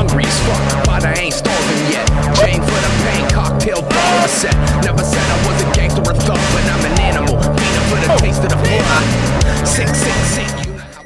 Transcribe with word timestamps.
hungry 0.00 0.24
as 0.24 0.40
fuck, 0.48 0.86
but 0.86 1.04
I 1.04 1.12
ain't 1.20 1.34
starving 1.34 1.92
yet. 1.92 2.08
Chain 2.40 2.62
for 2.62 2.80
the 2.80 2.92
pain, 3.04 3.28
cocktail 3.28 3.82
bottle 3.82 4.28
set. 4.28 4.56
Never 4.82 5.04
said 5.04 5.20
I 5.20 5.36
was 5.46 5.60
a 5.62 5.70
gangster 5.74 6.00
or 6.00 6.14
thug, 6.14 6.40
but 6.54 6.64
I'm 6.72 6.84
an 6.90 7.00
animal. 7.00 7.36
Feeding 7.36 7.86
for 7.90 7.98
the 8.00 8.08
taste 8.16 8.42
of 8.42 8.48
the 8.48 8.56
blood. 8.56 9.66
Sick, 9.66 9.88
sick, 9.88 10.14
sick. 10.24 10.59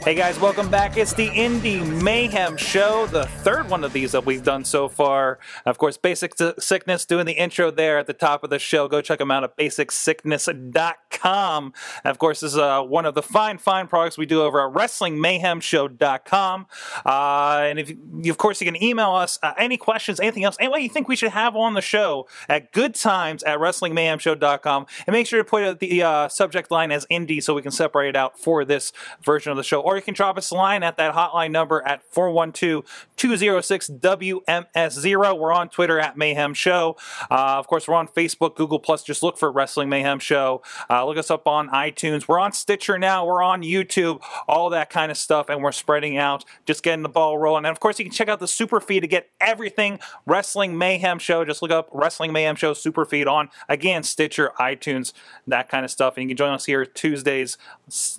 Hey 0.04 0.14
guys, 0.14 0.38
welcome 0.38 0.70
back. 0.70 0.98
It's 0.98 1.14
the 1.14 1.28
Indy 1.28 1.80
Mayhem 1.80 2.58
Show, 2.58 3.06
the 3.06 3.24
third 3.24 3.70
one 3.70 3.84
of 3.84 3.94
these 3.94 4.12
that 4.12 4.26
we've 4.26 4.42
done 4.42 4.62
so 4.62 4.86
far. 4.86 5.38
Of 5.64 5.78
course, 5.78 5.96
Basic 5.96 6.34
Sickness 6.58 7.06
doing 7.06 7.24
the 7.24 7.32
intro 7.32 7.70
there 7.70 7.96
at 7.96 8.06
the 8.06 8.12
top 8.12 8.44
of 8.44 8.50
the 8.50 8.58
show. 8.58 8.86
Go 8.86 9.00
check 9.00 9.18
them 9.18 9.30
out 9.30 9.44
at 9.44 9.56
basicsickness.com. 9.56 11.72
Of 12.04 12.18
course, 12.18 12.40
this 12.40 12.52
is 12.52 12.58
uh, 12.58 12.82
one 12.82 13.06
of 13.06 13.14
the 13.14 13.22
fine, 13.22 13.56
fine 13.56 13.86
products 13.86 14.18
we 14.18 14.26
do 14.26 14.42
over 14.42 14.68
at 14.68 14.74
WrestlingMayhemShow.com. 14.74 16.66
Uh, 17.06 17.60
and 17.62 17.78
if 17.78 17.88
you, 17.88 18.30
of 18.30 18.36
course, 18.36 18.60
you 18.60 18.70
can 18.70 18.82
email 18.82 19.12
us 19.12 19.38
uh, 19.42 19.54
any 19.56 19.78
questions, 19.78 20.20
anything 20.20 20.44
else, 20.44 20.58
anyone 20.60 20.82
you 20.82 20.90
think 20.90 21.08
we 21.08 21.16
should 21.16 21.30
have 21.30 21.56
on 21.56 21.72
the 21.72 21.80
show 21.80 22.28
at 22.50 22.72
goodtimes 22.72 23.42
at 23.44 23.58
WrestlingMayhemShow.com. 23.58 24.84
And 25.06 25.14
make 25.14 25.26
sure 25.26 25.42
to 25.42 25.48
put 25.48 25.80
the 25.80 26.02
uh, 26.02 26.28
subject 26.28 26.70
line 26.70 26.92
as 26.92 27.06
indie 27.06 27.42
so 27.42 27.54
we 27.54 27.62
can 27.62 27.72
separate 27.72 28.10
it 28.10 28.16
out 28.16 28.38
for 28.38 28.66
this 28.66 28.92
version 29.22 29.50
of 29.50 29.56
the 29.56 29.64
show. 29.64 29.80
Or 29.80 29.93
you 29.96 30.02
can 30.02 30.14
drop 30.14 30.38
us 30.38 30.50
a 30.50 30.54
line 30.54 30.82
at 30.82 30.96
that 30.96 31.14
hotline 31.14 31.50
number 31.50 31.82
at 31.86 32.02
412 32.10 32.84
206 33.16 33.90
WMS0. 33.90 35.38
We're 35.38 35.52
on 35.52 35.68
Twitter 35.68 35.98
at 35.98 36.16
Mayhem 36.16 36.54
Show. 36.54 36.96
Uh, 37.30 37.56
of 37.58 37.66
course, 37.66 37.88
we're 37.88 37.94
on 37.94 38.08
Facebook, 38.08 38.56
Google 38.56 38.78
Plus. 38.78 39.02
Just 39.02 39.22
look 39.22 39.38
for 39.38 39.50
Wrestling 39.50 39.88
Mayhem 39.88 40.18
Show. 40.18 40.62
Uh, 40.90 41.06
look 41.06 41.16
us 41.16 41.30
up 41.30 41.46
on 41.46 41.68
iTunes. 41.70 42.28
We're 42.28 42.38
on 42.38 42.52
Stitcher 42.52 42.98
now. 42.98 43.24
We're 43.24 43.42
on 43.42 43.62
YouTube. 43.62 44.20
All 44.48 44.70
that 44.70 44.90
kind 44.90 45.10
of 45.10 45.16
stuff, 45.16 45.48
and 45.48 45.62
we're 45.62 45.72
spreading 45.72 46.16
out, 46.16 46.44
just 46.66 46.82
getting 46.82 47.02
the 47.02 47.08
ball 47.08 47.38
rolling. 47.38 47.64
And 47.64 47.72
of 47.72 47.80
course, 47.80 47.98
you 47.98 48.04
can 48.04 48.12
check 48.12 48.28
out 48.28 48.40
the 48.40 48.48
super 48.48 48.80
feed 48.80 49.00
to 49.00 49.06
get 49.06 49.30
everything 49.40 49.98
Wrestling 50.26 50.76
Mayhem 50.76 51.18
Show. 51.18 51.44
Just 51.44 51.62
look 51.62 51.70
up 51.70 51.88
Wrestling 51.92 52.32
Mayhem 52.32 52.56
Show 52.56 52.74
super 52.74 53.04
feed 53.04 53.26
on 53.26 53.48
again 53.68 54.02
Stitcher, 54.02 54.52
iTunes, 54.58 55.12
that 55.46 55.68
kind 55.68 55.84
of 55.84 55.90
stuff. 55.90 56.16
And 56.16 56.24
you 56.24 56.28
can 56.28 56.36
join 56.36 56.52
us 56.52 56.64
here 56.66 56.84
Tuesdays, 56.84 57.56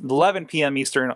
11 0.03 0.45
p.m. 0.45 0.77
Eastern, 0.77 1.13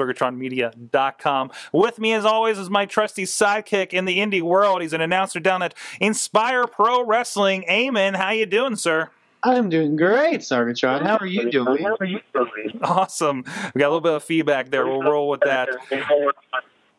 live.sorgatronmedia.com. 0.00 1.50
With 1.72 1.98
me, 1.98 2.12
as 2.12 2.24
always, 2.24 2.58
is 2.58 2.70
my 2.70 2.86
trusty 2.86 3.24
sidekick 3.24 3.92
in 3.92 4.04
the 4.04 4.18
indie 4.18 4.42
world. 4.42 4.82
He's 4.82 4.92
an 4.92 5.00
announcer 5.00 5.40
down 5.40 5.62
at 5.62 5.74
Inspire 6.00 6.66
Pro 6.66 7.04
Wrestling. 7.04 7.64
Eamon. 7.68 8.16
How 8.16 8.30
you 8.30 8.46
doing, 8.46 8.76
sir? 8.76 9.10
I'm 9.42 9.70
doing 9.70 9.96
great, 9.96 10.40
Sorgatron. 10.40 11.02
How 11.02 11.16
are 11.16 11.26
you 11.26 11.50
doing? 11.50 11.82
How 11.82 11.96
are 11.98 12.04
you 12.04 12.20
doing? 12.34 12.80
Awesome. 12.82 13.44
We 13.74 13.78
got 13.78 13.86
a 13.86 13.92
little 13.92 14.00
bit 14.00 14.12
of 14.12 14.24
feedback 14.24 14.70
there. 14.70 14.86
We'll 14.86 15.02
roll 15.02 15.28
with 15.28 15.40
that. 15.40 15.68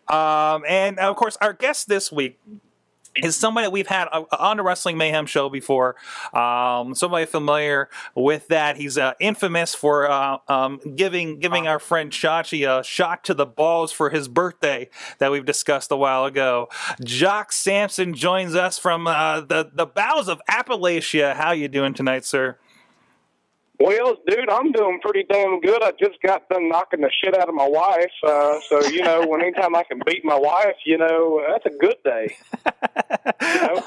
Um, 0.08 0.64
and 0.68 0.98
of 1.00 1.16
course, 1.16 1.38
our 1.40 1.54
guest 1.54 1.88
this 1.88 2.12
week 2.12 2.40
is 3.16 3.36
somebody 3.36 3.66
that 3.66 3.72
we've 3.72 3.88
had 3.88 4.08
on 4.08 4.58
the 4.58 4.64
Wrestling 4.64 4.98
Mayhem 4.98 5.26
show 5.26 5.50
before. 5.50 5.96
Um, 6.34 6.96
somebody 6.96 7.26
familiar 7.26 7.90
with 8.16 8.48
that. 8.48 8.78
He's 8.78 8.98
uh, 8.98 9.14
infamous 9.20 9.76
for 9.76 10.10
uh, 10.10 10.38
um, 10.48 10.80
giving 10.96 11.40
giving 11.40 11.68
our 11.68 11.80
friend 11.80 12.12
Chachi 12.12 12.68
a 12.68 12.84
shot 12.84 13.24
to 13.26 13.34
the 13.34 13.46
balls 13.46 13.92
for 13.92 14.10
his 14.10 14.28
birthday 14.28 14.90
that 15.20 15.32
we've 15.32 15.46
discussed 15.46 15.92
a 15.92 15.98
while 15.98 16.26
ago. 16.26 16.70
Jock 17.04 17.52
Samson 17.52 18.14
joins 18.14 18.56
us 18.56 18.78
from 18.78 19.08
uh, 19.08 19.42
the 19.42 19.70
the 19.74 19.86
bowels 19.86 20.28
of 20.28 20.42
Appalachia. 20.50 21.36
How 21.36 21.52
you 21.52 21.68
doing 21.68 21.94
tonight, 21.94 22.26
sir? 22.26 22.58
Well, 23.82 24.16
dude, 24.28 24.48
I'm 24.48 24.72
doing 24.72 25.00
pretty 25.02 25.24
damn 25.28 25.60
good. 25.60 25.82
I 25.82 25.92
just 26.00 26.22
got 26.22 26.48
done 26.50 26.70
knocking 26.70 27.02
the 27.02 27.10
shit 27.10 27.36
out 27.36 27.50
of 27.50 27.56
my 27.56 27.68
wife. 27.68 28.12
Uh, 28.24 28.60
so, 28.68 28.86
you 28.86 29.02
know, 29.02 29.26
when 29.26 29.42
anytime 29.42 29.76
I 29.76 29.82
can 29.82 30.00
beat 30.06 30.24
my 30.24 30.38
wife, 30.38 30.76
you 30.86 31.00
know, 31.00 31.44
that's 31.50 31.66
a 31.66 31.78
good 31.78 31.98
day. 32.04 32.36
You 33.42 33.62
know? 33.62 33.84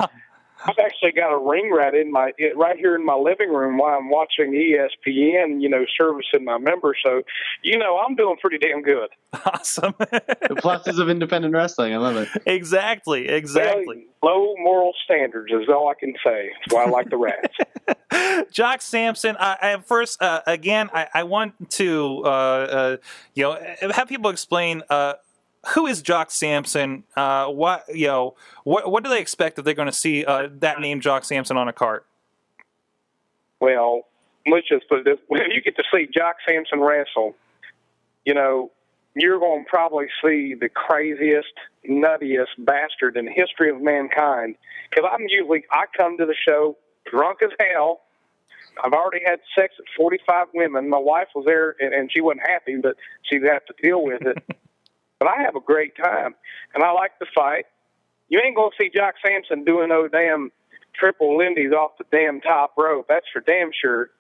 I've 0.65 0.79
actually 0.79 1.13
got 1.13 1.33
a 1.33 1.39
ring 1.39 1.71
right 1.71 1.95
in 1.95 2.11
my 2.11 2.33
right 2.57 2.77
here 2.77 2.95
in 2.95 3.05
my 3.05 3.15
living 3.15 3.51
room 3.51 3.77
while 3.77 3.99
I'm 3.99 4.09
watching 4.09 4.53
ESPN. 4.53 5.61
You 5.61 5.69
know, 5.69 5.85
servicing 5.97 6.45
my 6.45 6.59
members. 6.59 6.99
So, 7.05 7.23
you 7.63 7.79
know, 7.79 7.99
I'm 7.99 8.15
doing 8.15 8.37
pretty 8.41 8.59
damn 8.59 8.83
good. 8.83 9.09
Awesome. 9.47 9.95
The 9.99 10.57
pluses 10.57 10.99
of 10.99 11.11
independent 11.11 11.53
wrestling. 11.55 11.93
I 11.93 11.99
love 11.99 12.17
it. 12.17 12.29
exactly. 12.47 13.29
Exactly. 13.29 14.07
Well, 14.23 14.37
low 14.37 14.55
moral 14.59 14.93
standards 15.05 15.53
is 15.53 15.69
all 15.69 15.89
I 15.89 15.95
can 15.99 16.15
say. 16.25 16.51
That's 16.61 16.75
why 16.75 16.85
I 16.85 16.89
like 16.89 17.11
the 17.11 17.17
Rats. 17.17 18.51
Jock 18.53 18.81
Samson. 18.81 19.37
I, 19.39 19.57
I 19.61 19.77
first, 19.85 20.23
uh, 20.23 20.41
again, 20.47 20.89
I, 20.95 21.09
I 21.13 21.23
want 21.25 21.71
to, 21.73 22.23
uh, 22.25 22.29
uh, 22.29 22.97
you 23.35 23.43
know, 23.43 23.59
have 23.93 24.09
people 24.09 24.31
explain 24.31 24.83
uh, 24.89 25.15
who 25.69 25.87
is 25.87 26.03
Jock 26.03 26.31
Samson. 26.31 27.05
Uh, 27.17 27.47
what, 27.47 27.85
you 27.89 28.07
know, 28.07 28.35
what, 28.65 28.91
what 28.91 29.05
do 29.05 29.11
they 29.11 29.21
expect 29.21 29.59
if 29.59 29.65
they're 29.65 29.75
going 29.75 29.87
to 29.87 29.93
see 29.93 30.25
uh, 30.25 30.49
that 30.59 30.81
name, 30.81 31.01
Jock 31.01 31.25
Samson, 31.25 31.57
on 31.57 31.69
a 31.69 31.73
cart? 31.73 32.07
Well, 33.61 34.07
let's 34.47 34.69
just 34.69 34.89
put 34.89 35.01
it 35.01 35.05
this: 35.05 35.19
when 35.29 35.51
you 35.51 35.63
get 35.63 35.77
to 35.77 35.85
see 35.93 36.09
Jock 36.13 36.37
Samson 36.47 36.81
wrestle, 36.81 37.35
you 38.25 38.35
know 38.35 38.71
you're 39.15 39.39
going 39.39 39.65
to 39.65 39.71
probably 39.71 40.07
see 40.23 40.55
the 40.55 40.69
craziest, 40.69 41.53
nuttiest 41.89 42.49
bastard 42.59 43.17
in 43.17 43.27
the 43.27 43.31
history 43.31 43.71
of 43.71 43.81
mankind. 43.81 44.57
Because 44.91 45.09
I'm 45.13 45.27
usually 45.29 45.65
I 45.71 45.85
come 45.97 46.19
to 46.19 46.27
the 46.27 46.35
show 46.47 46.77
drunk 47.11 47.39
as 47.43 47.51
hell. 47.61 48.01
I've 48.83 48.93
already 48.93 49.25
had 49.25 49.39
sex 49.57 49.75
with 49.79 49.87
45 49.97 50.49
women. 50.53 50.89
My 50.89 50.99
wife 50.99 51.29
was 51.35 51.45
there, 51.45 51.77
and, 51.79 51.95
and 51.95 52.11
she 52.13 52.21
wasn't 52.21 52.49
happy, 52.49 52.77
but 52.77 52.97
she'd 53.23 53.45
have 53.45 53.65
to 53.67 53.75
deal 53.81 54.03
with 54.03 54.23
it. 54.23 54.43
but 55.19 55.29
I 55.29 55.43
have 55.43 55.57
a 55.57 55.61
great 55.61 55.97
time, 55.97 56.35
and 56.75 56.83
I 56.83 56.93
like 56.93 57.19
to 57.19 57.27
fight. 57.35 57.67
You 58.29 58.41
ain't 58.45 58.57
gonna 58.57 58.71
see 58.81 58.91
Jock 58.95 59.15
Samson 59.25 59.65
doing 59.65 59.89
no 59.89 60.09
damn 60.09 60.51
triple 60.95 61.37
Lindy's 61.37 61.73
off 61.73 61.93
the 61.99 62.05
damn 62.11 62.41
top 62.41 62.75
rope. 62.77 63.07
That's 63.09 63.27
for 63.33 63.41
damn 63.41 63.71
sure. 63.73 64.11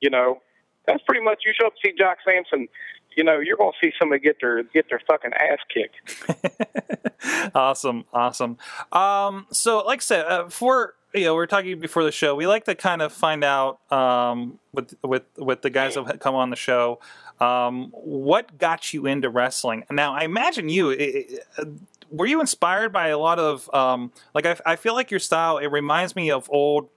You 0.00 0.10
know, 0.10 0.40
that's 0.86 1.02
pretty 1.06 1.22
much. 1.22 1.40
You 1.44 1.52
show 1.58 1.66
up 1.66 1.74
to 1.74 1.80
see 1.84 1.94
Jock 1.96 2.18
Samson, 2.24 2.68
you 3.16 3.24
know, 3.24 3.38
you're 3.38 3.56
gonna 3.56 3.72
see 3.82 3.92
somebody 3.98 4.20
get 4.20 4.36
their 4.40 4.62
get 4.62 4.86
their 4.88 5.00
fucking 5.06 5.32
ass 5.34 5.58
kicked. 5.72 7.54
awesome, 7.54 8.04
awesome. 8.12 8.56
Um, 8.92 9.46
so, 9.52 9.80
like 9.80 10.00
I 10.00 10.02
said, 10.02 10.26
uh, 10.26 10.48
for 10.48 10.94
you 11.14 11.24
know, 11.24 11.34
we 11.34 11.42
are 11.42 11.46
talking 11.46 11.78
before 11.80 12.04
the 12.04 12.12
show. 12.12 12.34
We 12.34 12.46
like 12.46 12.64
to 12.64 12.74
kind 12.74 13.02
of 13.02 13.12
find 13.12 13.42
out 13.42 13.80
um, 13.92 14.58
with 14.72 14.94
with 15.02 15.24
with 15.36 15.62
the 15.62 15.70
guys 15.70 15.94
that 15.94 16.20
come 16.20 16.34
on 16.34 16.50
the 16.50 16.56
show. 16.56 17.00
Um, 17.40 17.90
what 17.92 18.58
got 18.58 18.92
you 18.92 19.06
into 19.06 19.30
wrestling? 19.30 19.84
Now, 19.90 20.14
I 20.14 20.24
imagine 20.24 20.68
you. 20.68 20.90
It, 20.90 21.00
it, 21.00 21.46
were 22.10 22.26
you 22.26 22.40
inspired 22.40 22.92
by 22.92 23.08
a 23.08 23.18
lot 23.18 23.38
of 23.38 23.72
um, 23.74 24.12
like 24.34 24.46
I, 24.46 24.56
I 24.66 24.76
feel 24.76 24.94
like 24.94 25.10
your 25.10 25.20
style 25.20 25.58
it 25.58 25.68
reminds 25.68 26.16
me 26.16 26.30
of 26.30 26.48
old 26.50 26.88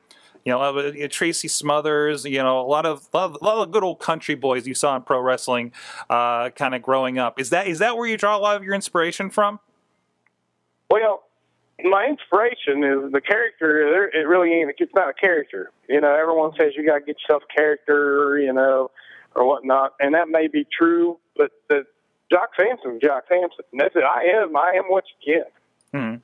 you 0.43 0.51
know 0.51 0.61
uh, 0.61 1.07
Tracy 1.09 1.47
Smothers 1.47 2.25
you 2.25 2.41
know 2.41 2.59
a 2.59 2.67
lot 2.67 2.85
of 2.85 3.07
a 3.13 3.17
lot 3.17 3.41
lot 3.41 3.63
of 3.63 3.71
good 3.71 3.83
old 3.83 3.99
country 3.99 4.35
boys 4.35 4.67
you 4.67 4.73
saw 4.73 4.95
in 4.95 5.03
pro 5.03 5.19
wrestling 5.19 5.71
uh, 6.09 6.49
kind 6.49 6.73
of 6.73 6.81
growing 6.81 7.19
up 7.19 7.39
is 7.39 7.51
that 7.51 7.67
is 7.67 7.79
that 7.79 7.95
where 7.95 8.07
you 8.07 8.17
draw 8.17 8.35
a 8.35 8.39
lot 8.39 8.55
of 8.55 8.63
your 8.63 8.73
inspiration 8.73 9.29
from 9.29 9.59
Well, 10.89 11.23
my 11.83 12.05
inspiration 12.05 12.83
is 12.83 13.11
the 13.11 13.21
character. 13.21 14.09
It 14.13 14.27
really 14.27 14.51
ain't. 14.53 14.71
It's 14.77 14.93
not 14.93 15.09
a 15.09 15.13
character. 15.13 15.71
You 15.89 16.01
know, 16.01 16.13
everyone 16.13 16.51
says 16.59 16.73
you 16.75 16.85
got 16.85 16.99
to 16.99 17.05
get 17.05 17.17
yourself 17.21 17.43
a 17.49 17.53
character. 17.53 18.39
You 18.39 18.53
know, 18.53 18.91
or 19.35 19.45
whatnot, 19.45 19.93
and 19.99 20.13
that 20.13 20.29
may 20.29 20.47
be 20.47 20.67
true. 20.77 21.17
But 21.35 21.51
the 21.69 21.85
Jock 22.31 22.49
Samson's 22.59 23.01
Jock 23.01 23.23
Samson. 23.27 23.65
And 23.71 23.81
That's 23.81 23.95
it. 23.95 24.03
I 24.03 24.41
am. 24.41 24.55
I 24.55 24.73
am 24.77 24.85
what 24.85 25.03
you 25.25 25.35
get. 25.35 25.53
hmm. 25.93 26.15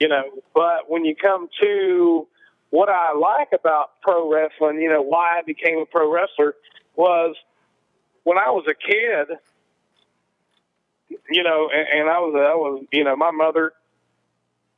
you 0.00 0.08
know. 0.08 0.24
But 0.54 0.88
when 0.90 1.04
you 1.04 1.14
come 1.14 1.48
to 1.62 2.26
what 2.70 2.88
I 2.88 3.14
like 3.14 3.48
about 3.52 4.00
pro 4.02 4.30
wrestling, 4.32 4.80
you 4.80 4.88
know, 4.88 5.02
why 5.02 5.38
I 5.38 5.42
became 5.42 5.78
a 5.78 5.86
pro 5.86 6.12
wrestler 6.12 6.54
was 6.96 7.36
when 8.24 8.38
I 8.38 8.50
was 8.50 8.64
a 8.68 8.74
kid, 8.74 9.36
you 11.30 11.42
know, 11.42 11.68
and, 11.72 12.00
and 12.00 12.10
I 12.10 12.18
was, 12.18 12.34
I 12.34 12.54
was, 12.54 12.84
you 12.92 13.04
know, 13.04 13.16
my 13.16 13.30
mother, 13.30 13.72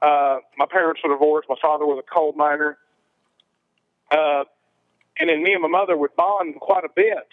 uh, 0.03 0.39
my 0.59 0.67
parents 0.71 1.01
were 1.03 1.13
divorced. 1.13 1.49
My 1.49 1.57
father 1.61 1.87
was 1.87 2.03
a 2.07 2.15
coal 2.15 2.33
miner. 2.37 2.79
Uh, 4.11 4.45
and 5.19 5.31
then 5.31 5.43
me 5.43 5.53
and 5.53 5.63
my 5.63 5.69
mother 5.69 5.97
would 5.97 6.15
bond 6.17 6.55
quite 6.61 6.85
a 6.85 6.91
bit 6.95 7.27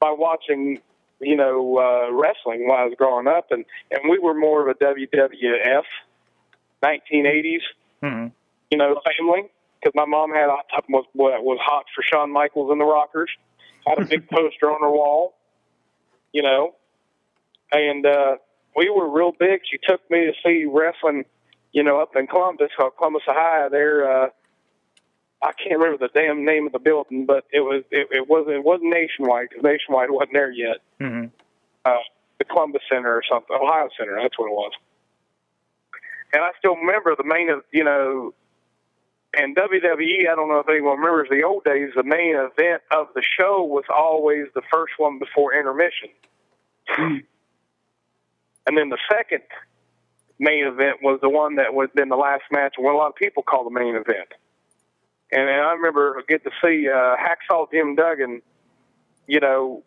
by 0.00 0.10
watching, 0.10 0.80
you 1.20 1.36
know, 1.36 1.78
uh, 1.78 2.12
wrestling 2.12 2.66
while 2.66 2.78
I 2.78 2.84
was 2.84 2.94
growing 2.96 3.26
up. 3.26 3.50
And, 3.50 3.64
and 3.90 4.10
we 4.10 4.18
were 4.18 4.34
more 4.34 4.68
of 4.68 4.74
a 4.74 4.84
WWF 4.84 5.84
1980s, 6.82 7.60
hmm 8.02 8.26
you 8.70 8.78
know, 8.78 9.00
family. 9.18 9.48
Because 9.80 9.92
my 9.94 10.06
mom 10.06 10.30
had 10.30 10.48
was 10.88 11.04
was 11.14 11.58
hot 11.62 11.84
for 11.94 12.02
Shawn 12.02 12.32
Michaels 12.32 12.72
and 12.72 12.80
the 12.80 12.84
Rockers. 12.84 13.30
Had 13.86 13.98
a 13.98 14.04
big 14.04 14.28
poster 14.30 14.70
on 14.70 14.80
her 14.80 14.90
wall, 14.90 15.34
you 16.32 16.42
know, 16.42 16.74
and 17.70 18.04
uh, 18.04 18.36
we 18.76 18.90
were 18.90 19.08
real 19.08 19.32
big. 19.32 19.60
She 19.70 19.78
took 19.78 20.00
me 20.10 20.26
to 20.26 20.32
see 20.44 20.64
wrestling, 20.66 21.24
you 21.72 21.82
know, 21.82 22.00
up 22.00 22.14
in 22.16 22.26
Columbus, 22.26 22.70
uh, 22.78 22.90
Columbus, 22.90 23.22
Ohio. 23.28 23.68
There, 23.70 24.10
uh, 24.24 24.28
I 25.42 25.52
can't 25.52 25.78
remember 25.80 25.98
the 26.06 26.12
damn 26.18 26.44
name 26.44 26.66
of 26.66 26.72
the 26.72 26.78
building, 26.78 27.26
but 27.26 27.44
it 27.52 27.60
was 27.60 27.84
it, 27.90 28.08
it 28.10 28.28
was 28.28 28.46
it 28.48 28.62
wasn't 28.64 28.90
Nationwide 28.92 29.48
because 29.50 29.64
Nationwide 29.64 30.10
wasn't 30.10 30.32
there 30.34 30.50
yet. 30.50 30.78
hmm 31.00 31.24
Uh, 31.84 31.98
the 32.38 32.44
Columbus 32.44 32.82
Center 32.90 33.14
or 33.14 33.22
something, 33.30 33.56
Ohio 33.56 33.88
Center. 33.98 34.18
That's 34.20 34.38
what 34.38 34.46
it 34.48 34.52
was. 34.54 34.72
and 36.32 36.42
I 36.42 36.50
still 36.58 36.76
remember 36.76 37.14
the 37.16 37.24
main, 37.24 37.48
of 37.50 37.62
you 37.72 37.84
know, 37.84 38.34
and 39.38 39.56
WWE. 39.56 40.28
I 40.30 40.34
don't 40.34 40.48
know 40.48 40.58
if 40.58 40.68
anyone 40.68 40.98
remembers 40.98 41.28
the 41.30 41.42
old 41.44 41.64
days. 41.64 41.90
The 41.96 42.02
main 42.02 42.34
event 42.36 42.82
of 42.90 43.08
the 43.14 43.22
show 43.22 43.62
was 43.64 43.84
always 43.94 44.46
the 44.54 44.62
first 44.72 44.94
one 44.98 45.18
before 45.18 45.54
intermission, 45.54 46.10
and 48.66 48.76
then 48.76 48.88
the 48.88 48.98
second 49.10 49.42
main 50.38 50.66
event 50.66 50.98
was 51.02 51.18
the 51.22 51.28
one 51.28 51.56
that 51.56 51.72
was 51.72 51.88
then 51.94 52.08
the 52.08 52.16
last 52.16 52.44
match, 52.50 52.74
what 52.78 52.94
a 52.94 52.96
lot 52.96 53.08
of 53.08 53.16
people 53.16 53.42
call 53.42 53.64
the 53.64 53.70
main 53.70 53.94
event. 53.94 54.28
And, 55.32 55.48
and 55.48 55.60
I 55.60 55.72
remember 55.72 56.22
get 56.28 56.44
to 56.44 56.50
see 56.62 56.88
uh, 56.88 57.16
Hacksaw 57.16 57.70
Jim 57.70 57.94
Duggan, 57.94 58.42
you 59.26 59.40
know, 59.40 59.82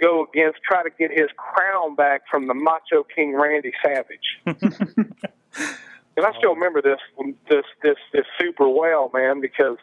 go 0.00 0.26
against 0.32 0.60
try 0.62 0.82
to 0.82 0.90
get 0.90 1.10
his 1.10 1.28
crown 1.36 1.94
back 1.94 2.22
from 2.30 2.46
the 2.46 2.54
Macho 2.54 3.04
King 3.14 3.34
Randy 3.34 3.72
Savage. 3.84 4.38
and 4.46 6.26
I 6.26 6.32
still 6.38 6.54
remember 6.54 6.80
this 6.80 7.00
this 7.48 7.64
this 7.82 7.96
this 8.12 8.24
super 8.40 8.68
well, 8.68 9.10
man, 9.12 9.40
because 9.40 9.76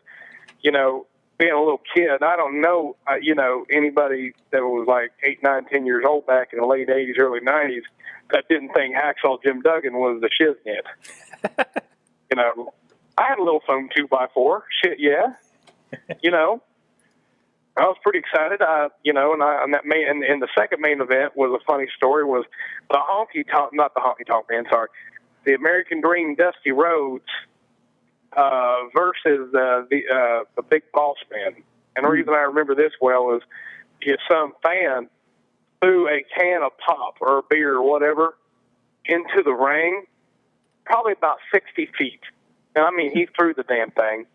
you 0.62 0.72
know 0.72 1.06
being 1.38 1.52
a 1.52 1.60
little 1.60 1.82
kid, 1.94 2.24
I 2.24 2.36
don't 2.36 2.62
know, 2.62 2.96
uh, 3.10 3.16
you 3.22 3.36
know, 3.36 3.66
anybody 3.72 4.34
that 4.52 4.62
was 4.62 4.88
like 4.88 5.12
eight, 5.24 5.44
nine, 5.44 5.66
ten 5.66 5.86
years 5.86 6.06
old 6.08 6.26
back 6.26 6.54
in 6.54 6.60
the 6.60 6.66
late 6.66 6.88
'80s, 6.88 7.20
early 7.20 7.40
'90s 7.42 7.82
that 8.32 8.46
didn't 8.50 8.74
think 8.74 8.96
Hacksaw 8.96 9.42
Jim 9.44 9.62
Duggan 9.62 9.94
was 9.94 10.22
the 10.22 10.30
shiznit. 10.30 10.86
you 12.32 12.38
know, 12.38 12.74
I 13.18 13.28
had 13.30 13.38
a 13.38 13.44
little 13.44 13.62
phone 13.66 13.90
two 13.96 14.08
by 14.08 14.28
four. 14.34 14.66
Shit, 14.84 15.00
yeah. 15.00 15.34
you 16.22 16.32
know, 16.32 16.62
I 17.78 17.84
was 17.84 17.98
pretty 18.02 18.20
excited. 18.20 18.62
I, 18.62 18.88
you 19.04 19.14
know, 19.14 19.34
and 19.34 19.44
I, 19.44 19.64
and 19.64 19.74
that 19.74 19.86
main, 19.86 20.08
and, 20.08 20.24
and 20.24 20.42
the 20.42 20.48
second 20.58 20.82
main 20.82 21.02
event 21.02 21.36
was 21.36 21.60
a 21.60 21.64
funny 21.66 21.88
story. 21.96 22.24
Was 22.24 22.46
the 22.90 22.98
honky 22.98 23.50
tonk, 23.50 23.74
not 23.74 23.94
the 23.94 24.02
honky 24.02 24.26
tonk 24.26 24.48
man, 24.50 24.66
sorry, 24.70 24.90
the 25.46 25.54
American 25.54 26.02
Dream, 26.02 26.36
Dusty 26.36 26.72
Rhodes, 26.72 27.26
uh, 28.36 28.76
versus 28.96 29.54
uh, 29.54 29.84
the 29.90 30.02
uh, 30.12 30.44
the 30.56 30.62
Big 30.70 30.84
Boss 30.94 31.18
Man. 31.32 31.64
And 31.96 32.06
the 32.06 32.10
reason 32.10 32.34
I 32.34 32.42
remember 32.42 32.76
this 32.76 32.92
well 33.02 33.36
is 33.36 33.42
is 34.02 34.18
some 34.30 34.54
fan 34.62 35.10
threw 35.82 36.08
a 36.08 36.24
can 36.38 36.64
of 36.64 36.72
pop 36.78 37.16
or 37.22 37.40
a 37.40 37.44
beer 37.50 37.76
or 37.76 37.90
whatever 37.90 38.36
into 39.06 39.42
the 39.44 39.54
ring, 39.54 40.06
probably 40.86 41.14
about 41.14 41.38
sixty 41.54 41.90
feet. 41.98 42.22
And 42.76 42.86
I 42.86 42.92
mean, 42.92 43.12
he 43.14 43.28
threw 43.38 43.54
the 43.54 43.64
damn 43.64 43.92
thing 43.92 44.26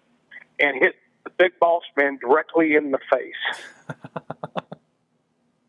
and 0.58 0.76
hit 0.80 0.94
the 1.24 1.30
big 1.30 1.58
boss 1.58 1.82
man 1.96 2.18
directly 2.20 2.74
in 2.74 2.90
the 2.90 2.98
face. 3.10 3.66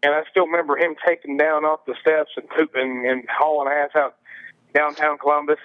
and 0.03 0.13
I 0.13 0.23
still 0.29 0.45
remember 0.45 0.77
him 0.77 0.95
taking 1.05 1.37
down 1.37 1.65
off 1.65 1.85
the 1.85 1.95
steps 2.01 2.31
and 2.37 2.47
pooping 2.49 3.07
and 3.09 3.23
hauling 3.29 3.71
ass 3.71 3.91
out 3.95 4.15
downtown 4.73 5.17
Columbus. 5.17 5.59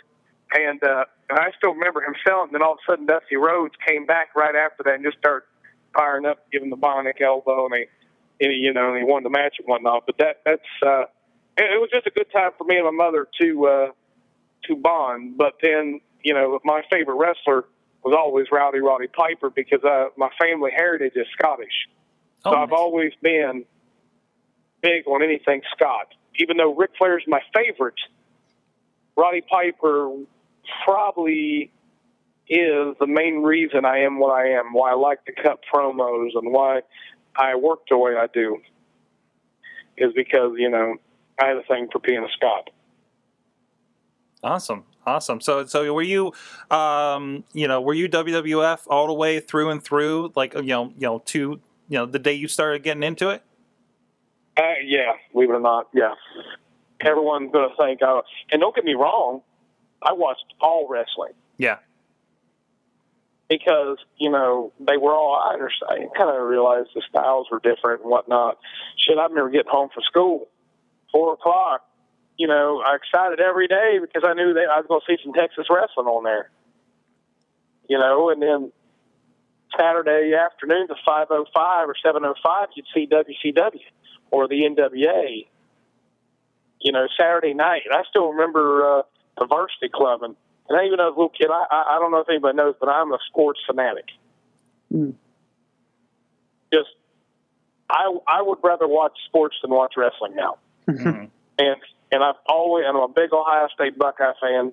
And 0.54 0.82
uh, 0.82 1.04
and 1.28 1.38
I 1.38 1.50
still 1.58 1.72
remember 1.72 2.02
him 2.02 2.14
selling. 2.26 2.50
Then 2.52 2.62
all 2.62 2.72
of 2.72 2.78
a 2.86 2.92
sudden, 2.92 3.06
Dusty 3.06 3.36
Rhodes 3.36 3.74
came 3.86 4.06
back 4.06 4.34
right 4.36 4.54
after 4.54 4.82
that 4.84 4.94
and 4.94 5.04
just 5.04 5.18
started 5.18 5.46
firing 5.94 6.26
up, 6.26 6.46
giving 6.52 6.70
the 6.70 6.76
bionic 6.76 7.20
elbow, 7.20 7.66
and 7.66 7.74
he, 7.74 8.44
and 8.44 8.52
he 8.52 8.58
you 8.58 8.72
know, 8.72 8.90
and 8.90 8.98
he 8.98 9.04
won 9.04 9.22
the 9.22 9.30
match 9.30 9.56
and 9.58 9.66
whatnot. 9.66 10.04
But 10.06 10.18
that 10.18 10.42
that's 10.44 10.62
uh, 10.84 11.02
it, 11.56 11.74
it 11.74 11.80
was 11.80 11.90
just 11.92 12.06
a 12.06 12.10
good 12.10 12.30
time 12.32 12.52
for 12.56 12.64
me 12.64 12.76
and 12.76 12.84
my 12.84 12.90
mother 12.90 13.26
to 13.40 13.66
uh, 13.66 13.88
to 14.68 14.76
bond. 14.76 15.36
But 15.36 15.54
then 15.62 16.00
you 16.22 16.34
know, 16.34 16.60
my 16.64 16.82
favorite 16.90 17.16
wrestler 17.16 17.64
was 18.04 18.14
always 18.16 18.46
Rowdy 18.52 18.78
Roddy 18.78 19.08
Piper 19.08 19.50
because 19.50 19.82
uh, 19.84 20.06
my 20.16 20.28
family 20.40 20.70
heritage 20.74 21.14
is 21.16 21.26
Scottish. 21.36 21.88
Oh, 22.44 22.52
so 22.52 22.56
I've 22.56 22.72
always 22.72 23.12
been 23.20 23.64
big 24.80 25.06
on 25.08 25.22
anything 25.22 25.62
Scott. 25.74 26.14
Even 26.38 26.56
though 26.56 26.74
Ric 26.74 26.90
Flair's 26.98 27.24
my 27.26 27.40
favorite, 27.54 27.98
Roddy 29.16 29.40
Piper 29.40 30.14
probably 30.84 31.70
is 32.48 32.94
the 33.00 33.06
main 33.06 33.42
reason 33.42 33.84
I 33.84 34.00
am 34.00 34.18
what 34.18 34.30
I 34.30 34.50
am, 34.50 34.72
why 34.72 34.92
I 34.92 34.94
like 34.94 35.24
to 35.24 35.32
cut 35.32 35.60
promos 35.72 36.30
and 36.34 36.52
why 36.52 36.80
I 37.34 37.56
work 37.56 37.80
the 37.88 37.98
way 37.98 38.16
I 38.16 38.26
do. 38.32 38.58
Is 39.98 40.12
because, 40.14 40.52
you 40.56 40.70
know, 40.70 40.96
I 41.40 41.46
have 41.46 41.58
a 41.58 41.62
thing 41.62 41.88
for 41.90 41.98
being 41.98 42.22
a 42.22 42.28
Scot. 42.36 42.70
Awesome, 44.42 44.84
awesome. 45.06 45.40
So, 45.40 45.64
so 45.66 45.92
were 45.92 46.02
you, 46.02 46.32
um, 46.70 47.44
you 47.52 47.66
know, 47.66 47.80
were 47.80 47.94
you 47.94 48.08
WWF 48.08 48.82
all 48.88 49.06
the 49.06 49.14
way 49.14 49.40
through 49.40 49.70
and 49.70 49.82
through, 49.82 50.32
like 50.36 50.54
you 50.54 50.62
know, 50.62 50.92
you 50.96 51.06
know, 51.06 51.18
to 51.26 51.38
you 51.88 51.98
know 51.98 52.06
the 52.06 52.18
day 52.18 52.34
you 52.34 52.46
started 52.46 52.82
getting 52.82 53.02
into 53.02 53.30
it? 53.30 53.42
Uh, 54.56 54.74
yeah, 54.84 55.12
believe 55.32 55.50
it 55.50 55.54
or 55.54 55.60
not, 55.60 55.88
yeah. 55.92 56.14
Everyone's 57.00 57.52
going 57.52 57.68
to 57.68 57.76
think, 57.76 58.02
I, 58.02 58.20
and 58.50 58.60
don't 58.60 58.74
get 58.74 58.84
me 58.84 58.94
wrong, 58.94 59.42
I 60.02 60.12
watched 60.12 60.44
all 60.60 60.86
wrestling 60.88 61.32
Yeah, 61.58 61.78
because 63.48 63.98
you 64.18 64.30
know 64.30 64.72
they 64.80 64.96
were 64.96 65.12
all. 65.12 65.42
I 65.44 65.54
understand. 65.54 65.90
I 66.12 66.16
kind 66.18 66.30
of 66.30 66.46
realized 66.46 66.90
the 66.94 67.02
styles 67.08 67.48
were 67.50 67.60
different 67.60 68.02
and 68.02 68.10
whatnot. 68.10 68.58
Shit, 68.96 69.18
I 69.18 69.24
remember 69.24 69.50
getting 69.50 69.70
home 69.70 69.88
from 69.92 70.02
school, 70.04 70.48
four 71.12 71.34
o'clock. 71.34 71.82
You 72.38 72.46
know, 72.48 72.82
I 72.84 72.96
excited 72.96 73.40
every 73.40 73.66
day 73.66 73.98
because 74.00 74.22
I 74.28 74.34
knew 74.34 74.52
that 74.54 74.66
I 74.70 74.80
was 74.80 74.86
going 74.88 75.00
to 75.00 75.06
see 75.08 75.22
some 75.24 75.32
Texas 75.32 75.66
wrestling 75.70 76.06
on 76.06 76.24
there. 76.24 76.50
You 77.88 77.98
know, 77.98 78.30
and 78.30 78.42
then 78.42 78.72
Saturday 79.78 80.32
afternoons 80.34 80.90
at 80.90 80.96
five 81.04 81.28
oh 81.30 81.46
five 81.54 81.88
or 81.88 81.94
seven 82.04 82.24
oh 82.24 82.34
five, 82.42 82.68
you'd 82.74 82.86
see 82.94 83.06
WCW 83.06 83.80
or 84.30 84.48
the 84.48 84.62
NWA. 84.62 85.46
You 86.80 86.92
know, 86.92 87.06
Saturday 87.18 87.54
night. 87.54 87.82
I 87.90 88.02
still 88.10 88.28
remember 88.32 88.98
uh, 88.98 89.02
the 89.38 89.46
Varsity 89.46 89.88
Club, 89.92 90.22
and, 90.22 90.36
and 90.68 90.86
even 90.86 91.00
as 91.00 91.06
a 91.06 91.10
little 91.10 91.28
kid, 91.28 91.48
I, 91.50 91.64
I 91.70 91.96
I 91.96 91.98
don't 91.98 92.10
know 92.10 92.20
if 92.20 92.28
anybody 92.28 92.56
knows, 92.56 92.74
but 92.80 92.88
I'm 92.88 93.12
a 93.12 93.18
sports 93.28 93.60
fanatic. 93.66 94.06
Mm. 94.92 95.14
Just, 96.72 96.88
I 97.90 98.12
I 98.26 98.42
would 98.42 98.58
rather 98.62 98.86
watch 98.86 99.12
sports 99.26 99.56
than 99.62 99.70
watch 99.70 99.94
wrestling 99.96 100.34
now. 100.34 100.58
Mhm. 100.88 101.30
And 101.58 101.76
and 102.12 102.24
I've 102.24 102.36
always 102.46 102.84
and 102.86 102.96
I'm 102.96 103.02
a 103.02 103.08
big 103.08 103.32
Ohio 103.32 103.68
State 103.74 103.98
Buckeye 103.98 104.32
fan, 104.40 104.72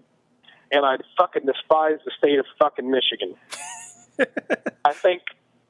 and 0.71 0.85
I 0.85 0.97
fucking 1.17 1.45
despise 1.45 1.99
the 2.05 2.11
state 2.17 2.39
of 2.39 2.45
fucking 2.59 2.89
Michigan. 2.89 3.35
I 4.85 4.93
think 4.93 5.21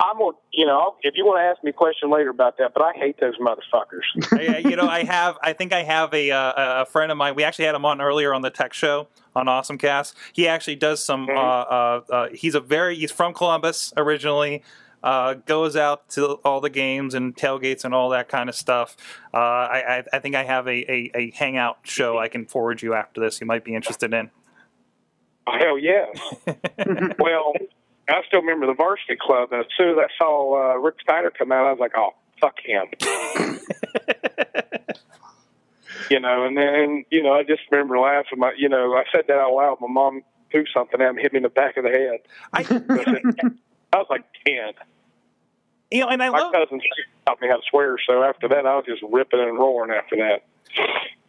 I'm 0.04 0.20
a, 0.20 0.32
you 0.52 0.66
know, 0.66 0.96
if 1.02 1.14
you 1.16 1.26
want 1.26 1.40
to 1.40 1.44
ask 1.44 1.64
me 1.64 1.70
a 1.70 1.74
question 1.74 2.12
later 2.12 2.30
about 2.30 2.58
that, 2.58 2.74
but 2.74 2.84
I 2.84 2.92
hate 2.94 3.20
those 3.20 3.38
motherfuckers. 3.38 4.04
I, 4.34 4.58
you 4.58 4.76
know, 4.76 4.88
I 4.88 5.04
have. 5.04 5.38
I 5.42 5.54
think 5.54 5.72
I 5.72 5.84
have 5.84 6.14
a 6.14 6.32
uh, 6.32 6.82
a 6.82 6.86
friend 6.86 7.12
of 7.12 7.18
mine. 7.18 7.36
We 7.36 7.44
actually 7.44 7.66
had 7.66 7.76
him 7.76 7.86
on 7.86 8.02
earlier 8.02 8.34
on 8.34 8.42
the 8.42 8.50
Tech 8.50 8.74
Show 8.74 9.08
on 9.36 9.48
Awesome 9.48 9.78
Cast. 9.78 10.16
He 10.34 10.48
actually 10.48 10.76
does 10.76 11.04
some. 11.04 11.30
Uh, 11.30 11.34
uh, 11.34 12.01
uh, 12.10 12.27
he's 12.34 12.56
a 12.56 12.60
very. 12.60 12.96
He's 12.96 13.12
from 13.12 13.34
Columbus 13.34 13.94
originally. 13.96 14.63
Uh, 15.01 15.34
goes 15.34 15.75
out 15.75 16.08
to 16.08 16.39
all 16.46 16.62
the 16.62 16.70
games 16.70 17.13
and 17.13 17.36
tailgates 17.36 17.84
and 17.84 17.94
all 17.94 18.10
that 18.10 18.30
kind 18.30 18.48
of 18.48 18.56
stuff. 18.56 18.96
Uh, 19.34 19.38
I, 19.38 19.98
I, 19.98 20.04
I 20.13 20.20
think 20.20 20.34
I 20.34 20.46
have 20.46 20.66
a, 20.66 20.89
a, 20.89 21.12
a 21.13 21.32
hangout 21.32 21.80
show 21.84 22.18
I 22.18 22.30
can 22.30 22.46
forward 22.46 22.82
you 22.82 22.94
after 22.94 23.20
this. 23.20 23.42
You 23.42 23.48
might 23.48 23.66
be 23.66 23.75
interested 23.75 24.13
in. 24.13 24.32
Hell 25.46 25.77
yeah. 25.77 26.06
well, 27.20 27.54
I 28.10 28.22
still 28.27 28.41
remember 28.41 28.65
the 28.67 28.74
Varsity 28.74 29.15
Club, 29.19 29.51
and 29.51 29.62
as 29.62 29.67
soon 29.77 29.91
as 29.91 29.98
I 29.98 30.07
saw 30.17 30.74
uh, 30.74 30.77
Rick 30.77 30.95
Steiner 31.01 31.31
come 31.31 31.51
out, 31.51 31.65
I 31.65 31.72
was 31.72 31.79
like, 31.79 31.93
oh, 31.95 32.12
fuck 32.41 32.55
him. 32.63 32.86
you 36.10 36.19
know, 36.19 36.45
and 36.45 36.57
then, 36.57 37.05
you 37.12 37.24
know, 37.24 37.33
I 37.33 37.43
just 37.43 37.62
remember 37.72 37.98
laughing. 38.00 38.39
My, 38.39 38.53
you 38.57 38.67
know, 38.69 38.93
I 38.93 39.03
said 39.12 39.25
that 39.27 39.38
out 39.38 39.53
loud. 39.53 39.77
My 39.81 39.88
mom 39.88 40.22
threw 40.51 40.65
something 40.74 41.00
at 41.01 41.15
me, 41.15 41.22
hit 41.22 41.33
me 41.33 41.38
in 41.38 41.43
the 41.43 41.50
back 41.50 41.77
of 41.77 41.83
the 41.83 41.89
head. 41.89 42.19
I, 42.51 42.60
I 43.93 43.98
was 43.98 44.07
like 44.10 44.25
10. 44.45 44.74
you 45.91 46.01
know, 46.01 46.10
and 46.10 46.22
I 46.22 46.29
My 46.29 46.39
love. 46.39 46.53
cousin 46.53 46.81
taught 47.25 47.41
me 47.41 47.48
how 47.48 47.55
to 47.57 47.62
swear, 47.69 47.98
so 48.07 48.24
after 48.24 48.48
that, 48.50 48.65
I 48.65 48.75
was 48.75 48.86
just 48.86 49.01
ripping 49.12 49.39
and 49.39 49.57
roaring 49.57 49.91
after 49.91 50.17
that. 50.17 50.43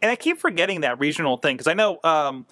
and 0.01 0.11
I 0.11 0.15
keep 0.15 0.39
forgetting 0.39 0.81
that 0.81 0.99
regional 0.99 1.37
thing 1.37 1.55
because 1.55 1.67
I 1.67 1.73
know 1.73 1.99
um, 2.03 2.45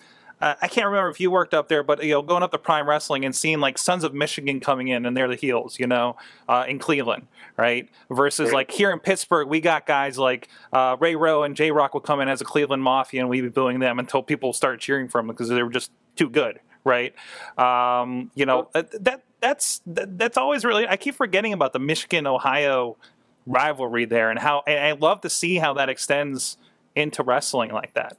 uh, 0.44 0.56
I 0.62 0.68
can't 0.68 0.88
remember 0.88 1.10
if 1.10 1.22
you 1.22 1.32
worked 1.32 1.54
up 1.54 1.70
there, 1.70 1.84
but 1.84 2.04
you 2.04 2.12
know, 2.12 2.22
going 2.22 2.44
up 2.44 2.52
to 2.52 2.58
Prime 2.58 2.88
Wrestling 2.88 3.24
and 3.24 3.34
seeing 3.34 3.62
like 3.62 3.78
Sons 3.78 4.04
of 4.04 4.14
Michigan 4.14 4.60
coming 4.60 4.90
in 4.90 5.06
and 5.06 5.16
they're 5.16 5.30
the 5.30 5.38
heels, 5.38 5.80
you 5.80 5.88
know, 5.88 6.18
uh, 6.50 6.66
in 6.68 6.80
Cleveland, 6.80 7.28
right? 7.56 7.88
Versus 8.12 8.52
like 8.52 8.70
here 8.70 8.92
in 8.92 9.00
Pittsburgh, 9.00 9.48
we 9.48 9.62
got 9.62 9.86
guys 9.86 10.20
like 10.20 10.50
uh, 10.74 10.98
Ray 11.00 11.16
Rowe 11.16 11.44
and 11.44 11.56
J 11.56 11.72
Rock 11.72 11.94
would 11.94 12.04
come 12.04 12.20
in 12.20 12.28
as 12.28 12.42
a 12.42 12.44
Cleveland 12.44 12.84
Mafia, 12.84 13.22
and 13.22 13.30
we'd 13.30 13.40
be 13.40 13.48
booing 13.48 13.80
them 13.80 14.00
until 14.00 14.22
people 14.22 14.52
started 14.52 14.82
cheering 14.82 15.08
for 15.08 15.20
them 15.20 15.28
because 15.28 15.48
they 15.48 15.64
were 15.64 15.70
just 15.70 15.92
too 16.18 16.30
good, 16.30 16.60
right? 16.84 17.16
Um, 17.58 18.30
you 18.36 18.46
know, 18.46 18.68
uh, 18.76 18.84
that 19.00 19.24
that's 19.40 19.82
that, 19.86 20.18
that's 20.20 20.36
always 20.36 20.66
really. 20.66 20.86
I 20.86 20.98
keep 20.98 21.16
forgetting 21.16 21.54
about 21.54 21.72
the 21.72 21.80
Michigan 21.80 22.28
Ohio 22.28 22.98
rivalry 23.46 24.04
there 24.04 24.30
and 24.30 24.40
how 24.40 24.64
and 24.68 24.78
I 24.78 24.92
love 24.92 25.22
to 25.22 25.30
see 25.30 25.56
how 25.56 25.74
that 25.76 25.88
extends 25.88 26.58
into 26.96 27.24
wrestling 27.24 27.72
like 27.72 27.94
that. 27.94 28.18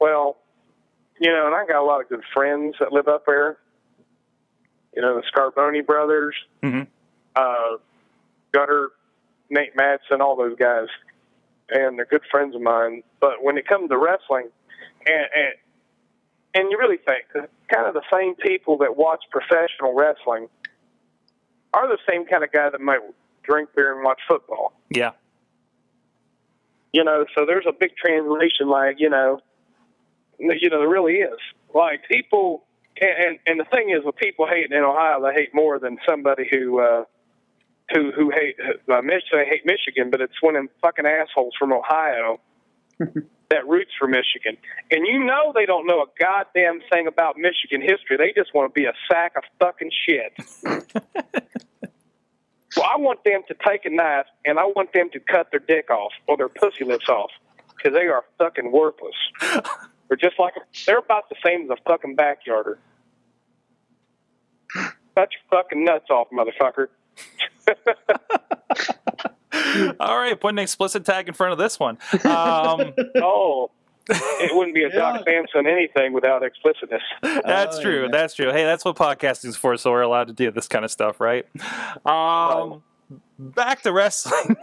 Well, 0.00 0.38
you 1.24 1.30
know, 1.32 1.46
and 1.46 1.54
I 1.54 1.64
got 1.64 1.80
a 1.82 1.86
lot 1.86 2.02
of 2.02 2.08
good 2.10 2.22
friends 2.34 2.76
that 2.80 2.92
live 2.92 3.08
up 3.08 3.24
there. 3.26 3.56
You 4.94 5.00
know, 5.00 5.16
the 5.16 5.22
Scarboni 5.34 5.84
brothers, 5.84 6.36
Mhm. 6.62 6.86
uh, 7.34 7.78
Gutter, 8.52 8.90
Nate 9.48 9.74
Madsen, 9.74 10.20
all 10.20 10.36
those 10.36 10.54
guys, 10.56 10.88
and 11.70 11.96
they're 11.98 12.04
good 12.04 12.24
friends 12.30 12.54
of 12.54 12.60
mine. 12.60 13.02
But 13.20 13.42
when 13.42 13.56
it 13.56 13.66
comes 13.66 13.88
to 13.88 13.96
wrestling, 13.96 14.50
and, 15.06 15.26
and 15.34 15.54
and 16.56 16.70
you 16.70 16.78
really 16.78 16.98
think 16.98 17.24
kind 17.68 17.86
of 17.86 17.94
the 17.94 18.04
same 18.12 18.34
people 18.36 18.76
that 18.78 18.96
watch 18.96 19.24
professional 19.30 19.94
wrestling 19.94 20.48
are 21.72 21.88
the 21.88 21.98
same 22.08 22.26
kind 22.26 22.44
of 22.44 22.52
guy 22.52 22.68
that 22.68 22.80
might 22.80 23.00
drink 23.42 23.70
beer 23.74 23.92
and 23.94 24.04
watch 24.04 24.20
football. 24.28 24.72
Yeah. 24.90 25.12
You 26.92 27.02
know, 27.02 27.24
so 27.34 27.44
there's 27.44 27.66
a 27.66 27.72
big 27.72 27.96
translation 27.96 28.68
lag. 28.68 29.00
You 29.00 29.10
know, 29.10 29.40
you 30.38 30.70
know 30.70 30.78
there 30.78 30.88
really 30.88 31.14
is. 31.14 31.38
Like 31.74 32.02
people, 32.08 32.64
and 33.00 33.10
and, 33.10 33.38
and 33.46 33.60
the 33.60 33.64
thing 33.64 33.90
is, 33.90 34.04
with 34.04 34.16
people 34.16 34.46
hating 34.46 34.76
in 34.76 34.84
Ohio, 34.84 35.20
they 35.22 35.34
hate 35.34 35.54
more 35.54 35.78
than 35.78 35.98
somebody 36.06 36.48
who. 36.50 36.80
uh 36.80 37.04
who 37.92 38.12
who 38.12 38.30
hate 38.30 38.56
uh, 38.60 39.02
Michigan, 39.02 39.30
They 39.32 39.44
hate 39.44 39.66
Michigan, 39.66 40.10
but 40.10 40.20
it's 40.20 40.40
one 40.40 40.56
of 40.56 40.60
them 40.60 40.70
fucking 40.80 41.04
assholes 41.06 41.52
from 41.58 41.72
Ohio 41.72 42.40
that 42.98 43.68
roots 43.68 43.90
for 43.98 44.08
Michigan. 44.08 44.56
And 44.90 45.06
you 45.06 45.22
know 45.24 45.52
they 45.54 45.66
don't 45.66 45.86
know 45.86 46.00
a 46.02 46.06
goddamn 46.18 46.80
thing 46.90 47.06
about 47.06 47.36
Michigan 47.36 47.82
history. 47.82 48.16
They 48.16 48.32
just 48.34 48.54
want 48.54 48.72
to 48.72 48.80
be 48.80 48.86
a 48.86 48.94
sack 49.10 49.34
of 49.36 49.44
fucking 49.58 49.90
shit. 50.06 50.32
well, 52.76 52.86
I 52.86 52.96
want 52.96 53.22
them 53.24 53.42
to 53.48 53.54
take 53.66 53.84
a 53.84 53.90
knife 53.90 54.26
and 54.44 54.58
I 54.58 54.64
want 54.64 54.92
them 54.92 55.10
to 55.10 55.20
cut 55.20 55.50
their 55.50 55.60
dick 55.60 55.90
off 55.90 56.12
or 56.26 56.36
their 56.36 56.48
pussy 56.48 56.84
lips 56.84 57.08
off 57.08 57.30
because 57.76 57.92
they 57.92 58.06
are 58.06 58.24
fucking 58.38 58.72
worthless. 58.72 59.14
They're 60.08 60.16
just 60.16 60.38
like 60.38 60.54
they're 60.86 60.98
about 60.98 61.28
the 61.28 61.36
same 61.44 61.62
as 61.64 61.70
a 61.70 61.76
fucking 61.88 62.16
backyarder. 62.16 62.76
Cut 64.74 64.92
your 65.16 65.28
fucking 65.50 65.84
nuts 65.84 66.10
off, 66.10 66.28
motherfucker. 66.30 66.88
All 70.00 70.18
right, 70.18 70.38
put 70.38 70.48
an 70.52 70.58
explicit 70.58 71.04
tag 71.04 71.28
in 71.28 71.34
front 71.34 71.52
of 71.52 71.58
this 71.58 71.78
one. 71.78 71.96
Um, 72.24 72.92
oh, 73.16 73.70
it 74.08 74.54
wouldn't 74.54 74.74
be 74.74 74.82
a 74.82 74.90
Doc 74.90 75.22
Samson 75.24 75.66
anything 75.66 76.12
without 76.12 76.42
explicitness. 76.42 77.02
that's 77.22 77.78
Oh, 77.78 77.82
true. 77.82 78.02
yeah. 78.02 78.08
That's 78.10 78.34
true. 78.34 78.50
Hey, 78.50 78.64
that's 78.64 78.84
what 78.84 78.96
podcasting 78.96 79.46
is 79.46 79.56
for. 79.56 79.76
So 79.76 79.90
we're 79.92 80.02
allowed 80.02 80.26
to 80.26 80.32
do 80.32 80.50
this 80.50 80.68
kind 80.68 80.84
of 80.84 80.90
stuff, 80.90 81.20
right? 81.20 81.46
Um, 82.04 82.82
back 83.38 83.82
to 83.82 83.92
wrestling. 83.92 84.56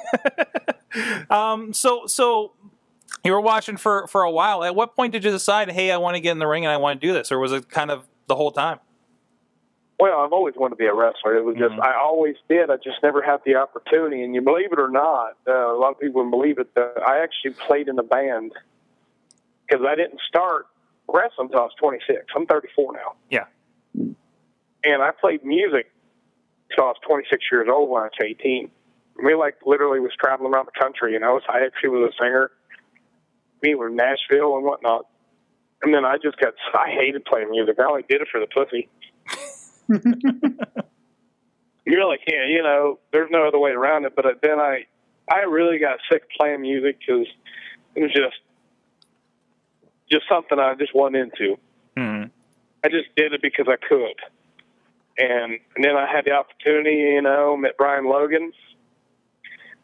um, 1.29 1.74
so 1.74 2.05
so 2.05 2.51
you 3.24 3.32
were 3.32 3.42
watching 3.42 3.78
for 3.78 4.08
for 4.08 4.24
a 4.24 4.32
while. 4.32 4.63
At 4.63 4.75
what 4.75 4.96
point 4.96 5.13
did 5.13 5.24
you 5.24 5.32
decide, 5.32 5.72
hey, 5.72 5.92
I 5.92 5.98
want 5.98 6.16
to 6.16 6.22
get 6.22 6.32
in 6.32 6.40
the 6.40 6.48
ring 6.48 6.66
and 6.66 6.72
I 6.72 6.78
want 6.78 7.00
to 7.01 7.08
do 7.08 7.13
this, 7.13 7.32
or 7.32 7.40
was 7.40 7.51
it 7.51 7.70
kind 7.70 7.92
of 7.92 8.08
the 8.28 8.36
whole 8.36 8.51
time? 8.51 8.80
Well, 10.00 10.22
I've 10.22 10.34
always 10.34 10.56
wanted 10.56 10.72
to 10.72 10.75
be 10.78 10.88
a 10.88 10.94
wrestler. 10.96 11.36
It 11.38 11.44
was 11.44 11.56
just 11.58 11.75
Mhm. 11.75 11.84
I 11.84 11.96
always 11.96 12.36
did. 12.50 12.72
I 12.72 12.78
just 12.78 13.04
never 13.04 13.22
had 13.22 13.42
the 13.46 13.56
opportunity. 13.58 14.24
And 14.24 14.34
you 14.34 14.42
believe 14.42 14.74
it 14.74 14.80
or 14.80 14.88
not, 14.90 15.34
uh, 15.48 15.51
a 15.51 15.78
lot 15.78 15.92
of 15.92 16.00
people 16.00 16.24
wouldn't 16.24 16.32
believe 16.32 16.58
it. 16.58 16.70
Uh, 16.75 17.00
I 17.06 17.20
actually 17.20 17.51
played 17.68 17.88
in 17.88 18.00
a 18.00 18.04
band 18.04 18.54
because 19.68 19.86
I 19.86 19.94
didn't 19.94 20.20
start 20.28 20.66
wrestling 21.08 21.48
until 21.48 21.60
I 21.60 21.63
was 21.66 21.74
26. 21.78 22.25
I'm 22.36 22.48
34 22.48 22.94
now, 22.94 23.13
Yeah. 23.30 23.46
and 24.84 25.04
I 25.04 25.12
played 25.12 25.46
music 25.46 25.92
until 26.72 26.86
I 26.86 26.88
was 26.88 26.98
26 27.06 27.44
years 27.51 27.68
old 27.70 27.88
when 27.90 28.01
I 28.01 28.06
was 28.06 28.13
18. 28.20 28.72
We 29.24 29.36
like 29.36 29.58
literally 29.68 30.00
was 30.00 30.13
traveling 30.20 30.51
around 30.51 30.66
the 30.74 30.80
country. 30.80 31.13
You 31.13 31.20
know, 31.20 31.40
so 31.40 31.46
I 31.50 31.60
actually 31.63 31.90
was 31.90 32.12
a 32.12 32.24
singer. 32.24 32.50
We 33.62 33.75
were 33.75 33.89
in 33.89 33.96
Nashville 33.96 34.56
and 34.56 34.63
whatnot. 34.63 35.06
And 35.82 35.94
then 35.94 36.06
I 36.06 36.18
just 36.22 36.38
got, 36.39 36.53
I 36.74 36.89
hated 36.89 37.25
playing 37.25 37.50
music. 37.51 37.75
I 37.80 37.84
only 37.84 38.06
did 38.08 38.22
it 38.22 38.27
for 38.32 38.39
the 38.39 38.48
pussy. 38.48 38.89
you 41.86 41.98
really 41.98 42.18
can't, 42.27 42.50
you 42.50 42.63
know, 42.63 43.00
there's 43.12 43.30
no 43.32 43.48
other 43.48 43.60
way 43.60 43.72
around 43.72 44.06
it. 44.06 44.13
But 44.15 44.25
then 44.41 44.60
I, 44.60 44.86
I 45.32 45.41
really 45.41 45.80
got 45.80 46.00
sick 46.12 46.24
of 46.24 46.30
playing 46.39 46.62
music 46.62 47.00
because 47.00 47.27
it 47.96 48.01
was 48.01 48.12
just, 48.13 48.38
just 50.12 50.24
something 50.30 50.60
I 50.60 50.75
just 50.75 50.94
wasn't 50.94 51.18
into. 51.18 51.58
Hmm. 51.98 52.24
I 52.84 52.89
just 52.89 53.15
did 53.15 53.34
it 53.34 53.41
because 53.41 53.68
I 53.70 53.75
could. 53.77 54.15
And, 55.18 55.60
and 55.75 55.84
then 55.84 55.96
I 55.96 56.08
had 56.12 56.25
the 56.25 56.32
opportunity, 56.32 56.96
you 56.96 57.22
know, 57.22 57.56
met 57.58 57.77
Brian 57.77 58.06
Logan, 58.06 58.51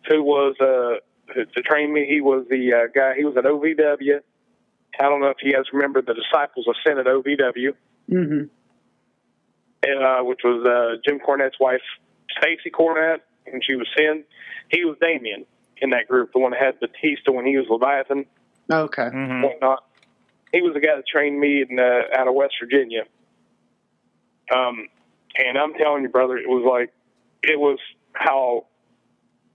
who 0.08 0.24
was, 0.24 0.56
uh, 0.60 1.04
to 1.34 1.62
train 1.62 1.94
me. 1.94 2.06
He 2.08 2.22
was 2.22 2.46
the 2.50 2.74
uh, 2.74 2.88
guy, 2.94 3.14
he 3.18 3.24
was 3.26 3.36
at 3.38 3.44
OVW. 3.44 4.20
I 5.00 5.04
don't 5.04 5.22
know 5.22 5.28
if 5.30 5.38
you 5.44 5.54
guys 5.54 5.66
remember 5.74 6.02
the 6.02 6.14
Disciples 6.16 6.68
of 6.68 6.76
Synn 6.86 7.00
at 7.00 7.06
OVW 7.06 7.74
hmm 8.10 8.44
uh, 9.86 10.24
which 10.24 10.40
was 10.44 10.66
uh, 10.68 11.00
Jim 11.08 11.20
Cornette's 11.20 11.60
wife, 11.60 11.82
Stacy 12.38 12.70
Cornette, 12.72 13.20
and 13.46 13.64
she 13.66 13.76
was 13.76 13.88
Sin. 13.98 14.24
He 14.70 14.84
was 14.84 14.98
Damien 15.00 15.46
in 15.78 15.92
that 15.92 16.08
group, 16.08 16.32
the 16.34 16.40
one 16.40 16.52
that 16.52 16.62
had 16.62 16.80
Batista 16.80 17.32
when 17.32 17.46
he 17.46 17.58
was 17.58 17.68
Leviathan 17.70 18.26
Okay. 18.70 19.04
Mhm. 19.14 19.44
whatnot. 19.44 19.86
He 20.52 20.62
was 20.62 20.74
the 20.74 20.80
guy 20.82 20.96
that 20.96 21.08
trained 21.08 21.40
me 21.40 21.62
in, 21.70 21.80
uh, 21.80 22.02
out 22.18 22.28
of 22.28 22.34
West 22.34 22.56
Virginia. 22.60 23.04
Um, 24.54 24.90
and 25.38 25.58
I'm 25.58 25.74
telling 25.76 26.04
you, 26.04 26.10
brother, 26.10 26.38
it 26.38 26.50
was 26.50 26.66
like 26.70 26.92
it 27.44 27.60
was 27.60 27.80
how 28.14 28.66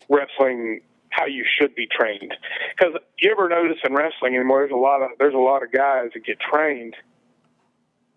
wrestling, 0.08 0.80
how 1.12 1.26
you 1.26 1.44
should 1.58 1.74
be 1.74 1.86
trained. 1.86 2.34
Because 2.76 2.94
you 3.18 3.30
ever 3.30 3.48
notice 3.48 3.76
in 3.84 3.94
wrestling 3.94 4.34
anymore, 4.34 4.60
there's 4.60 4.72
a 4.72 4.76
lot 4.76 5.02
of 5.02 5.10
there's 5.18 5.34
a 5.34 5.38
lot 5.38 5.62
of 5.62 5.70
guys 5.70 6.08
that 6.14 6.24
get 6.24 6.38
trained, 6.40 6.96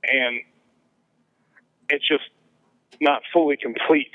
and 0.04 0.40
it's 1.90 2.08
just 2.08 2.24
not 3.02 3.22
fully 3.34 3.58
complete. 3.58 4.14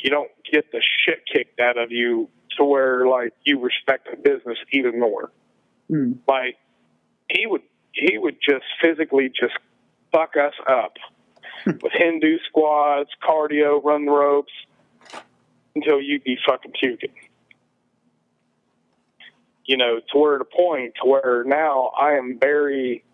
You 0.00 0.10
don't 0.10 0.30
get 0.50 0.72
the 0.72 0.82
shit 1.04 1.22
kicked 1.32 1.60
out 1.60 1.76
of 1.76 1.92
you 1.92 2.28
to 2.56 2.64
where 2.64 3.06
like 3.06 3.34
you 3.44 3.60
respect 3.60 4.08
the 4.10 4.16
business 4.16 4.58
even 4.72 4.98
more. 4.98 5.30
Hmm. 5.88 6.12
Like 6.26 6.56
he 7.30 7.46
would 7.46 7.62
he 7.92 8.16
would 8.16 8.38
just 8.40 8.64
physically 8.82 9.28
just 9.28 9.54
fuck 10.12 10.34
us 10.36 10.54
up 10.66 10.94
with 11.66 11.92
Hindu 11.92 12.38
squats, 12.48 13.10
cardio, 13.22 13.84
run 13.84 14.06
the 14.06 14.12
ropes 14.12 14.52
until 15.74 16.00
you'd 16.00 16.24
be 16.24 16.38
fucking 16.46 16.72
puking. 16.72 17.12
You 19.68 19.76
know, 19.76 20.00
to 20.12 20.18
where 20.18 20.38
the 20.38 20.46
point 20.46 20.94
to 21.02 21.08
where 21.08 21.44
now 21.44 21.92
I 22.00 22.14
am 22.14 22.38
very, 22.40 23.04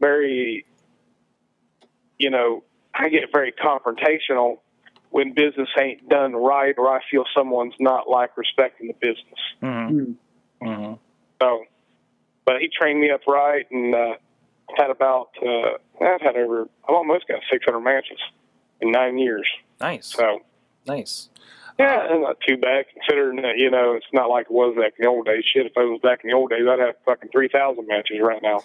very, 0.00 0.64
you 2.18 2.30
know, 2.30 2.64
I 2.94 3.10
get 3.10 3.24
very 3.32 3.52
confrontational 3.52 4.60
when 5.10 5.34
business 5.34 5.68
ain't 5.78 6.08
done 6.08 6.32
right 6.32 6.74
or 6.78 6.88
I 6.88 7.00
feel 7.10 7.24
someone's 7.36 7.74
not 7.78 8.08
like 8.08 8.36
respecting 8.38 8.88
the 8.88 8.94
business. 8.94 9.40
Mhm. 9.62 10.16
Hmm. 10.62 10.66
Mhm. 10.66 10.98
So, 11.42 11.64
but 12.46 12.62
he 12.62 12.68
trained 12.68 12.98
me 13.00 13.10
up 13.10 13.20
right 13.26 13.66
and 13.70 13.94
uh, 13.94 14.14
had 14.74 14.88
about 14.88 15.28
uh, 15.46 15.76
I've 16.02 16.22
had 16.22 16.36
over 16.36 16.62
I've 16.88 16.94
almost 16.94 17.28
got 17.28 17.40
600 17.52 17.78
matches 17.80 18.18
in 18.80 18.90
nine 18.90 19.18
years. 19.18 19.46
Nice. 19.82 20.06
So 20.06 20.40
Nice. 20.86 21.28
Yeah, 21.78 22.12
and 22.12 22.22
not 22.22 22.38
too 22.46 22.56
bad 22.56 22.86
considering 22.92 23.36
that 23.42 23.58
you 23.58 23.70
know 23.70 23.92
it's 23.94 24.06
not 24.12 24.28
like 24.30 24.46
it 24.46 24.52
was 24.52 24.74
back 24.76 24.94
in 24.98 25.04
the 25.04 25.08
old 25.08 25.26
days. 25.26 25.44
Shit, 25.44 25.66
if 25.66 25.72
it 25.76 25.80
was 25.80 26.00
back 26.02 26.20
in 26.24 26.30
the 26.30 26.36
old 26.36 26.50
days, 26.50 26.62
I'd 26.68 26.78
have 26.78 26.94
fucking 27.04 27.30
3,000 27.30 27.86
matches 27.86 28.18
right 28.20 28.42
now. 28.42 28.60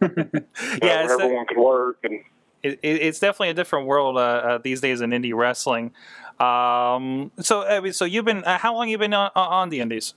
Yeah, 0.00 0.02
uh, 0.02 0.24
it's, 0.24 0.82
where 0.82 1.06
de- 1.18 1.22
everyone 1.24 1.46
could 1.46 1.58
work 1.58 1.98
and 2.02 2.20
it, 2.62 2.78
it- 2.82 3.02
it's 3.02 3.18
definitely 3.20 3.50
a 3.50 3.54
different 3.54 3.86
world 3.86 4.16
uh, 4.16 4.20
uh, 4.20 4.58
these 4.58 4.80
days 4.80 5.00
in 5.00 5.10
indie 5.10 5.34
wrestling. 5.34 5.92
Um, 6.40 7.30
so, 7.40 7.90
so 7.92 8.04
you've 8.04 8.24
been 8.24 8.42
uh, 8.44 8.58
how 8.58 8.74
long 8.74 8.88
you 8.88 8.98
been 8.98 9.14
on, 9.14 9.30
on 9.34 9.68
the 9.70 9.80
indies? 9.80 10.14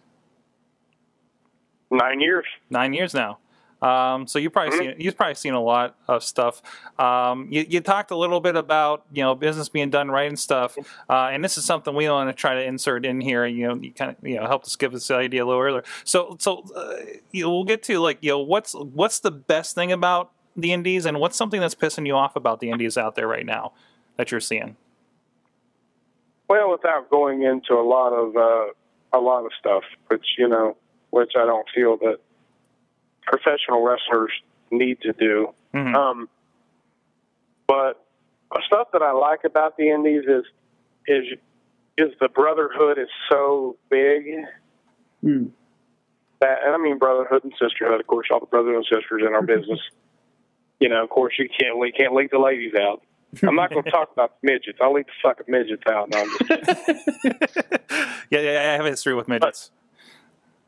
nine 1.92 2.20
years. 2.22 2.46
Nine 2.70 2.94
years 2.94 3.14
now. 3.14 3.40
Um, 3.82 4.28
so 4.28 4.40
you 4.40 4.50
probably 4.50 4.72
Mhm. 4.72 4.80
seen 4.80 4.96
you've 4.98 5.16
probably 5.16 5.36
seen 5.36 5.54
a 5.54 5.62
lot 5.62 5.96
of 6.08 6.24
stuff. 6.24 6.62
Um, 7.00 7.48
you, 7.50 7.66
you 7.68 7.80
talked 7.80 8.12
a 8.12 8.16
little 8.16 8.42
bit 8.42 8.56
about 8.56 9.06
you 9.14 9.24
know 9.24 9.36
business 9.36 9.70
being 9.70 9.90
done 9.90 10.12
right 10.12 10.28
and 10.28 10.38
stuff, 10.38 10.78
uh, 11.10 11.30
and 11.32 11.44
this 11.44 11.58
is 11.58 11.66
something 11.66 11.96
we 11.96 12.10
want 12.10 12.30
to 12.30 12.34
try 12.34 12.56
to 12.56 12.64
insert 12.64 13.06
in 13.06 13.22
here. 13.22 13.46
You 13.46 13.68
know, 13.70 13.76
you 13.76 13.92
kind 13.92 14.12
of 14.12 14.28
you 14.28 14.36
know 14.36 14.48
helped 14.48 14.66
us 14.66 14.76
give 14.76 14.94
us 14.94 15.08
the 15.08 15.16
idea 15.16 15.44
a 15.44 15.46
little 15.46 15.62
earlier. 15.62 15.84
So 16.04 16.36
so 16.40 16.64
uh, 16.76 16.96
you 17.32 17.44
know, 17.44 17.52
we'll 17.52 17.64
get 17.64 17.82
to 17.84 18.00
like 18.00 18.18
you 18.22 18.32
know 18.32 18.40
what's 18.40 18.74
what's 18.74 19.20
the 19.20 19.32
best 19.32 19.76
thing 19.76 19.92
about 19.92 20.32
the 20.58 20.74
indies, 20.74 21.06
and 21.06 21.20
what's 21.20 21.38
something 21.38 21.62
that's 21.62 21.76
pissing 21.76 22.06
you 22.06 22.16
off 22.16 22.36
about 22.36 22.60
the 22.60 22.70
indies 22.72 22.98
out 22.98 23.16
there 23.16 23.28
right 23.28 23.46
now 23.46 23.72
that 24.18 24.30
you're 24.32 24.42
seeing. 24.42 24.76
Well, 26.50 26.72
without 26.72 27.10
going 27.10 27.44
into 27.44 27.76
a 27.76 27.86
lot 27.86 28.10
of 28.12 28.36
uh, 28.36 29.18
a 29.18 29.22
lot 29.22 29.46
of 29.46 29.52
stuff, 29.58 29.84
which 30.08 30.26
you 30.38 30.50
know, 30.50 30.76
which 31.12 31.32
I 31.38 31.46
don't 31.46 31.68
feel 31.74 31.96
that 31.98 32.18
professional 33.30 33.82
wrestlers 33.84 34.32
need 34.72 35.00
to 35.02 35.14
do. 35.14 35.54
Mhm. 35.74 35.96
Um, 35.96 36.30
but 37.68 38.06
stuff 38.66 38.90
that 38.94 39.02
I 39.02 39.12
like 39.12 39.44
about 39.46 39.78
the 39.78 39.90
Indies 39.92 40.24
is 40.28 40.44
is 41.08 41.26
is 41.98 42.14
the 42.20 42.30
brotherhood 42.30 42.98
is 42.98 43.10
so 43.30 43.78
big 43.90 44.26
Hmm. 45.22 45.48
that, 46.40 46.60
and 46.64 46.74
I 46.74 46.78
mean 46.78 46.98
brotherhood 46.98 47.44
and 47.44 47.54
sisterhood. 47.60 48.00
Of 48.00 48.08
course, 48.08 48.28
all 48.32 48.40
the 48.40 48.46
brothers 48.46 48.76
and 48.76 48.86
sisters 48.86 49.24
in 49.26 49.34
our 49.34 49.42
business. 49.42 49.80
You 50.80 50.88
know, 50.90 51.04
of 51.04 51.10
course, 51.10 51.34
you 51.38 51.50
can't 51.50 51.78
le- 51.78 51.92
can't 51.92 52.14
leave 52.16 52.30
the 52.32 52.40
ladies 52.40 52.74
out. 52.76 53.02
I'm 53.44 53.56
not 53.56 53.70
going 53.70 53.84
to 53.84 53.92
talk 53.92 54.12
about 54.14 54.38
midgets. 54.42 54.80
I'll 54.82 54.94
leave 54.94 55.06
the 55.06 55.12
fucking 55.22 55.46
midgets 55.50 55.84
out. 55.88 56.10
No, 56.10 56.20
I'm 56.22 56.30
just 56.30 56.42
yeah, 58.32 58.40
yeah, 58.40 58.60
I 58.60 58.76
have 58.78 58.86
a 58.86 58.90
history 58.90 59.14
with 59.14 59.28
midgets. 59.28 59.72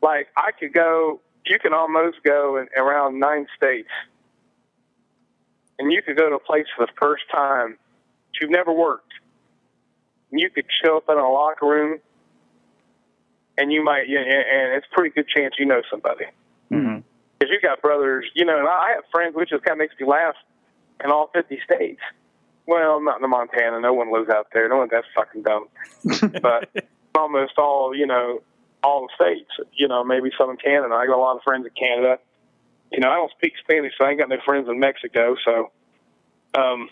like 0.02 0.28
I 0.36 0.52
could 0.52 0.72
go. 0.72 1.20
You 1.46 1.58
can 1.58 1.72
almost 1.72 2.18
go 2.24 2.56
in 2.56 2.68
around 2.76 3.18
nine 3.18 3.46
states 3.56 3.88
and 5.78 5.92
you 5.92 6.00
could 6.02 6.16
go 6.16 6.28
to 6.28 6.36
a 6.36 6.40
place 6.40 6.66
for 6.76 6.86
the 6.86 6.92
first 7.00 7.24
time 7.30 7.70
that 7.72 8.40
you've 8.40 8.50
never 8.50 8.72
worked. 8.72 9.12
And 10.30 10.40
you 10.40 10.48
could 10.48 10.64
show 10.82 10.96
up 10.96 11.04
in 11.08 11.18
a 11.18 11.28
locker 11.28 11.66
room, 11.66 11.98
and 13.58 13.72
you 13.72 13.84
might, 13.84 14.08
yeah, 14.08 14.20
and 14.20 14.74
it's 14.74 14.86
a 14.90 14.94
pretty 14.94 15.10
good 15.10 15.28
chance 15.28 15.54
you 15.58 15.66
know 15.66 15.82
somebody. 15.90 16.26
hmm 16.70 16.98
Because 17.38 17.52
you 17.52 17.60
got 17.60 17.82
brothers, 17.82 18.26
you 18.34 18.44
know, 18.44 18.58
and 18.58 18.68
I 18.68 18.92
have 18.94 19.04
friends, 19.10 19.34
which 19.34 19.50
just 19.50 19.64
kind 19.64 19.72
of 19.72 19.78
makes 19.78 19.94
me 20.00 20.06
laugh, 20.06 20.34
in 21.04 21.10
all 21.10 21.30
50 21.34 21.58
states. 21.64 22.00
Well, 22.66 23.02
not 23.02 23.16
in 23.16 23.22
the 23.22 23.28
Montana. 23.28 23.80
No 23.80 23.92
one 23.92 24.12
lives 24.12 24.30
out 24.30 24.46
there. 24.54 24.68
No 24.68 24.78
one 24.78 24.88
that's 24.90 25.06
fucking 25.14 25.42
dumb. 25.42 25.66
but 26.40 26.70
almost 27.16 27.58
all, 27.58 27.94
you 27.94 28.06
know, 28.06 28.40
all 28.82 29.06
the 29.06 29.24
states. 29.24 29.50
You 29.72 29.88
know, 29.88 30.04
maybe 30.04 30.30
some 30.38 30.50
in 30.50 30.56
Canada. 30.56 30.94
I 30.94 31.06
got 31.06 31.16
a 31.16 31.20
lot 31.20 31.36
of 31.36 31.42
friends 31.42 31.66
in 31.66 31.72
Canada. 31.72 32.18
You 32.90 33.00
know, 33.00 33.10
I 33.10 33.14
don't 33.14 33.30
speak 33.32 33.54
Spanish, 33.62 33.92
so 33.96 34.04
I 34.04 34.10
ain't 34.10 34.18
got 34.18 34.28
no 34.28 34.36
friends 34.44 34.68
in 34.68 34.78
Mexico. 34.78 35.34
So, 35.44 35.70
um, 36.60 36.90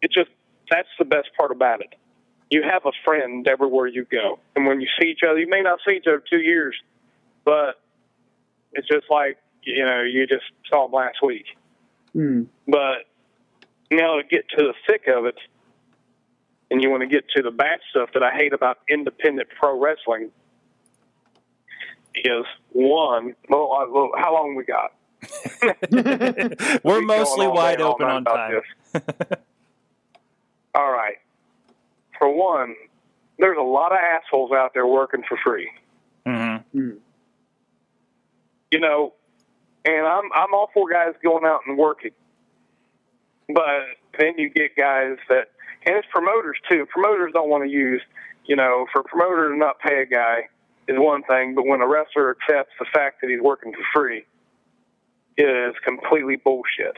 it's 0.00 0.14
just 0.14 0.30
that's 0.70 0.88
the 0.98 1.04
best 1.04 1.28
part 1.38 1.50
about 1.50 1.80
it. 1.80 1.94
You 2.50 2.62
have 2.62 2.84
a 2.84 2.92
friend 3.04 3.46
everywhere 3.48 3.86
you 3.86 4.04
go, 4.04 4.38
and 4.54 4.66
when 4.66 4.80
you 4.80 4.88
see 5.00 5.08
each 5.08 5.20
other, 5.28 5.38
you 5.38 5.48
may 5.48 5.62
not 5.62 5.80
see 5.86 5.96
each 5.96 6.06
other 6.06 6.22
two 6.28 6.40
years, 6.40 6.76
but 7.44 7.80
it's 8.72 8.86
just 8.86 9.06
like 9.10 9.38
you 9.62 9.84
know 9.84 10.02
you 10.02 10.26
just 10.26 10.44
saw 10.70 10.86
them 10.86 10.92
last 10.92 11.18
week. 11.22 11.46
Mm. 12.14 12.46
But 12.68 13.06
now 13.90 14.16
to 14.16 14.22
get 14.22 14.48
to 14.50 14.64
the 14.64 14.74
thick 14.86 15.08
of 15.08 15.26
it, 15.26 15.36
and 16.72 16.82
you 16.82 16.90
want 16.90 17.02
to 17.02 17.06
get 17.06 17.28
to 17.36 17.42
the 17.42 17.50
bad 17.50 17.80
stuff 17.90 18.08
that 18.14 18.22
I 18.22 18.32
hate 18.34 18.52
about 18.52 18.78
independent 18.88 19.48
pro 19.58 19.78
wrestling, 19.78 20.30
is 22.16 22.44
one. 22.70 23.34
Well, 23.48 24.10
how 24.16 24.32
long 24.34 24.54
we 24.56 24.64
got? 24.64 24.92
We're 26.82 27.02
mostly 27.02 27.46
wide 27.46 27.80
open 27.80 28.06
on 28.06 28.24
time. 28.24 28.60
all 30.74 30.90
right. 30.90 31.16
For 32.18 32.28
one, 32.34 32.74
there's 33.38 33.58
a 33.58 33.62
lot 33.62 33.92
of 33.92 33.98
assholes 33.98 34.52
out 34.52 34.72
there 34.74 34.86
working 34.86 35.22
for 35.28 35.38
free. 35.44 35.70
hmm 36.26 36.56
Mm. 36.74 36.96
you 38.70 38.80
know, 38.80 39.12
and 39.84 40.06
I'm 40.06 40.30
I'm 40.34 40.54
all 40.54 40.70
for 40.72 40.90
guys 40.90 41.12
going 41.22 41.44
out 41.44 41.60
and 41.66 41.76
working, 41.76 42.12
but 43.48 43.80
then 44.18 44.38
you 44.38 44.48
get 44.48 44.74
guys 44.76 45.16
that, 45.28 45.48
and 45.86 45.96
it's 45.96 46.06
promoters 46.10 46.56
too. 46.68 46.86
Promoters 46.86 47.32
don't 47.32 47.48
want 47.48 47.64
to 47.64 47.70
use, 47.70 48.02
you 48.44 48.56
know, 48.56 48.86
for 48.92 49.00
a 49.00 49.04
promoter 49.04 49.50
to 49.50 49.56
not 49.56 49.78
pay 49.80 50.02
a 50.02 50.06
guy 50.06 50.48
is 50.88 50.96
one 50.98 51.22
thing, 51.24 51.54
but 51.54 51.66
when 51.66 51.80
a 51.80 51.86
wrestler 51.86 52.30
accepts 52.30 52.72
the 52.78 52.86
fact 52.92 53.20
that 53.20 53.30
he's 53.30 53.40
working 53.40 53.72
for 53.72 53.84
free, 53.94 54.24
is 55.38 55.74
completely 55.84 56.36
bullshit. 56.36 56.96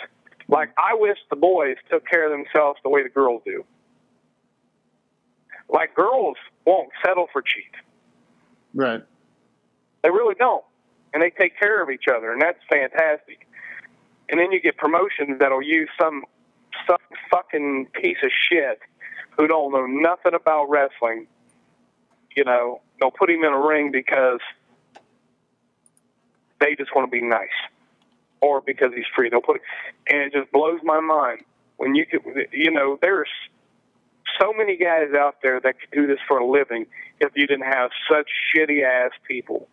Like 0.49 0.71
I 0.77 0.95
wish 0.95 1.19
the 1.31 1.37
boys 1.37 1.77
took 1.91 2.07
care 2.07 2.27
of 2.27 2.33
themselves 2.33 2.79
the 2.83 2.91
way 2.91 3.03
the 3.03 3.09
girls 3.09 3.43
do. 3.45 3.65
Like 5.69 5.95
girls 5.95 6.37
won't 6.67 6.91
settle 7.05 7.27
for 7.33 7.43
cheap. 7.43 7.73
Right. 8.75 9.03
They 10.03 10.11
really 10.11 10.35
don't. 10.35 10.65
And 11.13 11.23
they 11.23 11.31
take 11.31 11.59
care 11.59 11.83
of 11.83 11.91
each 11.91 12.05
other, 12.15 12.33
and 12.33 12.43
that's 12.43 12.59
fantastic. 12.69 13.47
And 14.29 14.41
then 14.41 14.51
you 14.53 14.61
get 14.61 14.77
promotions 14.77 15.39
that'll 15.39 15.63
use 15.63 15.89
some 16.01 16.25
some 16.87 16.99
fucking 17.31 17.89
piece 17.95 18.19
of 18.23 18.31
shit 18.49 18.81
who 19.37 19.47
don't 19.47 19.73
know 19.73 19.87
nothing 19.87 20.35
about 20.35 20.69
wrestling. 20.69 21.27
You 22.37 22.45
know, 22.45 22.81
they'll 23.01 23.11
put 23.11 23.31
him 23.31 23.45
in 23.45 23.53
a 23.53 23.61
ring 23.61 23.91
because 23.93 24.41
they 26.61 26.75
just 26.77 26.95
want 26.95 27.11
to 27.11 27.11
be 27.11 27.25
nice, 27.25 27.49
or 28.41 28.61
because 28.61 28.93
he's 28.95 29.05
free. 29.15 29.29
They'll 29.29 29.41
put, 29.41 29.61
and 30.09 30.23
it 30.23 30.33
just 30.33 30.51
blows 30.53 30.81
my 30.83 31.01
mind 31.01 31.45
when 31.77 31.95
you 31.95 32.07
could, 32.07 32.23
you 32.53 32.71
know, 32.71 32.99
there's 33.03 33.29
so 34.41 34.53
many 34.53 34.77
guys 34.77 35.09
out 35.17 35.37
there 35.43 35.61
that 35.61 35.79
could 35.81 35.91
do 35.93 36.07
this 36.07 36.19
for 36.27 36.39
a 36.39 36.47
living 36.47 36.87
if 37.21 37.33
you 37.37 37.47
didn't 37.47 37.67
have 37.67 37.91
such 38.11 38.29
shitty 38.55 38.85
ass 38.85 39.13
people 39.29 39.69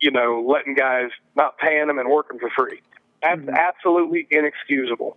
you 0.00 0.10
know, 0.10 0.44
letting 0.46 0.74
guys 0.74 1.10
not 1.36 1.58
paying 1.58 1.86
them 1.88 1.98
and 1.98 2.08
working 2.08 2.38
for 2.38 2.50
free. 2.50 2.80
That's 3.22 3.40
Mhm. 3.40 3.56
absolutely 3.56 4.26
inexcusable. 4.30 5.16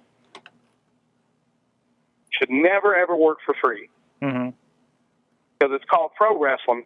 Should 2.41 2.49
never 2.49 2.95
ever 2.95 3.15
work 3.15 3.37
for 3.45 3.53
free 3.63 3.87
hmm 4.21 4.49
because 5.59 5.75
it's 5.75 5.85
called 5.89 6.09
pro 6.17 6.39
wrestling. 6.39 6.85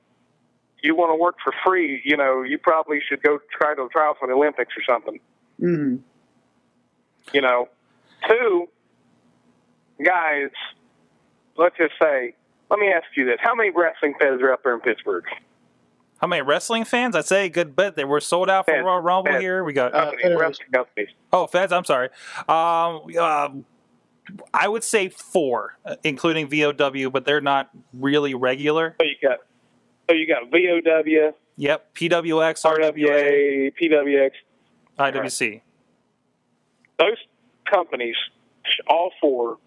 You 0.84 0.96
want 0.98 1.12
to 1.12 1.16
work 1.16 1.36
for 1.42 1.54
free, 1.66 2.02
you 2.04 2.18
know, 2.18 2.44
you 2.44 2.58
probably 2.58 3.00
should 3.08 3.24
go 3.24 3.40
try 3.58 3.74
to 3.74 3.88
try 3.90 4.06
out 4.08 4.18
for 4.20 4.28
the 4.28 4.34
Olympics 4.34 4.74
or 4.78 4.84
something. 4.84 5.20
hmm 5.60 5.96
You 7.34 7.42
know, 7.42 7.70
two 8.28 8.68
guys. 10.04 10.50
Let's 11.58 11.78
just 11.78 11.94
say. 12.02 12.36
Let 12.70 12.80
me 12.80 12.88
ask 12.92 13.06
you 13.16 13.26
this: 13.26 13.38
How 13.42 13.56
many 13.56 13.70
wrestling 13.70 14.16
fans 14.20 14.42
are 14.42 14.52
up 14.52 14.64
there 14.64 14.74
in 14.74 14.82
Pittsburgh? 14.82 15.24
How 16.18 16.28
many 16.28 16.42
wrestling 16.42 16.84
fans? 16.84 17.16
I'd 17.16 17.26
say 17.26 17.46
a 17.46 17.50
good 17.50 17.76
bit. 17.78 17.96
They 17.96 18.04
were 18.06 18.20
sold 18.20 18.50
out 18.50 18.66
for 18.66 18.72
Feds. 18.74 18.84
Royal 18.86 19.00
Rumble 19.00 19.32
Feds. 19.32 19.42
here. 19.42 19.64
We 19.64 19.72
got 19.74 19.94
Uh, 19.94 20.12
Companies, 20.12 20.38
wrestling 20.38 20.68
companies. 20.74 21.10
oh 21.32 21.48
feds. 21.48 21.72
I'm 21.72 21.86
sorry. 21.86 22.10
Um, 22.50 23.04
uh, 23.18 23.50
I 24.54 24.68
would 24.68 24.84
say 24.84 25.10
four, 25.10 25.78
uh, 25.86 25.96
including 26.04 26.48
VOW, 26.50 27.10
but 27.10 27.26
they're 27.26 27.42
not 27.42 27.70
really 27.94 28.34
regular. 28.34 28.96
So 29.00 29.06
you 29.06 29.16
got, 29.22 29.38
so 30.10 30.16
you 30.16 30.28
got 30.28 30.50
VOW, 30.52 31.34
Yep, 31.58 31.94
PWX, 31.96 32.66
RWA, 32.66 32.94
RWA, 32.94 33.72
PWX. 33.82 34.32
IWC. 35.00 35.62
those 37.00 37.18
companies, 37.72 38.16
all 38.88 39.12
four, 39.22 39.58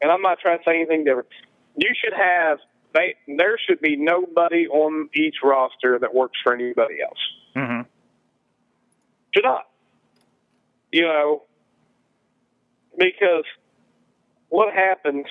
and 0.00 0.10
I'm 0.10 0.22
not 0.22 0.38
trying 0.40 0.58
to 0.58 0.64
say 0.64 0.76
anything 0.76 1.04
different. 1.04 1.28
You 1.76 1.90
should 2.02 2.14
have 2.14 2.58
they. 2.94 3.14
There 3.28 3.58
should 3.68 3.80
be 3.80 3.96
nobody 3.96 4.66
on 4.68 5.08
each 5.14 5.36
roster 5.42 5.98
that 6.00 6.14
works 6.14 6.38
for 6.42 6.54
anybody 6.54 6.96
else. 7.02 7.18
hmm 7.54 7.80
Should 9.34 9.44
not. 9.44 9.64
You 10.92 11.02
know, 11.02 11.42
because 12.98 13.44
what 14.48 14.72
happens 14.74 15.26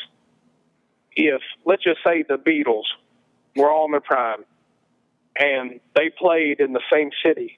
if, 1.15 1.41
let's 1.65 1.83
just 1.83 1.99
say, 2.05 2.23
the 2.27 2.37
Beatles 2.37 2.83
were 3.55 3.71
all 3.71 3.85
in 3.85 3.91
their 3.91 4.01
prime 4.01 4.43
and 5.37 5.79
they 5.95 6.09
played 6.09 6.59
in 6.59 6.73
the 6.73 6.81
same 6.91 7.09
city 7.25 7.57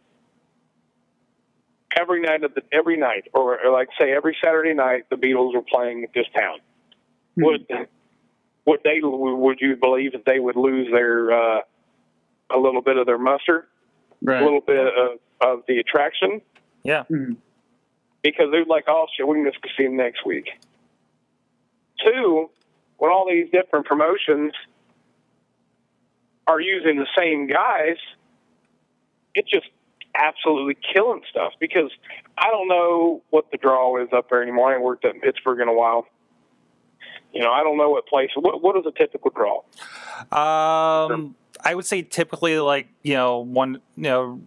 every 1.99 2.21
night 2.21 2.43
of 2.43 2.53
the 2.53 2.61
every 2.71 2.97
night, 2.97 3.27
or, 3.33 3.59
or 3.65 3.71
like 3.71 3.89
say 3.99 4.11
every 4.11 4.35
Saturday 4.43 4.73
night, 4.73 5.05
the 5.09 5.15
Beatles 5.15 5.53
were 5.55 5.63
playing 5.63 6.03
at 6.03 6.13
this 6.13 6.25
town. 6.35 6.59
Would 7.37 7.67
would 8.65 8.79
they 8.83 8.99
would 9.01 9.59
you 9.61 9.75
believe 9.75 10.11
that 10.13 10.25
they 10.25 10.39
would 10.39 10.55
lose 10.55 10.87
their 10.91 11.31
uh, 11.31 11.61
a 12.51 12.57
little 12.57 12.81
bit 12.81 12.97
of 12.97 13.05
their 13.05 13.17
muster, 13.17 13.67
Right. 14.21 14.41
a 14.41 14.43
little 14.43 14.61
bit 14.61 14.79
of, 14.87 15.19
of 15.41 15.63
the 15.67 15.77
attraction? 15.79 16.41
Yeah. 16.83 17.03
Mhm. 17.11 17.37
because 18.23 18.47
they're 18.51 18.65
like, 18.65 18.85
oh 18.87 19.05
shit, 19.15 19.27
we 19.27 19.35
can 19.37 19.45
just 19.45 19.61
go 19.61 19.69
see 19.77 19.83
them 19.85 19.97
next 19.97 20.25
week. 20.25 20.49
Two, 22.03 22.49
when 22.97 23.11
all 23.11 23.27
these 23.29 23.49
different 23.51 23.85
promotions 23.85 24.53
are 26.47 26.59
using 26.61 26.97
the 26.97 27.07
same 27.17 27.47
guys, 27.47 27.97
it's 29.35 29.49
just 29.49 29.67
absolutely 30.15 30.77
killing 30.93 31.21
stuff 31.29 31.53
because 31.59 31.91
I 32.37 32.49
don't 32.49 32.67
know 32.67 33.21
what 33.29 33.51
the 33.51 33.57
draw 33.57 34.01
is 34.01 34.09
up 34.15 34.29
there 34.29 34.41
anymore. 34.41 34.73
I 34.73 34.79
worked 34.79 35.05
at 35.05 35.21
Pittsburgh 35.21 35.59
in 35.59 35.67
a 35.67 35.73
while. 35.73 36.07
You 37.33 37.41
know, 37.41 37.51
I 37.51 37.61
don't 37.61 37.77
know 37.77 37.89
what 37.89 38.07
place. 38.07 38.29
What 38.35 38.63
what 38.63 38.77
is 38.77 38.85
a 38.85 38.91
typical 38.91 39.31
draw? 39.31 39.57
Um, 40.31 41.35
I 41.63 41.75
would 41.75 41.85
say 41.85 42.01
typically 42.01 42.57
like 42.59 42.87
you 43.03 43.13
know 43.13 43.39
one 43.39 43.81
you 43.95 44.03
know 44.03 44.41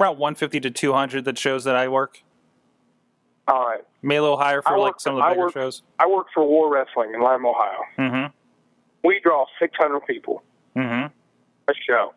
around 0.00 0.18
150 0.18 0.60
to 0.60 0.70
200 0.70 1.24
that 1.24 1.38
shows 1.38 1.64
that 1.64 1.76
I 1.76 1.88
work. 1.88 2.22
All 3.48 3.64
right, 3.66 3.80
Maybe 4.02 4.16
a 4.16 4.22
little 4.22 4.36
higher 4.36 4.60
for 4.60 4.70
I 4.70 4.76
like 4.76 4.92
work- 4.94 5.00
some 5.00 5.14
of 5.14 5.18
the 5.18 5.24
I 5.24 5.30
bigger 5.30 5.40
work- 5.42 5.52
shows. 5.54 5.82
I 6.00 6.06
work 6.08 6.26
for 6.34 6.44
War 6.44 6.72
Wrestling 6.72 7.14
in 7.14 7.20
Lima, 7.22 7.48
Ohio. 7.48 7.80
Mm-hmm. 7.98 9.06
We 9.06 9.20
draw 9.22 9.46
600 9.60 10.00
people. 10.06 10.42
Mm-hmm. 10.76 11.06
a 11.68 11.72
show. 11.88 12.12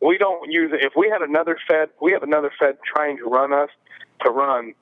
We 0.00 0.18
don't 0.18 0.50
use 0.50 0.70
it. 0.72 0.84
If 0.84 0.92
we 0.96 1.08
had 1.08 1.22
another 1.22 1.56
Fed, 1.68 1.88
we 2.00 2.12
have 2.12 2.22
another 2.22 2.50
Fed 2.58 2.76
trying 2.84 3.16
to 3.18 3.24
run 3.24 3.52
us 3.52 3.68
to 4.24 4.30
run, 4.30 4.74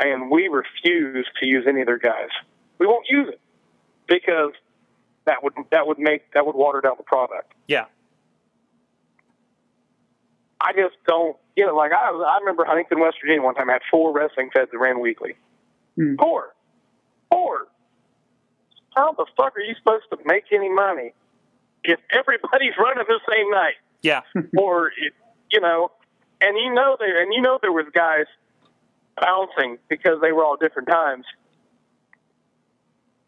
and 0.00 0.30
we 0.30 0.48
refuse 0.48 1.26
to 1.40 1.46
use 1.46 1.64
any 1.68 1.80
of 1.80 1.86
their 1.86 1.98
guys. 1.98 2.28
We 2.78 2.86
won't 2.86 3.06
use 3.08 3.28
it 3.28 3.40
because 4.06 4.52
that 5.24 5.42
would 5.42 5.54
that 5.72 5.86
would 5.86 5.98
make 5.98 6.30
that 6.34 6.44
would 6.46 6.54
water 6.56 6.80
down 6.80 6.94
the 6.98 7.04
product. 7.04 7.52
Yeah. 7.66 7.86
I 10.60 10.72
just 10.72 10.96
don't, 11.06 11.36
you 11.58 11.66
know, 11.66 11.74
like 11.74 11.90
I 11.90 12.10
I 12.10 12.38
remember 12.38 12.64
Huntington, 12.64 13.00
West 13.00 13.16
Virginia, 13.20 13.42
one 13.42 13.56
time 13.56 13.66
had 13.66 13.82
four 13.90 14.14
wrestling 14.14 14.48
feds 14.54 14.70
that 14.70 14.78
ran 14.78 15.00
weekly. 15.00 15.34
Hmm. 15.96 16.14
Four, 16.14 16.54
four. 17.32 17.66
How 18.94 19.10
the 19.12 19.26
fuck 19.36 19.56
are 19.56 19.60
you 19.60 19.74
supposed 19.74 20.04
to 20.12 20.18
make 20.24 20.44
any 20.52 20.72
money 20.72 21.14
if 21.82 21.98
everybody's 22.12 22.74
running 22.78 23.04
the 23.08 23.20
same 23.28 23.50
night? 23.50 23.74
Yeah. 24.02 24.20
or 24.56 24.86
it, 24.86 25.12
you 25.50 25.60
know, 25.60 25.90
and 26.40 26.56
you 26.56 26.72
know 26.72 26.96
there 27.00 27.20
and 27.20 27.34
you 27.34 27.40
know 27.40 27.58
there 27.60 27.72
was 27.72 27.86
guys 27.92 28.26
bouncing 29.20 29.78
because 29.88 30.20
they 30.22 30.30
were 30.30 30.44
all 30.44 30.56
different 30.56 30.86
times. 30.86 31.24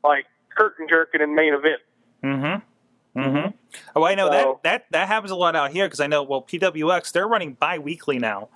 Like 0.04 0.26
curtain 0.56 0.86
jerking 0.88 1.20
in 1.20 1.34
main 1.34 1.52
event. 1.52 1.80
Mm-hmm. 2.22 3.20
Mm-hmm. 3.20 3.56
Oh, 3.96 4.04
I 4.04 4.14
know 4.14 4.26
So- 4.26 4.32
that 4.62 4.62
that 4.62 4.84
that 4.90 5.08
happens 5.08 5.30
a 5.30 5.36
lot 5.36 5.56
out 5.56 5.70
here 5.72 5.86
because 5.86 6.00
I 6.00 6.06
know. 6.06 6.22
Well, 6.22 6.42
PWX 6.42 7.12
they're 7.12 7.28
running 7.28 7.54
bi-weekly 7.54 8.18
now, 8.18 8.48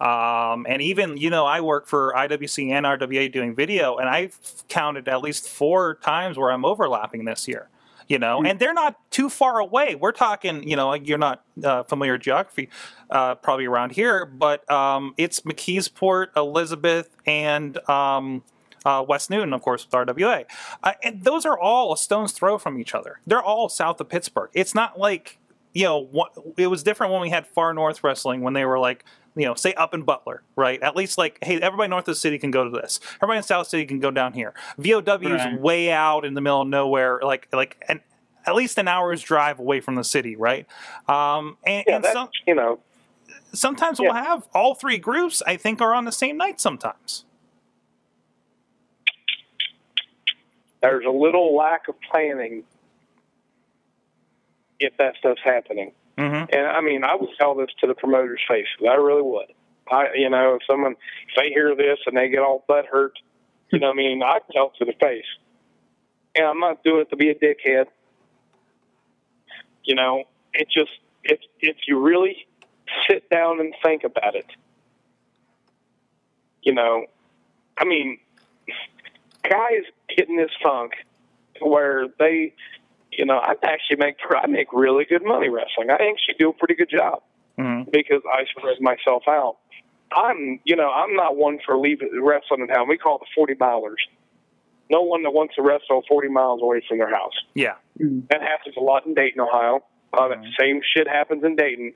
um, 0.00 0.66
and 0.68 0.80
even 0.82 1.16
you 1.16 1.30
know 1.30 1.46
I 1.46 1.60
work 1.60 1.86
for 1.86 2.12
IWC 2.16 2.70
and 2.70 2.86
RWA 2.86 3.28
doing 3.28 3.54
video, 3.54 3.96
and 3.96 4.08
I've 4.08 4.38
counted 4.68 5.08
at 5.08 5.22
least 5.22 5.48
four 5.48 5.96
times 5.96 6.38
where 6.38 6.50
I'm 6.50 6.64
overlapping 6.64 7.24
this 7.24 7.46
year. 7.48 7.68
You 8.08 8.18
know, 8.18 8.42
and 8.42 8.58
they're 8.58 8.74
not 8.74 8.96
too 9.12 9.28
far 9.28 9.60
away. 9.60 9.94
We're 9.94 10.10
talking, 10.10 10.68
you 10.68 10.74
know, 10.74 10.94
you're 10.94 11.16
not 11.16 11.44
uh, 11.62 11.84
familiar 11.84 12.14
with 12.14 12.22
geography, 12.22 12.68
uh, 13.08 13.36
probably 13.36 13.66
around 13.66 13.92
here, 13.92 14.26
but 14.26 14.68
um, 14.68 15.14
it's 15.16 15.42
McKeesport, 15.42 16.36
Elizabeth, 16.36 17.08
and 17.24 17.78
um, 17.88 18.42
uh, 18.84 19.04
West 19.06 19.30
Newton, 19.30 19.52
of 19.52 19.62
course, 19.62 19.84
with 19.84 19.92
RWA. 19.92 20.44
Uh, 20.82 20.92
and 21.02 21.22
those 21.24 21.44
are 21.46 21.58
all 21.58 21.92
a 21.92 21.96
stone's 21.96 22.32
throw 22.32 22.58
from 22.58 22.78
each 22.78 22.94
other. 22.94 23.20
They're 23.26 23.42
all 23.42 23.68
south 23.68 24.00
of 24.00 24.08
Pittsburgh. 24.08 24.50
It's 24.54 24.74
not 24.74 24.98
like, 24.98 25.38
you 25.74 25.84
know, 25.84 25.98
what, 25.98 26.32
it 26.56 26.66
was 26.68 26.82
different 26.82 27.12
when 27.12 27.22
we 27.22 27.30
had 27.30 27.46
Far 27.46 27.72
North 27.74 28.02
Wrestling 28.02 28.40
when 28.40 28.54
they 28.54 28.64
were 28.64 28.78
like, 28.78 29.04
you 29.36 29.44
know, 29.46 29.54
say 29.54 29.72
up 29.74 29.94
in 29.94 30.02
Butler, 30.02 30.42
right? 30.56 30.82
At 30.82 30.96
least 30.96 31.16
like, 31.16 31.38
hey, 31.42 31.60
everybody 31.60 31.88
north 31.88 32.02
of 32.08 32.14
the 32.14 32.20
city 32.20 32.36
can 32.38 32.50
go 32.50 32.64
to 32.64 32.70
this. 32.70 32.98
Everybody 33.16 33.36
in 33.38 33.42
South 33.44 33.68
City 33.68 33.86
can 33.86 34.00
go 34.00 34.10
down 34.10 34.32
here. 34.32 34.54
VOW 34.78 34.98
is 34.98 35.22
Right. 35.44 35.60
way 35.60 35.92
out 35.92 36.24
in 36.24 36.34
the 36.34 36.40
middle 36.40 36.62
of 36.62 36.68
nowhere, 36.68 37.20
like 37.22 37.46
like 37.52 37.76
an 37.88 38.00
at 38.44 38.54
least 38.56 38.76
an 38.78 38.88
hour's 38.88 39.22
drive 39.22 39.60
away 39.60 39.80
from 39.80 39.94
the 39.94 40.02
city, 40.02 40.34
right? 40.34 40.66
Um, 41.08 41.58
and, 41.64 41.84
Yeah, 41.86 41.96
and 41.96 42.04
some, 42.06 42.28
you 42.46 42.54
know. 42.56 42.80
sometimes 43.52 44.00
yeah. 44.00 44.06
we'll 44.06 44.14
have 44.14 44.48
all 44.54 44.74
three 44.74 44.98
groups. 44.98 45.42
I 45.46 45.56
think 45.56 45.80
are 45.80 45.94
on 45.94 46.06
the 46.06 46.12
same 46.12 46.36
night 46.36 46.60
sometimes. 46.60 47.24
There's 50.82 51.04
a 51.04 51.10
little 51.10 51.54
lack 51.56 51.88
of 51.88 51.94
planning 52.10 52.64
if 54.78 54.96
that 54.96 55.16
stuff's 55.18 55.42
happening. 55.44 55.92
Mm-hmm. 56.16 56.54
And 56.54 56.66
I 56.66 56.80
mean, 56.80 57.04
I 57.04 57.14
would 57.14 57.30
tell 57.38 57.54
this 57.54 57.70
to 57.80 57.86
the 57.86 57.94
promoters' 57.94 58.40
faces. 58.46 58.68
I 58.82 58.94
really 58.94 59.22
would. 59.22 59.52
I, 59.90 60.08
you 60.14 60.30
know, 60.30 60.54
if 60.54 60.62
someone 60.66 60.92
if 61.28 61.34
they 61.36 61.48
hear 61.48 61.74
this 61.74 61.98
and 62.06 62.16
they 62.16 62.28
get 62.28 62.40
all 62.40 62.64
butt 62.68 62.86
hurt, 62.86 63.18
you 63.70 63.78
know, 63.78 63.90
I 63.90 63.94
mean, 63.94 64.22
I 64.22 64.38
tell 64.52 64.66
it 64.66 64.72
to 64.78 64.84
the 64.84 64.94
face. 65.00 65.24
And 66.34 66.46
I'm 66.46 66.60
not 66.60 66.84
doing 66.84 67.00
it 67.00 67.10
to 67.10 67.16
be 67.16 67.30
a 67.30 67.34
dickhead. 67.34 67.86
You 69.84 69.94
know, 69.94 70.24
it 70.54 70.68
just 70.70 70.92
if 71.24 71.40
if 71.60 71.76
you 71.86 71.98
really 71.98 72.46
sit 73.08 73.28
down 73.30 73.60
and 73.60 73.74
think 73.82 74.04
about 74.04 74.34
it, 74.34 74.46
you 76.62 76.74
know, 76.74 77.06
I 77.78 77.84
mean, 77.84 78.18
guys 79.42 79.84
get 80.16 80.28
in 80.28 80.36
this 80.36 80.50
funk 80.62 80.92
where 81.60 82.06
they, 82.18 82.54
you 83.12 83.26
know, 83.26 83.38
I 83.38 83.54
actually 83.62 83.96
make 83.98 84.16
I 84.30 84.46
make 84.46 84.72
really 84.72 85.04
good 85.04 85.24
money 85.24 85.48
wrestling. 85.48 85.90
I 85.90 85.94
actually 85.94 86.36
do 86.38 86.50
a 86.50 86.52
pretty 86.52 86.74
good 86.74 86.90
job 86.90 87.22
Mm-hmm. 87.58 87.90
because 87.90 88.22
I 88.32 88.44
spread 88.56 88.80
myself 88.80 89.24
out. 89.28 89.56
I'm, 90.16 90.60
you 90.64 90.76
know, 90.76 90.90
I'm 90.90 91.14
not 91.14 91.36
one 91.36 91.58
for 91.66 91.76
leaving 91.76 92.08
wrestling 92.22 92.62
in 92.62 92.68
town. 92.68 92.88
We 92.88 92.96
call 92.96 93.16
it 93.16 93.20
the 93.20 93.26
forty 93.34 93.54
milers. 93.54 94.00
No 94.90 95.02
one 95.02 95.24
that 95.24 95.32
wants 95.32 95.56
to 95.56 95.62
wrestle 95.62 96.02
forty 96.08 96.28
miles 96.28 96.62
away 96.62 96.82
from 96.88 96.96
their 96.98 97.10
house. 97.10 97.34
Yeah. 97.54 97.74
That 97.98 98.40
happens 98.40 98.76
a 98.78 98.80
lot 98.80 99.04
in 99.04 99.12
Dayton, 99.12 99.40
Ohio. 99.40 99.84
Uh, 100.12 100.28
that 100.28 100.42
same 100.58 100.80
shit 100.94 101.06
happens 101.06 101.44
in 101.44 101.54
Dayton. 101.54 101.92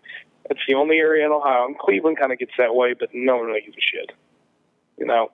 It's 0.50 0.60
the 0.68 0.74
only 0.74 0.98
area 0.98 1.24
in 1.24 1.32
Ohio. 1.32 1.64
And 1.64 1.78
Cleveland 1.78 2.18
kind 2.18 2.30
of 2.30 2.38
gets 2.38 2.52
that 2.58 2.74
way, 2.74 2.92
but 2.92 3.08
no 3.14 3.36
one 3.38 3.46
really 3.46 3.62
gives 3.62 3.76
a 3.76 3.80
shit. 3.80 4.12
You 4.98 5.06
know. 5.06 5.30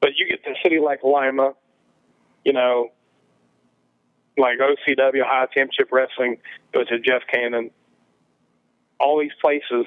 But 0.00 0.10
you 0.18 0.28
get 0.28 0.44
to 0.44 0.50
a 0.50 0.54
city 0.62 0.78
like 0.80 1.02
Lima, 1.02 1.54
you 2.46 2.52
know, 2.52 2.92
like 4.38 4.58
OCW, 4.58 5.22
High 5.24 5.46
Championship 5.46 5.88
Wrestling, 5.90 6.38
go 6.72 6.84
to 6.84 7.00
Jeff 7.00 7.22
Cannon. 7.30 7.72
All 9.00 9.18
these 9.18 9.32
places 9.40 9.86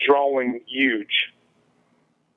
drawing 0.00 0.60
huge 0.68 1.32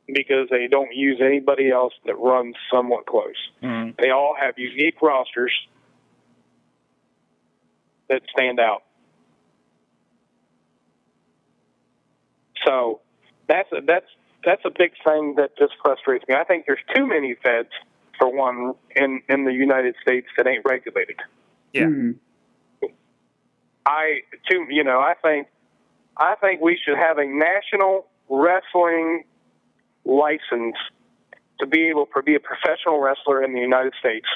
because 0.08 0.50
they 0.50 0.68
don't 0.68 0.94
use 0.96 1.22
anybody 1.24 1.70
else 1.70 1.94
that 2.08 2.18
runs 2.18 2.56
somewhat 2.74 3.06
close. 3.06 3.36
Mhm. 3.62 3.96
They 3.98 4.10
all 4.10 4.36
have 4.38 4.58
unique 4.58 5.00
rosters 5.02 5.54
that 8.08 8.24
stand 8.32 8.60
out. 8.60 8.84
So 12.66 13.02
that's 13.48 13.72
a, 13.72 13.82
that's 13.82 14.08
that's 14.44 14.66
a 14.66 14.72
big 14.72 14.94
thing 15.04 15.36
that 15.36 15.56
just 15.56 15.74
frustrates 15.84 16.28
me. 16.28 16.34
I 16.34 16.46
think 16.46 16.66
there's 16.66 16.84
too 16.96 17.06
many 17.06 17.36
feds 17.36 17.70
for 18.22 18.32
one 18.32 18.74
in 18.96 19.22
in 19.28 19.46
the 19.46 19.52
United 19.52 19.96
States 20.02 20.28
that 20.38 20.46
ain't 20.48 20.64
regulated. 20.64 21.18
Yeah. 21.74 21.86
Mhm. 21.86 22.20
I 23.86 24.22
too 24.50 24.68
you 24.70 24.84
know 24.84 25.00
I 25.00 25.16
think 25.22 25.48
I 26.18 26.36
think 26.36 26.62
we 26.62 26.78
should 26.78 26.98
have 26.98 27.18
a 27.18 27.26
national 27.26 28.08
wrestling 28.30 29.24
license 30.06 30.76
to 31.60 31.66
be 31.66 31.90
able 31.90 32.08
to 32.16 32.22
be 32.22 32.36
a 32.36 32.40
professional 32.40 33.00
wrestler 33.00 33.44
in 33.44 33.54
the 33.54 33.60
United 33.60 33.94
States 34.00 34.28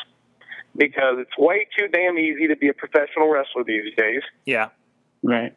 because 0.76 1.18
it's 1.20 1.38
way 1.38 1.68
too 1.78 1.88
damn 1.88 2.18
easy 2.18 2.48
to 2.48 2.56
be 2.56 2.70
a 2.70 2.74
professional 2.74 3.30
wrestler 3.30 3.64
these 3.64 3.94
days. 3.96 4.22
Yeah. 4.46 4.70
Right. 5.24 5.56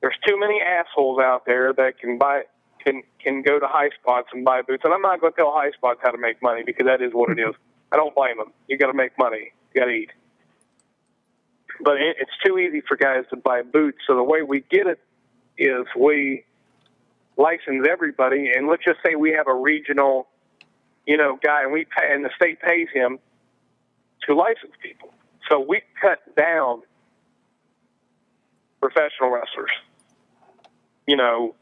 There's 0.00 0.16
too 0.26 0.38
many 0.38 0.60
assholes 0.60 1.18
out 1.18 1.44
there 1.46 1.72
that 1.72 1.98
can 1.98 2.18
buy 2.18 2.42
can 2.88 3.02
can 3.22 3.42
go 3.42 3.58
to 3.58 3.66
high 3.66 3.90
spots 4.00 4.28
and 4.32 4.44
buy 4.44 4.62
boots. 4.62 4.82
And 4.84 4.92
I'm 4.92 5.02
not 5.02 5.20
going 5.20 5.32
to 5.32 5.36
tell 5.36 5.52
high 5.52 5.70
spots 5.72 6.00
how 6.02 6.10
to 6.10 6.18
make 6.18 6.42
money 6.42 6.62
because 6.64 6.86
that 6.86 7.02
is 7.02 7.12
what 7.12 7.30
it 7.30 7.38
is. 7.38 7.54
I 7.92 7.96
don't 7.96 8.14
blame 8.14 8.38
them. 8.38 8.52
You 8.68 8.78
got 8.78 8.88
to 8.88 8.94
make 8.94 9.12
money. 9.18 9.52
You 9.74 9.80
got 9.80 9.86
to 9.86 9.92
eat. 9.92 10.10
But 11.80 11.96
it, 11.96 12.16
it's 12.20 12.30
too 12.44 12.58
easy 12.58 12.82
for 12.86 12.96
guys 12.96 13.24
to 13.30 13.36
buy 13.36 13.62
boots. 13.62 13.98
So 14.06 14.16
the 14.16 14.22
way 14.22 14.42
we 14.42 14.60
get 14.70 14.86
it 14.86 15.00
is 15.56 15.86
we 15.96 16.44
license 17.36 17.86
everybody, 17.88 18.50
and 18.54 18.66
let's 18.66 18.84
just 18.84 18.98
say 19.04 19.14
we 19.14 19.32
have 19.32 19.46
a 19.46 19.54
regional, 19.54 20.26
you 21.06 21.16
know, 21.16 21.38
guy, 21.42 21.62
and 21.62 21.72
we 21.72 21.84
pay, 21.84 22.12
and 22.12 22.24
the 22.24 22.30
state 22.34 22.60
pays 22.60 22.88
him 22.92 23.18
to 24.26 24.34
license 24.34 24.72
people. 24.82 25.12
So 25.48 25.60
we 25.60 25.82
cut 26.00 26.18
down 26.36 26.82
professional 28.80 29.30
wrestlers. 29.30 29.70
You 31.06 31.16
know, 31.16 31.54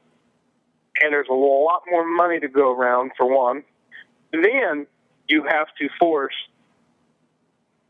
and 1.02 1.12
there's 1.12 1.28
a 1.30 1.34
lot 1.34 1.82
more 1.90 2.06
money 2.06 2.40
to 2.40 2.48
go 2.48 2.72
around 2.72 3.12
for 3.16 3.26
one. 3.26 3.62
Then 4.32 4.86
you 5.28 5.44
have 5.48 5.68
to 5.78 5.88
force, 5.98 6.34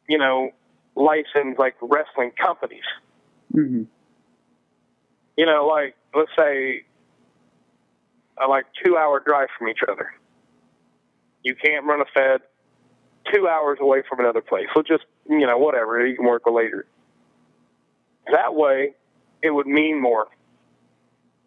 you 0.08 0.18
know, 0.18 0.50
license 0.94 1.58
like 1.58 1.76
wrestling 1.80 2.32
companies. 2.40 2.84
hmm 3.52 3.84
You 5.36 5.46
know, 5.46 5.66
like 5.66 5.96
let's 6.14 6.30
say 6.38 6.84
a 8.42 8.46
like 8.48 8.66
two 8.84 8.96
hour 8.96 9.20
drive 9.24 9.48
from 9.58 9.68
each 9.68 9.80
other. 9.88 10.12
You 11.42 11.54
can't 11.54 11.84
run 11.84 12.00
a 12.00 12.06
fed 12.14 12.40
two 13.32 13.46
hours 13.48 13.78
away 13.80 14.02
from 14.08 14.20
another 14.20 14.40
place. 14.40 14.66
So 14.74 14.82
just 14.82 15.04
you 15.28 15.46
know, 15.46 15.58
whatever, 15.58 16.04
you 16.06 16.16
can 16.16 16.26
work 16.26 16.42
later. 16.46 16.86
That 18.30 18.54
way 18.54 18.94
it 19.42 19.50
would 19.50 19.66
mean 19.66 20.00
more 20.00 20.26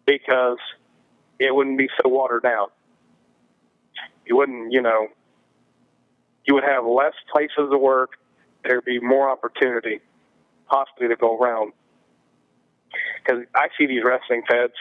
because 0.06 0.58
it 1.40 1.54
wouldn't 1.54 1.78
be 1.78 1.88
so 2.00 2.08
watered 2.08 2.42
down. 2.42 2.68
You 4.26 4.36
wouldn't, 4.36 4.72
you 4.72 4.82
know, 4.82 5.08
you 6.44 6.54
would 6.54 6.64
have 6.64 6.84
less 6.84 7.14
places 7.32 7.70
to 7.70 7.78
work. 7.78 8.18
There'd 8.62 8.84
be 8.84 9.00
more 9.00 9.30
opportunity, 9.30 10.00
possibly 10.66 11.08
to 11.08 11.16
go 11.16 11.38
around. 11.38 11.72
Because 13.24 13.44
I 13.54 13.68
see 13.78 13.86
these 13.86 14.02
wrestling 14.04 14.42
feds. 14.48 14.74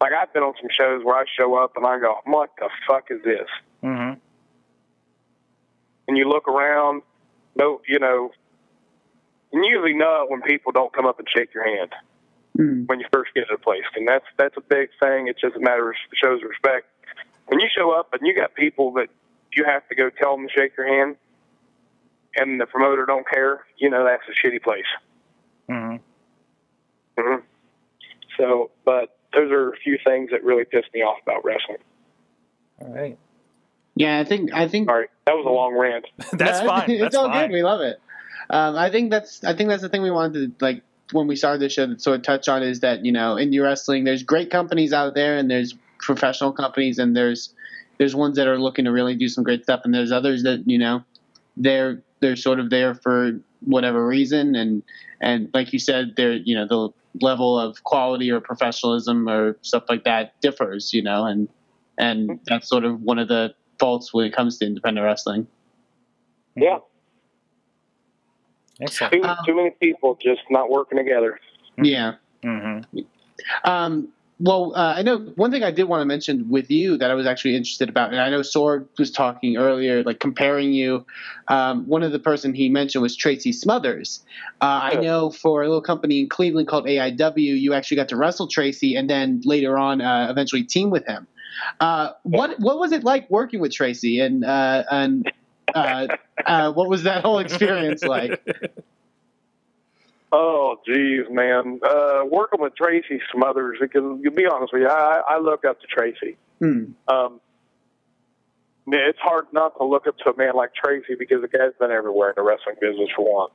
Like 0.00 0.12
I've 0.12 0.32
been 0.32 0.42
on 0.42 0.54
some 0.60 0.68
shows 0.70 1.02
where 1.04 1.16
I 1.16 1.24
show 1.38 1.54
up 1.54 1.72
and 1.76 1.86
I 1.86 1.98
go, 1.98 2.16
"What 2.24 2.50
the 2.58 2.68
fuck 2.86 3.06
is 3.10 3.22
this?" 3.22 3.48
Mm-hmm. 3.82 4.18
And 6.08 6.18
you 6.18 6.28
look 6.28 6.48
around, 6.48 7.02
no, 7.54 7.80
you 7.86 8.00
know, 8.00 8.32
and 9.52 9.64
usually 9.64 9.94
know 9.94 10.26
when 10.28 10.42
people 10.42 10.72
don't 10.72 10.92
come 10.92 11.06
up 11.06 11.18
and 11.20 11.28
shake 11.34 11.54
your 11.54 11.64
hand 11.64 11.94
hmm 12.56 12.84
when 12.86 13.00
you 13.00 13.06
first 13.12 13.32
get 13.34 13.42
to 13.48 13.56
the 13.56 13.62
place, 13.62 13.84
and 13.96 14.06
that's 14.06 14.24
that's 14.38 14.56
a 14.56 14.60
big 14.60 14.90
thing. 15.00 15.28
It's 15.28 15.40
just 15.40 15.56
a 15.56 15.60
matter 15.60 15.88
of 15.90 15.96
shows 16.14 16.40
respect. 16.42 16.86
When 17.46 17.60
you 17.60 17.68
show 17.76 17.90
up 17.92 18.12
and 18.12 18.20
you 18.26 18.34
got 18.34 18.54
people 18.54 18.92
that 18.94 19.08
you 19.56 19.64
have 19.64 19.86
to 19.88 19.94
go 19.94 20.10
tell 20.10 20.36
them 20.36 20.46
to 20.48 20.52
shake 20.52 20.72
your 20.76 20.86
hand, 20.86 21.16
and 22.36 22.60
the 22.60 22.66
promoter 22.66 23.06
don't 23.06 23.26
care, 23.28 23.64
you 23.78 23.90
know 23.90 24.04
that's 24.04 24.22
a 24.28 24.46
shitty 24.46 24.62
place. 24.62 24.84
Mm-hmm. 25.70 25.96
hmm 27.22 27.36
So, 28.38 28.70
but 28.84 29.16
those 29.34 29.50
are 29.50 29.70
a 29.70 29.76
few 29.76 29.98
things 30.04 30.30
that 30.30 30.44
really 30.44 30.64
piss 30.64 30.84
me 30.94 31.00
off 31.02 31.18
about 31.22 31.44
wrestling. 31.44 31.78
All 32.80 32.88
right. 32.94 33.18
Yeah, 33.94 34.18
I 34.18 34.24
think 34.24 34.52
I 34.52 34.68
think 34.68 34.88
Sorry, 34.88 35.08
that 35.26 35.32
was 35.34 35.44
a 35.46 35.50
long 35.50 35.76
rant. 35.76 36.06
That's 36.32 36.60
No, 36.60 36.66
fine. 36.66 36.90
It's 36.90 37.00
That's 37.02 37.14
all 37.16 37.28
fine. 37.28 37.48
good. 37.48 37.54
We 37.54 37.62
love 37.62 37.80
it. 37.80 38.00
Um, 38.50 38.76
I 38.76 38.90
think 38.90 39.10
that's 39.10 39.44
I 39.44 39.54
think 39.54 39.68
that's 39.68 39.82
the 39.82 39.88
thing 39.88 40.02
we 40.02 40.10
wanted 40.10 40.58
to 40.58 40.64
like 40.64 40.82
when 41.12 41.26
we 41.26 41.36
started 41.36 41.60
the 41.60 41.68
show 41.68 41.86
that 41.86 42.00
sort 42.00 42.16
of 42.16 42.22
touched 42.22 42.48
on 42.48 42.62
is 42.62 42.80
that 42.80 43.04
you 43.04 43.12
know 43.12 43.36
indie 43.36 43.62
wrestling 43.62 44.04
there's 44.04 44.22
great 44.22 44.50
companies 44.50 44.92
out 44.92 45.14
there 45.14 45.36
and 45.36 45.50
there's 45.50 45.74
professional 45.98 46.52
companies 46.52 46.98
and 46.98 47.16
there's 47.16 47.54
there's 48.02 48.16
ones 48.16 48.36
that 48.36 48.48
are 48.48 48.58
looking 48.58 48.84
to 48.86 48.90
really 48.90 49.14
do 49.14 49.28
some 49.28 49.44
great 49.44 49.62
stuff, 49.62 49.82
and 49.84 49.94
there's 49.94 50.10
others 50.10 50.42
that 50.42 50.64
you 50.66 50.76
know 50.76 51.04
they're 51.56 52.02
they're 52.20 52.34
sort 52.34 52.58
of 52.58 52.68
there 52.68 52.94
for 52.94 53.40
whatever 53.60 54.04
reason, 54.04 54.56
and 54.56 54.82
and 55.20 55.48
like 55.54 55.72
you 55.72 55.78
said, 55.78 56.14
they're 56.16 56.32
you 56.32 56.56
know 56.56 56.66
the 56.66 56.88
level 57.24 57.58
of 57.58 57.84
quality 57.84 58.30
or 58.30 58.40
professionalism 58.40 59.28
or 59.28 59.56
stuff 59.62 59.84
like 59.88 60.02
that 60.02 60.40
differs, 60.40 60.92
you 60.92 61.02
know, 61.02 61.26
and 61.26 61.48
and 61.96 62.40
that's 62.46 62.68
sort 62.68 62.84
of 62.84 63.00
one 63.02 63.20
of 63.20 63.28
the 63.28 63.54
faults 63.78 64.12
when 64.12 64.26
it 64.26 64.34
comes 64.34 64.58
to 64.58 64.66
independent 64.66 65.04
wrestling. 65.04 65.46
Yeah, 66.56 66.78
Excellent. 68.82 69.12
too, 69.14 69.22
Um, 69.24 69.36
too 69.46 69.56
many 69.56 69.70
people 69.70 70.18
just 70.22 70.42
not 70.50 70.70
working 70.70 70.98
together. 70.98 71.38
Yeah. 71.82 72.14
hmm 72.42 72.80
Um, 73.64 74.08
well, 74.40 74.72
uh, 74.74 74.94
I 74.96 75.02
know 75.02 75.18
one 75.36 75.52
thing 75.52 75.62
I 75.62 75.70
did 75.70 75.84
want 75.84 76.00
to 76.00 76.04
mention 76.04 76.48
with 76.48 76.68
you 76.68 76.96
that 76.96 77.12
I 77.12 77.14
was 77.14 77.26
actually 77.26 77.54
interested 77.54 77.88
about, 77.88 78.10
and 78.10 78.20
I 78.20 78.28
know 78.28 78.40
Sorg 78.40 78.88
was 78.98 79.12
talking 79.12 79.56
earlier, 79.56 80.02
like 80.02 80.18
comparing 80.18 80.72
you. 80.72 81.06
Um, 81.46 81.86
one 81.86 82.02
of 82.02 82.10
the 82.10 82.18
person 82.18 82.52
he 82.52 82.68
mentioned 82.68 83.02
was 83.02 83.14
Tracy 83.14 83.52
Smothers. 83.52 84.24
Uh, 84.60 84.80
I 84.82 84.94
know 84.94 85.30
for 85.30 85.62
a 85.62 85.66
little 85.68 85.82
company 85.82 86.18
in 86.20 86.28
Cleveland 86.28 86.66
called 86.66 86.86
AIW, 86.86 87.36
you 87.36 87.72
actually 87.72 87.98
got 87.98 88.08
to 88.08 88.16
wrestle 88.16 88.48
Tracy, 88.48 88.96
and 88.96 89.08
then 89.08 89.40
later 89.44 89.78
on, 89.78 90.00
uh, 90.00 90.26
eventually 90.28 90.64
team 90.64 90.90
with 90.90 91.06
him. 91.06 91.28
Uh, 91.78 92.10
what 92.24 92.58
what 92.58 92.78
was 92.78 92.90
it 92.90 93.04
like 93.04 93.30
working 93.30 93.60
with 93.60 93.72
Tracy, 93.72 94.18
and 94.18 94.44
uh, 94.44 94.82
and 94.90 95.30
uh, 95.74 96.06
uh, 96.44 96.72
what 96.72 96.88
was 96.88 97.04
that 97.04 97.22
whole 97.22 97.38
experience 97.38 98.02
like? 98.02 98.42
Oh, 100.34 100.76
geez, 100.86 101.26
man. 101.30 101.78
Uh, 101.86 102.22
working 102.24 102.60
with 102.62 102.74
Tracy 102.74 103.20
Smothers, 103.34 103.76
because 103.78 104.22
to 104.22 104.30
be 104.30 104.46
honest 104.46 104.72
with 104.72 104.82
you, 104.82 104.88
I, 104.88 105.20
I 105.28 105.38
look 105.38 105.66
up 105.66 105.78
to 105.82 105.86
Tracy. 105.86 106.38
Hmm. 106.58 106.92
Um, 107.06 107.40
it's 108.86 109.18
hard 109.18 109.46
not 109.52 109.76
to 109.76 109.84
look 109.84 110.06
up 110.06 110.16
to 110.18 110.30
a 110.30 110.36
man 110.36 110.54
like 110.54 110.74
Tracy 110.74 111.16
because 111.18 111.42
the 111.42 111.48
guy's 111.48 111.72
been 111.78 111.90
everywhere 111.90 112.30
in 112.30 112.34
the 112.36 112.42
wrestling 112.42 112.76
business 112.80 113.10
for 113.14 113.30
one. 113.30 113.50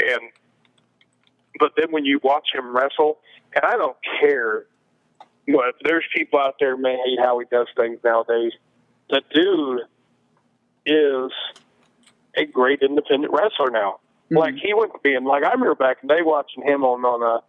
And 0.00 0.30
but 1.60 1.72
then 1.76 1.92
when 1.92 2.04
you 2.04 2.20
watch 2.22 2.48
him 2.52 2.76
wrestle, 2.76 3.18
and 3.54 3.64
I 3.64 3.76
don't 3.76 3.96
care 4.20 4.66
what 5.46 5.76
there's 5.84 6.04
people 6.14 6.40
out 6.40 6.56
there 6.58 6.76
may 6.76 6.96
hate 7.06 7.20
how 7.20 7.38
he 7.38 7.46
does 7.50 7.68
things 7.76 8.00
nowadays. 8.02 8.52
The 9.10 9.22
dude 9.32 9.80
is 10.86 11.30
a 12.36 12.44
great 12.44 12.80
independent 12.82 13.32
wrestler 13.32 13.70
now. 13.70 14.00
Like 14.30 14.54
he 14.56 14.74
went 14.74 14.92
to 14.92 14.98
being 15.02 15.24
like 15.24 15.44
I 15.44 15.52
remember 15.52 15.74
back 15.74 15.98
in 16.02 16.08
the 16.08 16.14
day 16.14 16.22
watching 16.22 16.62
him 16.64 16.82
on 16.82 17.04
on 17.04 17.22
uh, 17.22 17.40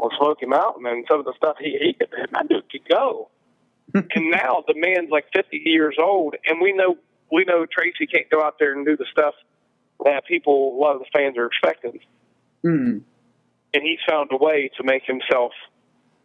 on 0.00 0.10
Smoky 0.18 0.46
Mountain 0.46 0.86
and 0.86 1.04
some 1.08 1.18
of 1.18 1.24
the 1.24 1.32
stuff 1.36 1.56
he 1.58 1.76
he 1.80 1.92
could 1.94 2.08
that 2.32 2.48
dude 2.48 2.70
could 2.70 2.88
go. 2.88 3.28
and 3.94 4.30
now 4.30 4.62
the 4.66 4.74
man's 4.76 5.10
like 5.10 5.24
fifty 5.34 5.60
years 5.64 5.96
old 5.98 6.34
and 6.46 6.60
we 6.60 6.72
know 6.72 6.96
we 7.32 7.44
know 7.44 7.66
Tracy 7.66 8.06
can't 8.06 8.28
go 8.30 8.42
out 8.42 8.58
there 8.60 8.72
and 8.72 8.86
do 8.86 8.96
the 8.96 9.06
stuff 9.10 9.34
that 10.04 10.26
people 10.26 10.76
a 10.76 10.78
lot 10.78 10.94
of 10.94 11.00
the 11.00 11.06
fans 11.12 11.36
are 11.36 11.46
expecting. 11.46 11.98
Hmm. 12.62 12.98
And 13.74 13.82
he's 13.82 13.98
found 14.08 14.30
a 14.32 14.36
way 14.36 14.70
to 14.76 14.84
make 14.84 15.04
himself 15.04 15.52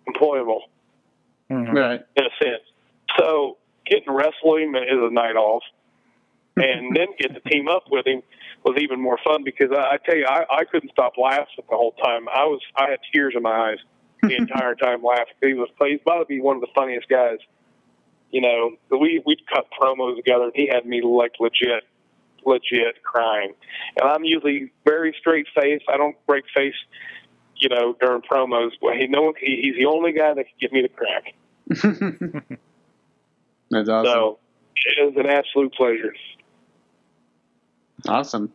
employable 0.07 0.61
hmm 1.49 1.75
Right. 1.75 2.01
in 2.15 2.25
a 2.25 2.43
sense. 2.43 2.63
So 3.17 3.57
getting 3.85 4.13
wrestling 4.13 4.73
wrestle 4.73 5.05
is 5.05 5.11
a 5.11 5.13
night 5.13 5.35
off, 5.35 5.63
and 6.55 6.95
then 6.95 7.07
get 7.19 7.33
to 7.33 7.49
team 7.49 7.67
up 7.67 7.85
with 7.89 8.05
him 8.05 8.21
was 8.63 8.77
even 8.79 9.01
more 9.01 9.17
fun 9.23 9.43
because 9.43 9.71
I, 9.71 9.95
I 9.95 9.97
tell 10.05 10.15
you, 10.15 10.25
I, 10.27 10.45
I 10.49 10.63
couldn't 10.65 10.91
stop 10.91 11.13
laughing 11.17 11.45
the 11.57 11.75
whole 11.75 11.93
time. 11.93 12.27
I 12.29 12.45
was 12.45 12.61
I 12.75 12.89
had 12.91 12.99
tears 13.11 13.33
in 13.35 13.41
my 13.43 13.71
eyes 13.71 13.79
the 14.21 14.35
entire 14.37 14.75
time 14.75 15.03
laughing. 15.03 15.33
He 15.41 15.53
was 15.53 15.69
he's 15.81 15.99
about 16.01 16.19
to 16.19 16.25
be 16.25 16.39
one 16.41 16.55
of 16.55 16.61
the 16.61 16.69
funniest 16.75 17.09
guys. 17.09 17.39
You 18.31 18.41
know, 18.41 18.71
we 18.89 19.21
we'd 19.25 19.45
cut 19.47 19.67
promos 19.79 20.15
together, 20.15 20.45
and 20.45 20.53
he 20.55 20.67
had 20.67 20.85
me 20.85 21.01
like 21.01 21.33
legit, 21.39 21.83
legit 22.45 23.03
crying. 23.03 23.53
And 23.99 24.09
I'm 24.09 24.23
usually 24.23 24.71
very 24.85 25.15
straight 25.19 25.47
face. 25.55 25.81
I 25.91 25.97
don't 25.97 26.15
break 26.25 26.45
face. 26.55 26.75
You 27.57 27.69
know, 27.69 27.95
during 28.01 28.21
promos, 28.21 28.71
well, 28.81 28.95
he 28.95 29.07
no 29.07 29.21
one, 29.21 29.33
he, 29.39 29.61
he's 29.61 29.75
the 29.77 29.85
only 29.85 30.11
guy 30.11 30.33
that 30.33 30.45
can 30.45 30.55
give 30.59 30.71
me 30.71 30.81
the 30.81 30.89
crack. 30.89 31.33
That's 33.69 33.89
awesome. 33.89 34.11
So 34.11 34.39
it 34.75 35.09
is 35.09 35.15
an 35.17 35.27
absolute 35.27 35.73
pleasure. 35.73 36.13
Awesome. 38.07 38.51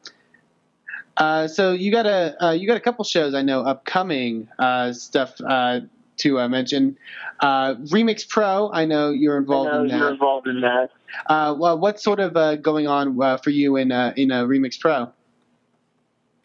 Uh, 1.16 1.48
so 1.48 1.72
you 1.72 1.90
got 1.90 2.06
a 2.06 2.44
uh, 2.44 2.52
you 2.52 2.66
got 2.66 2.76
a 2.76 2.80
couple 2.80 3.04
shows 3.04 3.34
I 3.34 3.42
know 3.42 3.62
upcoming 3.62 4.48
uh, 4.58 4.92
stuff 4.92 5.34
uh, 5.44 5.80
to 6.18 6.38
uh, 6.38 6.48
mention. 6.48 6.96
Uh, 7.40 7.74
Remix 7.76 8.28
Pro, 8.28 8.70
I 8.72 8.84
know 8.84 9.10
you're 9.10 9.36
involved 9.36 9.74
in 9.74 9.88
that. 9.88 9.98
You're 9.98 10.12
involved 10.12 10.46
in 10.46 10.60
that. 10.60 10.90
Uh, 11.26 11.54
well, 11.58 11.78
what's 11.78 12.02
sort 12.02 12.20
of 12.20 12.36
uh, 12.36 12.56
going 12.56 12.86
on 12.86 13.20
uh, 13.20 13.36
for 13.38 13.50
you 13.50 13.76
in 13.76 13.90
uh, 13.90 14.12
in 14.16 14.30
uh, 14.30 14.44
Remix 14.44 14.78
Pro? 14.78 15.12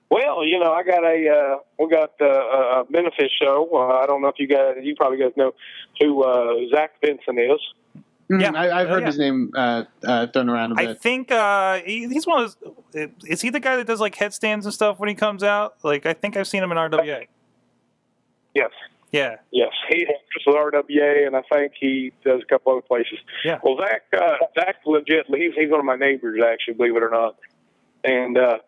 Well, 0.10 0.46
you 0.46 0.60
know, 0.60 0.72
I 0.72 0.84
got 0.84 1.04
a 1.04 1.30
uh, 1.30 1.58
we 1.80 1.90
got 1.90 2.12
uh, 2.22 2.82
a 2.82 2.86
benefit 2.90 3.32
show. 3.42 3.68
Uh, 3.74 4.04
I 4.04 4.06
don't 4.06 4.22
know 4.22 4.28
if 4.28 4.36
you 4.38 4.48
guys, 4.48 4.76
you 4.82 4.96
probably 4.96 5.18
guys 5.18 5.32
know 5.36 5.54
who 6.00 6.24
uh, 6.24 6.70
Zach 6.70 7.02
Benson 7.02 7.40
is. 7.40 7.60
Mhm, 8.34 8.42
Yeah. 8.42 8.52
I, 8.60 8.82
I've 8.82 8.88
Oh, 8.88 8.90
heard 8.92 9.00
yeah. 9.02 9.06
his 9.08 9.18
name 9.20 9.52
uh, 9.56 9.84
uh, 10.06 10.28
thrown 10.28 10.50
around 10.50 10.72
a 10.74 10.76
I 10.82 10.86
bit. 10.88 10.90
I 10.90 10.94
think 11.00 11.32
uh, 11.32 11.80
he, 11.86 12.08
he's 12.08 12.26
one 12.28 12.44
of 12.44 12.56
those. 12.94 13.10
Is 13.26 13.42
he 13.42 13.50
the 13.50 13.60
guy 13.60 13.76
that 13.78 13.88
does 13.88 14.00
like 14.02 14.16
headstands 14.16 14.66
and 14.66 14.74
stuff 14.74 15.00
when 15.00 15.10
he 15.10 15.16
comes 15.16 15.44
out? 15.44 15.76
Like 15.84 16.06
I 16.06 16.14
think 16.14 16.38
I've 16.38 16.48
seen 16.48 16.64
him 16.64 16.72
in 16.72 16.78
RWA. 16.78 17.28
Yes, 18.56 18.70
Yeah. 19.12 19.38
yes, 19.52 19.72
he 19.90 20.06
works 20.06 20.46
with 20.46 20.56
RWA, 20.56 21.26
and 21.26 21.36
I 21.36 21.42
think 21.52 21.74
he 21.80 22.12
does 22.24 22.42
a 22.42 22.46
couple 22.46 22.72
other 22.74 22.82
places. 22.82 23.18
Yeah. 23.44 23.60
Well, 23.64 23.78
Zach, 23.78 24.04
uh, 24.16 24.38
Zach, 24.56 24.76
legit, 24.86 25.26
he's 25.28 25.54
he's 25.56 25.72
one 25.72 25.80
of 25.80 25.86
my 25.86 25.96
neighbors, 25.96 26.40
actually, 26.46 26.76
believe 26.76 26.96
it 26.96 27.02
or 27.04 27.10
not, 27.10 27.36
and 28.04 28.38
uh, 28.38 28.60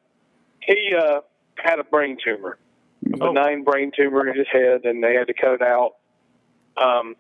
he 0.62 0.93
uh, 0.97 1.21
had 1.58 1.78
a 1.80 1.84
brain 1.84 2.17
tumor, 2.23 2.58
a 3.06 3.17
Oh. 3.23 3.28
benign 3.34 3.63
brain 3.63 3.91
tumor 3.95 4.28
in 4.28 4.36
his 4.36 4.47
head, 4.51 4.86
and 4.86 5.04
they 5.04 5.13
had 5.13 5.28
to 5.28 5.34
cut 5.36 5.54
it 5.54 5.62
out. 5.62 5.95
Um, 6.78 7.15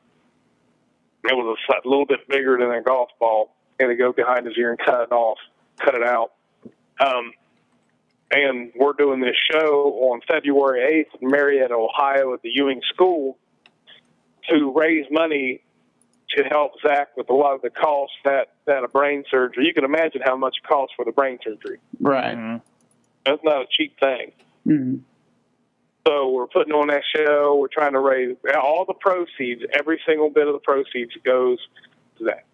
it 1.29 1.35
was 1.35 1.57
a 1.69 1.87
little 1.87 2.05
bit 2.05 2.27
bigger 2.27 2.57
than 2.59 2.71
a 2.71 2.81
golf 2.81 3.09
ball. 3.19 3.53
Had 3.79 3.87
to 3.87 3.95
go 3.95 4.13
behind 4.13 4.45
his 4.45 4.57
ear 4.57 4.69
and 4.69 4.79
cut 4.79 5.01
it 5.01 5.11
off, 5.11 5.37
cut 5.77 5.95
it 5.95 6.03
out. 6.03 6.31
Um, 6.99 7.33
and 8.31 8.71
we're 8.75 8.93
doing 8.93 9.19
this 9.19 9.35
show 9.51 10.09
on 10.11 10.21
February 10.27 11.05
8th 11.13 11.21
in 11.21 11.29
Marietta, 11.29 11.73
Ohio, 11.73 12.33
at 12.33 12.41
the 12.41 12.49
Ewing 12.53 12.81
School 12.93 13.37
to 14.49 14.71
raise 14.75 15.05
money 15.11 15.61
to 16.35 16.43
help 16.43 16.73
Zach 16.81 17.15
with 17.15 17.29
a 17.29 17.33
lot 17.33 17.53
of 17.53 17.61
the 17.61 17.69
costs 17.69 18.15
that 18.23 18.49
that 18.65 18.83
a 18.83 18.87
brain 18.87 19.23
surgery. 19.29 19.65
You 19.65 19.73
can 19.73 19.85
imagine 19.85 20.21
how 20.23 20.35
much 20.35 20.57
it 20.63 20.67
costs 20.67 20.93
for 20.95 21.05
the 21.05 21.11
brain 21.11 21.39
surgery. 21.43 21.79
right. 21.99 22.35
Mhm. 22.35 22.61
That's 23.25 23.43
not 23.43 23.61
a 23.61 23.65
cheap 23.69 23.99
thing. 23.99 24.31
Mhm. 24.67 24.99
So 26.07 26.29
we're 26.29 26.47
putting 26.47 26.73
on 26.73 26.87
that 26.87 27.03
show. 27.15 27.57
We're 27.59 27.67
trying 27.67 27.93
to 27.93 27.99
raise 27.99 28.35
all 28.55 28.85
the 28.85 28.93
proceeds. 28.93 29.63
Every 29.73 29.99
single 30.05 30.29
bit 30.29 30.47
of 30.47 30.53
the 30.53 30.59
proceeds 30.59 31.11
goes 31.23 31.57
to 32.17 32.25
that. 32.25 32.45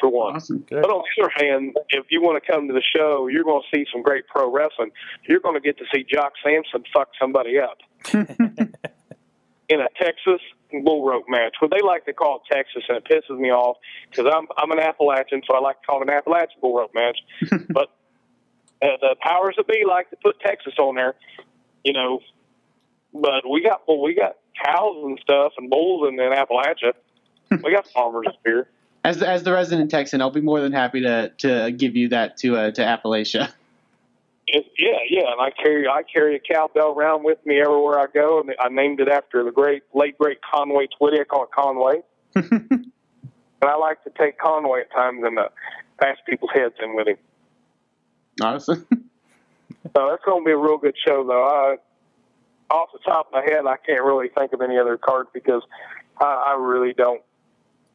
For 0.00 0.08
one. 0.08 0.36
Awesome. 0.36 0.64
But 0.70 0.84
on 0.84 1.02
the 1.16 1.24
other 1.24 1.32
hand, 1.36 1.76
if 1.90 2.06
you 2.10 2.22
want 2.22 2.42
to 2.42 2.52
come 2.52 2.68
to 2.68 2.72
the 2.72 2.82
show, 2.96 3.26
you're 3.26 3.42
going 3.42 3.62
to 3.62 3.76
see 3.76 3.84
some 3.92 4.02
great 4.02 4.28
pro 4.28 4.48
wrestling. 4.50 4.92
You're 5.28 5.40
going 5.40 5.56
to 5.56 5.60
get 5.60 5.76
to 5.78 5.84
see 5.92 6.04
Jock 6.08 6.34
Samson 6.42 6.84
fuck 6.94 7.08
somebody 7.20 7.58
up 7.58 7.78
in 8.14 9.80
a 9.80 9.88
Texas 10.00 10.40
bull 10.84 11.04
rope 11.04 11.24
match. 11.28 11.56
What 11.58 11.70
they 11.70 11.84
like 11.84 12.04
to 12.06 12.12
call 12.12 12.36
it 12.36 12.54
Texas, 12.54 12.84
and 12.88 12.98
it 12.98 13.04
pisses 13.04 13.38
me 13.38 13.50
off 13.50 13.76
because 14.10 14.32
I'm 14.32 14.46
I'm 14.56 14.70
an 14.70 14.78
Appalachian, 14.78 15.42
so 15.48 15.56
I 15.56 15.60
like 15.60 15.80
to 15.80 15.86
call 15.86 16.00
it 16.02 16.08
an 16.08 16.14
Appalachian 16.14 16.60
bull 16.60 16.76
rope 16.76 16.94
match. 16.94 17.18
but 17.68 17.90
uh, 18.80 18.96
the 19.00 19.16
powers 19.20 19.54
that 19.56 19.66
be 19.66 19.82
like 19.86 20.10
to 20.10 20.16
put 20.22 20.40
Texas 20.40 20.74
on 20.78 20.94
there, 20.94 21.14
you 21.84 21.92
know. 21.92 22.20
But 23.12 23.48
we 23.48 23.62
got 23.62 23.82
well, 23.86 24.00
we 24.02 24.14
got 24.14 24.36
cows 24.64 24.96
and 25.04 25.18
stuff 25.22 25.52
and 25.58 25.70
bulls 25.70 26.08
in, 26.08 26.20
in 26.20 26.32
Appalachia. 26.32 26.92
we 27.62 27.72
got 27.72 27.86
farmers 27.88 28.26
up 28.28 28.38
here. 28.44 28.68
As 29.04 29.22
as 29.22 29.42
the 29.42 29.52
resident 29.52 29.90
Texan, 29.90 30.20
I'll 30.20 30.30
be 30.30 30.40
more 30.40 30.60
than 30.60 30.72
happy 30.72 31.02
to 31.02 31.30
to 31.38 31.72
give 31.72 31.96
you 31.96 32.08
that 32.10 32.36
to 32.38 32.56
uh, 32.56 32.70
to 32.72 32.82
Appalachia. 32.82 33.52
It, 34.50 34.64
yeah, 34.78 35.00
yeah, 35.10 35.30
and 35.30 35.42
I 35.42 35.50
carry 35.50 35.86
I 35.86 36.02
carry 36.02 36.34
a 36.34 36.38
cowbell 36.38 36.94
around 36.96 37.22
with 37.22 37.36
me 37.44 37.60
everywhere 37.60 37.98
I 37.98 38.06
go, 38.06 38.40
and 38.40 38.54
I 38.58 38.70
named 38.70 38.98
it 38.98 39.06
after 39.06 39.44
the 39.44 39.50
great 39.50 39.82
late 39.92 40.16
great 40.16 40.38
Conway 40.40 40.86
Twitty. 40.98 41.20
I 41.20 41.24
call 41.24 41.42
it 41.42 41.50
Conway, 41.50 42.00
and 42.34 42.90
I 43.60 43.76
like 43.76 44.02
to 44.04 44.10
take 44.18 44.38
Conway 44.38 44.80
at 44.80 44.90
times 44.90 45.22
and 45.22 45.38
uh, 45.38 45.50
bash 46.00 46.16
people's 46.26 46.52
heads 46.54 46.76
in 46.82 46.96
with 46.96 47.08
him. 47.08 47.18
Awesome. 48.40 48.86
So 48.90 50.08
that's 50.10 50.24
going 50.24 50.42
to 50.42 50.46
be 50.46 50.52
a 50.52 50.56
real 50.56 50.78
good 50.78 50.94
show, 51.06 51.24
though. 51.26 51.44
I, 51.44 51.76
off 52.70 52.90
the 52.92 52.98
top 53.04 53.26
of 53.28 53.32
my 53.32 53.42
head, 53.42 53.66
I 53.66 53.76
can't 53.86 54.02
really 54.02 54.28
think 54.36 54.52
of 54.52 54.60
any 54.60 54.78
other 54.78 54.96
cards 54.98 55.28
because 55.32 55.62
I, 56.20 56.54
I 56.54 56.56
really 56.60 56.92
don't. 56.92 57.22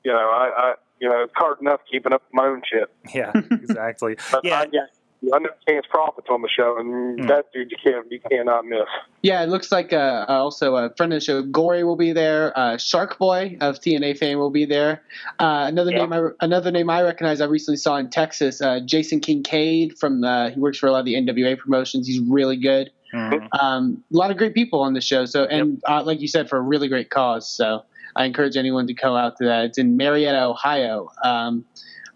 You 0.04 0.12
know, 0.12 0.18
I, 0.30 0.52
I 0.56 0.74
you 1.00 1.10
know 1.10 1.22
it's 1.24 1.34
hard 1.36 1.60
enough 1.62 1.82
keeping 1.92 2.14
up 2.14 2.24
my 2.34 2.46
own 2.46 2.62
shit. 2.70 2.90
Yeah. 3.14 3.32
Exactly. 3.52 4.18
But 4.32 4.44
Yeah. 4.46 4.60
I 4.60 4.66
got 4.66 4.90
I 5.34 5.40
know 5.40 5.50
Chance 5.70 5.86
Prophet's 5.90 6.28
on 6.30 6.42
the 6.42 6.50
show, 6.50 6.78
and 6.78 7.18
Hmm. 7.22 7.28
that 7.28 7.46
dude 7.54 7.72
you 7.72 7.78
can't 7.82 8.12
you 8.12 8.20
cannot 8.30 8.66
miss. 8.66 8.82
Yeah, 9.22 9.42
it 9.42 9.48
looks 9.48 9.72
like 9.72 9.94
uh, 9.94 10.26
also 10.28 10.76
a 10.76 10.94
friend 10.98 11.14
of 11.14 11.22
the 11.22 11.24
show, 11.24 11.42
Gory, 11.44 11.86
will 11.86 11.96
be 11.96 12.12
there. 12.12 12.52
Uh, 12.60 12.78
Shark 12.78 13.18
Boy 13.18 13.56
of 13.62 13.80
TNA 13.80 14.18
fame 14.18 14.38
will 14.38 14.50
be 14.50 14.66
there. 14.66 15.02
Uh, 15.40 15.64
another 15.70 15.92
Yeah. 15.92 16.00
name, 16.00 16.12
I, 16.14 16.22
another 16.42 16.72
name 16.72 16.90
I 16.90 17.02
recognize. 17.04 17.40
I 17.40 17.46
recently 17.46 17.78
saw 17.78 17.96
in 17.96 18.10
Texas, 18.10 18.62
uh, 18.62 18.82
Jason 18.86 19.22
Kincaid 19.22 19.98
from. 19.98 20.26
Uh, 20.26 20.50
he 20.50 20.60
works 20.60 20.78
for 20.78 20.88
a 20.88 20.92
lot 20.92 21.00
of 21.00 21.06
the 21.06 21.14
NWA 21.16 21.58
promotions. 21.58 22.06
He's 22.06 22.20
really 22.20 22.58
good. 22.58 22.92
Mhm. 23.14 23.48
Um, 23.60 24.04
a 24.12 24.18
lot 24.18 24.32
of 24.32 24.38
great 24.38 24.54
people 24.54 24.82
on 24.82 24.94
the 24.94 25.02
show. 25.02 25.26
So, 25.26 25.46
and 25.46 25.82
uh, 25.88 26.04
like 26.04 26.20
you 26.20 26.28
said, 26.28 26.50
for 26.50 26.58
a 26.58 26.62
really 26.62 26.88
great 26.88 27.10
cause. 27.10 27.48
So, 27.48 27.84
I 28.16 28.26
encourage 28.26 28.58
anyone 28.58 28.88
to 28.88 28.94
go 28.94 29.16
out 29.16 29.38
to 29.38 29.46
that. 29.46 29.66
It's 29.66 29.78
in 29.78 29.98
Marietta, 29.98 30.44
Ohio. 30.44 31.10
Um, 31.24 31.66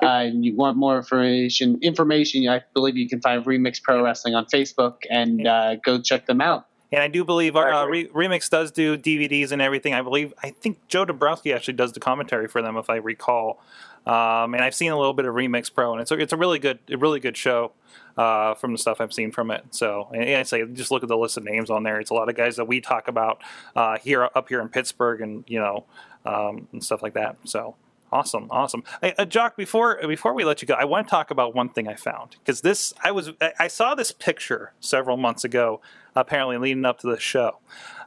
uh, 0.01 0.05
and 0.05 0.45
you 0.45 0.55
want 0.55 0.77
more 0.77 0.97
information? 0.97 1.79
Information, 1.81 2.47
I 2.47 2.61
believe 2.73 2.97
you 2.97 3.09
can 3.09 3.19
find 3.19 3.43
Remix 3.45 3.81
Pro 3.81 4.03
Wrestling 4.03 4.35
on 4.35 4.45
Facebook 4.45 4.97
and 5.09 5.47
uh, 5.47 5.75
go 5.77 5.99
check 5.99 6.27
them 6.27 6.39
out. 6.39 6.67
And 6.91 7.01
I 7.01 7.07
do 7.07 7.25
believe 7.25 7.55
our 7.55 7.73
uh, 7.73 7.85
Re- 7.85 8.07
Remix 8.09 8.49
does 8.49 8.71
do 8.71 8.97
DVDs 8.97 9.51
and 9.51 9.61
everything. 9.61 9.93
I 9.93 10.01
believe 10.01 10.33
I 10.41 10.51
think 10.51 10.87
Joe 10.87 11.03
Dombrowski 11.03 11.51
actually 11.51 11.73
does 11.73 11.93
the 11.93 11.99
commentary 11.99 12.47
for 12.47 12.61
them, 12.61 12.77
if 12.77 12.89
I 12.89 12.97
recall. 12.97 13.61
Um, 14.07 14.53
and 14.53 14.63
I've 14.63 14.73
seen 14.73 14.91
a 14.91 14.97
little 14.97 15.13
bit 15.13 15.25
of 15.25 15.35
Remix 15.35 15.73
Pro, 15.73 15.91
and 15.91 16.01
it's 16.01 16.11
a, 16.11 16.15
it's 16.17 16.31
a 16.31 16.37
really 16.37 16.59
good 16.59 16.79
a 16.89 16.97
really 16.97 17.19
good 17.19 17.35
show 17.35 17.73
uh, 18.17 18.53
from 18.53 18.71
the 18.71 18.77
stuff 18.77 19.01
I've 19.01 19.11
seen 19.11 19.31
from 19.31 19.51
it. 19.51 19.65
So, 19.71 20.09
and 20.13 20.23
I 20.23 20.43
say 20.43 20.65
just 20.65 20.91
look 20.91 21.03
at 21.03 21.09
the 21.09 21.17
list 21.17 21.35
of 21.35 21.43
names 21.43 21.69
on 21.69 21.83
there. 21.83 21.99
It's 21.99 22.09
a 22.09 22.13
lot 22.13 22.29
of 22.29 22.35
guys 22.35 22.55
that 22.55 22.65
we 22.65 22.79
talk 22.79 23.09
about 23.09 23.41
uh, 23.75 23.97
here 23.97 24.23
up 24.23 24.47
here 24.47 24.61
in 24.61 24.69
Pittsburgh, 24.69 25.19
and 25.21 25.43
you 25.47 25.59
know, 25.59 25.83
um, 26.25 26.69
and 26.71 26.83
stuff 26.83 27.03
like 27.03 27.13
that. 27.15 27.35
So. 27.43 27.75
Awesome, 28.09 28.47
awesome. 28.51 28.85
Hey, 29.01 29.13
uh, 29.17 29.25
Jock, 29.25 29.57
before 29.57 29.99
before 30.07 30.33
we 30.33 30.45
let 30.45 30.61
you 30.61 30.65
go, 30.65 30.75
I 30.75 30.85
want 30.85 31.05
to 31.07 31.11
talk 31.11 31.29
about 31.29 31.53
one 31.53 31.67
thing 31.67 31.89
I 31.89 31.95
found 31.95 32.37
because 32.39 32.61
this 32.61 32.93
I 33.03 33.11
was 33.11 33.31
I- 33.59 33.67
saw 33.67 33.95
this 33.95 34.13
picture 34.13 34.71
several 34.79 35.17
months 35.17 35.43
ago, 35.43 35.81
apparently 36.15 36.57
leading 36.57 36.85
up 36.85 36.99
to 36.99 37.07
the 37.07 37.19
show, 37.19 37.57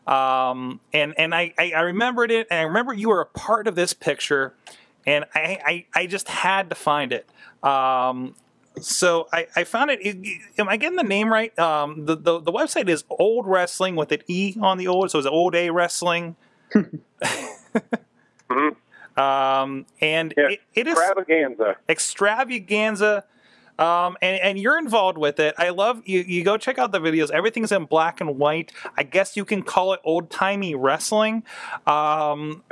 um, 0.07 0.81
and 0.95 1.13
and 1.19 1.35
I, 1.35 1.53
I 1.59 1.73
I 1.73 1.81
remembered 1.81 2.31
it, 2.31 2.47
and 2.51 2.61
I 2.61 2.63
remember 2.63 2.95
you 2.95 3.11
were 3.11 3.21
a 3.21 3.27
part 3.27 3.69
of 3.69 3.75
this 3.75 3.93
picture, 3.93 4.55
and 5.07 5.25
I 5.35 5.59
I, 5.95 6.01
I 6.03 6.07
just 6.07 6.29
had 6.29 6.69
to 6.71 6.75
find 6.77 7.13
it. 7.13 7.29
Um, 7.63 8.35
so 8.81 9.27
I, 9.33 9.47
I 9.57 9.65
found 9.65 9.91
it. 9.91 10.01
Am 10.59 10.69
I 10.69 10.77
getting 10.77 10.97
the 10.97 11.03
name 11.03 11.33
right? 11.33 11.57
Um, 11.59 12.07
the, 12.07 12.17
the 12.17 12.41
the 12.41 12.53
website 12.53 12.89
is 12.89 13.05
Old 13.11 13.47
Wrestling 13.47 13.97
with 13.97 14.13
an 14.13 14.21
E 14.29 14.55
on 14.61 14.79
the 14.79 14.87
old, 14.87 15.11
so 15.11 15.19
it's 15.19 15.27
Old 15.27 15.55
A 15.55 15.71
Wrestling. 15.71 16.37
Mhm. 18.51 18.75
Um, 19.17 19.87
and 20.01 20.35
Yeah, 20.37 20.49
it, 20.51 20.61
it 20.75 20.87
is 20.89 20.99
Extravaganza. 20.99 21.77
extravaganza. 21.89 23.25
Um, 23.79 24.17
and, 24.21 24.41
and 24.43 24.59
you're 24.59 24.77
involved 24.79 25.17
with 25.19 25.39
it. 25.41 25.55
I 25.57 25.71
love 25.71 26.03
you. 26.05 26.21
You 26.21 26.45
go 26.45 26.57
check 26.59 26.79
out 26.79 26.93
the 26.93 27.01
videos. 27.01 27.31
Everything's 27.31 27.73
in 27.73 27.85
black 27.87 28.21
and 28.21 28.39
white. 28.39 28.73
I 28.97 29.05
guess 29.05 29.37
you 29.37 29.45
can 29.45 29.63
call 29.63 29.93
it 29.95 30.01
old 30.05 30.31
timey 30.31 30.75
wrestling. 30.75 31.45
Um, 31.87 32.63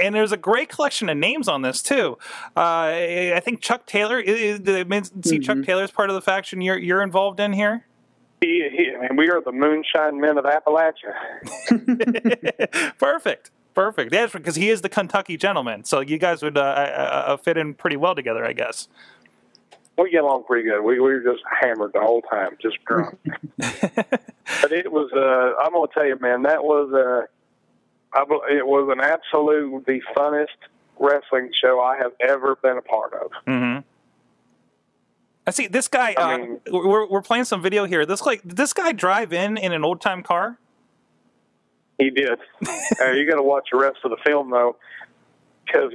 and 0.00 0.14
there's 0.14 0.32
a 0.32 0.36
great 0.36 0.68
collection 0.68 1.08
of 1.08 1.16
names 1.16 1.48
on 1.48 1.62
this 1.62 1.82
too. 1.82 2.18
Uh, 2.56 2.60
I 2.60 3.32
I 3.36 3.40
think 3.40 3.60
Chuck 3.60 3.86
Taylor. 3.86 4.18
Is, 4.18 4.60
did 4.60 4.76
I 4.76 4.84
men- 4.84 5.22
see 5.22 5.38
Chuck 5.38 5.62
Taylor's 5.64 5.90
part 5.90 6.10
of 6.10 6.14
the 6.14 6.22
faction 6.22 6.60
you're 6.60 6.78
you're 6.78 7.02
involved 7.02 7.40
in 7.40 7.52
here? 7.52 7.84
He, 8.40 8.68
he, 8.70 8.88
and 8.88 9.18
we 9.18 9.30
are 9.30 9.40
the 9.40 9.50
Moonshine 9.50 10.20
Men 10.20 10.38
of 10.38 10.44
Appalachia. 10.44 11.14
Perfect. 12.98 13.50
Perfect. 13.74 14.10
That's 14.10 14.32
because 14.32 14.56
he 14.56 14.70
is 14.70 14.80
the 14.80 14.88
Kentucky 14.88 15.36
gentleman. 15.36 15.84
So 15.84 16.00
you 16.00 16.18
guys 16.18 16.42
would 16.42 16.56
uh, 16.56 16.60
uh, 16.60 16.64
uh, 16.64 17.36
fit 17.36 17.56
in 17.56 17.74
pretty 17.74 17.96
well 17.96 18.14
together, 18.14 18.44
I 18.44 18.52
guess. 18.52 18.88
We 19.96 20.10
get 20.10 20.22
along 20.22 20.44
pretty 20.44 20.68
good. 20.68 20.82
We, 20.82 20.94
we 20.94 21.12
were 21.12 21.20
just 21.20 21.42
hammered 21.60 21.92
the 21.92 22.00
whole 22.00 22.22
time, 22.22 22.56
just 22.62 22.76
drunk. 22.84 23.18
but 23.56 24.72
it 24.72 24.92
was, 24.92 25.10
uh, 25.12 25.62
I'm 25.62 25.72
going 25.72 25.88
to 25.88 25.94
tell 25.94 26.06
you, 26.06 26.16
man, 26.20 26.42
that 26.42 26.62
was, 26.62 26.92
uh, 26.92 27.26
I, 28.12 28.22
it 28.50 28.66
was 28.66 28.88
an 28.92 29.00
absolute, 29.00 29.86
the 29.86 30.00
funnest 30.16 30.46
wrestling 30.98 31.50
show 31.52 31.80
I 31.80 31.96
have 31.98 32.12
ever 32.20 32.56
been 32.56 32.78
a 32.78 32.82
part 32.82 33.12
of. 33.14 33.30
Mm-hmm. 33.46 33.80
I 35.46 35.50
see 35.50 35.66
this 35.66 35.88
guy. 35.88 36.14
I 36.16 36.34
uh, 36.34 36.38
mean- 36.38 36.60
we're 36.70 37.08
we're 37.08 37.22
playing 37.22 37.44
some 37.44 37.62
video 37.62 37.86
here. 37.86 38.04
This 38.04 38.24
like 38.26 38.42
this 38.44 38.72
guy 38.72 38.92
drive 38.92 39.32
in 39.32 39.56
in 39.56 39.72
an 39.72 39.84
old 39.84 40.00
time 40.00 40.22
car. 40.22 40.58
He 41.98 42.10
did. 42.10 42.38
uh, 43.00 43.10
you 43.12 43.28
got 43.28 43.36
to 43.36 43.42
watch 43.42 43.68
the 43.72 43.78
rest 43.78 43.98
of 44.04 44.10
the 44.10 44.18
film 44.24 44.50
though, 44.50 44.76
because 45.64 45.92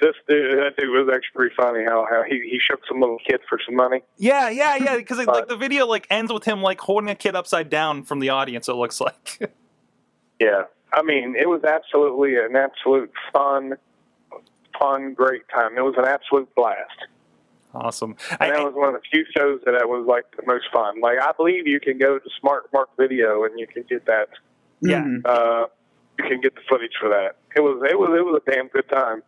this 0.00 0.14
dude, 0.28 0.58
that 0.58 0.76
dude 0.76 0.90
was 0.90 1.08
actually 1.12 1.34
pretty 1.34 1.54
funny. 1.56 1.84
How 1.84 2.06
how 2.10 2.24
he 2.28 2.40
he 2.50 2.58
shook 2.58 2.80
some 2.86 3.00
little 3.00 3.18
kid 3.26 3.40
for 3.48 3.58
some 3.64 3.74
money. 3.74 4.02
Yeah, 4.18 4.50
yeah, 4.50 4.76
yeah. 4.76 4.96
Because 4.96 5.18
like 5.18 5.48
the 5.48 5.56
video 5.56 5.86
like 5.86 6.06
ends 6.10 6.32
with 6.32 6.44
him 6.44 6.60
like 6.60 6.80
holding 6.80 7.08
a 7.08 7.14
kid 7.14 7.34
upside 7.34 7.70
down 7.70 8.04
from 8.04 8.20
the 8.20 8.28
audience. 8.28 8.68
It 8.68 8.74
looks 8.74 9.00
like. 9.00 9.52
Yeah, 10.40 10.62
I 10.92 11.02
mean, 11.02 11.36
it 11.36 11.48
was 11.48 11.62
absolutely 11.64 12.36
an 12.36 12.56
absolute 12.56 13.12
fun, 13.32 13.74
fun, 14.78 15.14
great 15.14 15.42
time. 15.54 15.76
It 15.76 15.82
was 15.82 15.94
an 15.98 16.04
absolute 16.04 16.52
blast. 16.54 17.06
awesome. 17.74 18.16
And 18.40 18.52
I- 18.52 18.56
that 18.56 18.64
was 18.64 18.74
one 18.74 18.94
of 18.94 18.94
the 18.94 19.06
few 19.10 19.24
shows 19.36 19.60
that 19.64 19.74
I 19.76 19.84
was 19.84 20.04
like 20.06 20.24
the 20.36 20.42
most 20.46 20.64
fun. 20.72 21.00
Like 21.00 21.18
I 21.20 21.32
believe 21.36 21.66
you 21.66 21.80
can 21.80 21.98
go 21.98 22.18
to 22.18 22.30
Smart 22.40 22.72
Mark 22.72 22.90
Video 22.98 23.44
and 23.44 23.58
you 23.58 23.66
can 23.66 23.84
get 23.88 24.06
that. 24.06 24.28
yeah. 24.80 25.04
Uh, 25.24 25.66
you 26.18 26.24
can 26.28 26.40
get 26.40 26.54
the 26.54 26.60
footage 26.68 26.92
for 27.00 27.08
that. 27.08 27.36
It 27.56 27.60
was 27.60 27.82
it 27.88 27.98
was 27.98 28.10
it 28.18 28.24
was 28.24 28.42
a 28.46 28.50
damn 28.50 28.68
good 28.68 28.88
time. 28.88 29.22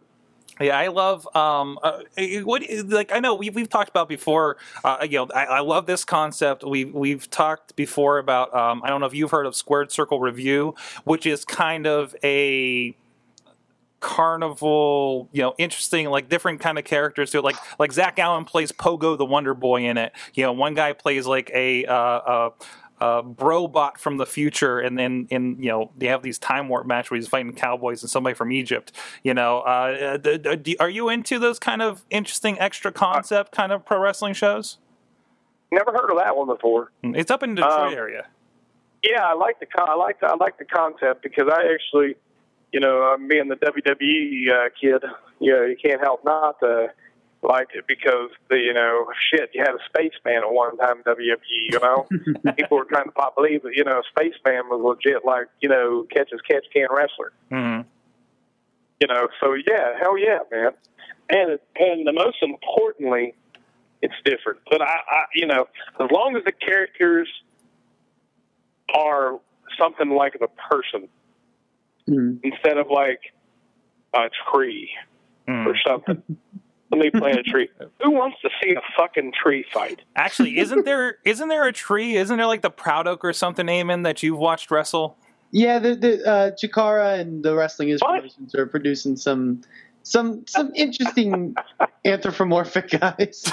Yeah, 0.60 0.76
I 0.78 0.88
love 0.88 1.26
um 1.34 1.78
uh, 1.82 2.00
what 2.44 2.62
like 2.86 3.10
I 3.12 3.20
know 3.20 3.34
we've 3.34 3.54
we've 3.54 3.68
talked 3.68 3.88
about 3.88 4.08
before. 4.08 4.58
Uh, 4.84 4.98
you 5.02 5.18
know, 5.18 5.28
I, 5.34 5.44
I 5.44 5.60
love 5.60 5.86
this 5.86 6.04
concept. 6.04 6.64
We 6.64 6.84
we've 6.84 7.28
talked 7.30 7.74
before 7.74 8.18
about 8.18 8.54
um 8.54 8.82
I 8.84 8.88
don't 8.88 9.00
know 9.00 9.06
if 9.06 9.14
you've 9.14 9.30
heard 9.30 9.46
of 9.46 9.56
Squared 9.56 9.90
Circle 9.90 10.20
Review, 10.20 10.74
which 11.04 11.26
is 11.26 11.44
kind 11.44 11.86
of 11.86 12.14
a 12.22 12.94
carnival, 14.00 15.28
you 15.32 15.40
know, 15.40 15.54
interesting 15.56 16.10
like 16.10 16.28
different 16.28 16.60
kind 16.60 16.78
of 16.78 16.84
characters 16.84 17.34
it. 17.34 17.42
Like 17.42 17.56
like 17.78 17.92
Zach 17.92 18.18
Allen 18.18 18.44
plays 18.44 18.72
Pogo 18.72 19.16
the 19.16 19.24
Wonder 19.24 19.54
Boy 19.54 19.86
in 19.86 19.96
it. 19.96 20.12
You 20.34 20.44
know, 20.44 20.52
one 20.52 20.74
guy 20.74 20.92
plays 20.92 21.26
like 21.26 21.50
a 21.54 21.86
uh, 21.86 22.50
uh 23.02 23.18
uh, 23.18 23.22
Brobot 23.22 23.98
from 23.98 24.16
the 24.16 24.26
future, 24.26 24.78
and 24.80 24.98
then 24.98 25.26
in 25.30 25.56
you 25.58 25.68
know 25.70 25.90
they 25.98 26.06
have 26.06 26.22
these 26.22 26.38
time 26.38 26.68
warp 26.68 26.86
match 26.86 27.10
where 27.10 27.18
he's 27.18 27.28
fighting 27.28 27.52
cowboys 27.52 28.02
and 28.02 28.10
somebody 28.10 28.34
from 28.34 28.52
Egypt. 28.52 28.92
You 29.22 29.34
know, 29.34 29.60
uh, 29.60 30.16
d- 30.16 30.38
d- 30.38 30.56
d- 30.56 30.76
are 30.80 30.88
you 30.90 31.08
into 31.08 31.38
those 31.38 31.58
kind 31.58 31.82
of 31.82 32.04
interesting 32.10 32.58
extra 32.60 32.92
concept 32.92 33.52
kind 33.52 33.72
of 33.72 33.84
pro 33.84 33.98
wrestling 33.98 34.34
shows? 34.34 34.78
Never 35.70 35.92
heard 35.92 36.10
of 36.10 36.18
that 36.18 36.36
one 36.36 36.46
before. 36.46 36.92
It's 37.02 37.30
up 37.30 37.42
in 37.42 37.54
the 37.54 37.62
Detroit 37.62 37.88
Um, 37.88 37.94
area. 37.94 38.26
Yeah, 39.02 39.24
I 39.24 39.34
like 39.34 39.58
the 39.58 39.66
con- 39.66 39.88
I 39.88 39.94
like 39.94 40.20
the, 40.20 40.26
I 40.26 40.34
like 40.36 40.58
the 40.58 40.64
concept 40.64 41.22
because 41.22 41.48
I 41.52 41.72
actually, 41.72 42.14
you 42.72 42.80
know, 42.80 43.02
um, 43.02 43.26
being 43.26 43.48
the 43.48 43.56
WWE 43.56 44.50
uh, 44.50 44.68
kid, 44.80 45.02
you 45.40 45.52
know, 45.52 45.62
you 45.64 45.76
can't 45.82 46.00
help 46.00 46.24
not 46.24 46.60
to 46.60 46.92
like 47.42 47.68
it 47.74 47.84
because 47.88 48.30
the 48.48 48.56
you 48.56 48.72
know 48.72 49.06
shit 49.30 49.50
you 49.52 49.60
had 49.60 49.74
a 49.74 49.78
spaceman 49.86 50.42
at 50.44 50.52
one 50.52 50.76
time 50.78 50.98
in 50.98 51.02
WWE. 51.02 51.36
You 51.72 51.80
know, 51.80 52.06
people 52.56 52.78
were 52.78 52.84
trying 52.84 53.06
to 53.06 53.10
pop 53.12 53.34
believe 53.36 53.62
that 53.62 53.74
you 53.74 53.84
know 53.84 54.00
spaceman 54.10 54.68
was 54.68 54.80
legit 54.82 55.24
like 55.24 55.48
you 55.60 55.68
know 55.68 56.06
catch 56.14 56.30
as 56.32 56.40
catch 56.48 56.64
can 56.72 56.86
wrestler. 56.90 57.32
hmm 57.50 57.80
You 59.00 59.08
know, 59.08 59.28
so 59.40 59.54
yeah, 59.54 59.98
hell 60.00 60.16
yeah, 60.18 60.38
man. 60.50 60.70
And 61.30 61.58
and 61.76 62.06
the 62.06 62.12
most 62.12 62.36
importantly, 62.42 63.34
it's 64.02 64.14
different. 64.24 64.60
But 64.70 64.82
I, 64.82 64.84
I 65.10 65.24
you 65.34 65.46
know, 65.46 65.66
as 66.00 66.10
long 66.10 66.36
as 66.36 66.44
the 66.44 66.52
characters 66.52 67.28
are 68.94 69.40
something 69.78 70.10
like 70.10 70.34
the 70.38 70.48
person 70.70 71.08
Mhm. 72.08 72.40
instead 72.42 72.78
of 72.78 72.88
like 72.90 73.20
a 74.14 74.28
tree 74.50 74.90
or 75.48 75.74
something. 75.86 76.22
Let 76.92 77.00
me 77.00 77.10
plant 77.10 77.38
a 77.38 77.42
tree. 77.42 77.68
Who 78.02 78.10
wants 78.10 78.36
to 78.42 78.50
see 78.62 78.72
a 78.72 78.82
fucking 78.96 79.32
tree 79.42 79.64
fight? 79.72 80.02
Actually, 80.14 80.58
isn't 80.58 80.84
there 80.84 81.16
isn't 81.24 81.48
there 81.48 81.66
a 81.66 81.72
tree? 81.72 82.16
Isn't 82.16 82.36
there 82.36 82.46
like 82.46 82.60
the 82.60 82.70
Proud 82.70 83.06
Oak 83.06 83.24
or 83.24 83.32
something, 83.32 83.66
Eamon, 83.66 84.04
that 84.04 84.22
you've 84.22 84.38
watched 84.38 84.70
wrestle? 84.70 85.16
Yeah, 85.50 85.78
the, 85.78 85.94
the 85.94 86.26
uh, 86.26 86.50
Chikara 86.52 87.18
and 87.18 87.42
the 87.42 87.54
Wrestling 87.54 87.88
is 87.90 88.00
What? 88.00 88.16
promotions 88.16 88.54
are 88.54 88.66
producing 88.66 89.16
some 89.16 89.62
some 90.02 90.46
some 90.46 90.70
interesting 90.74 91.54
anthropomorphic 92.04 92.90
guys. 92.90 93.50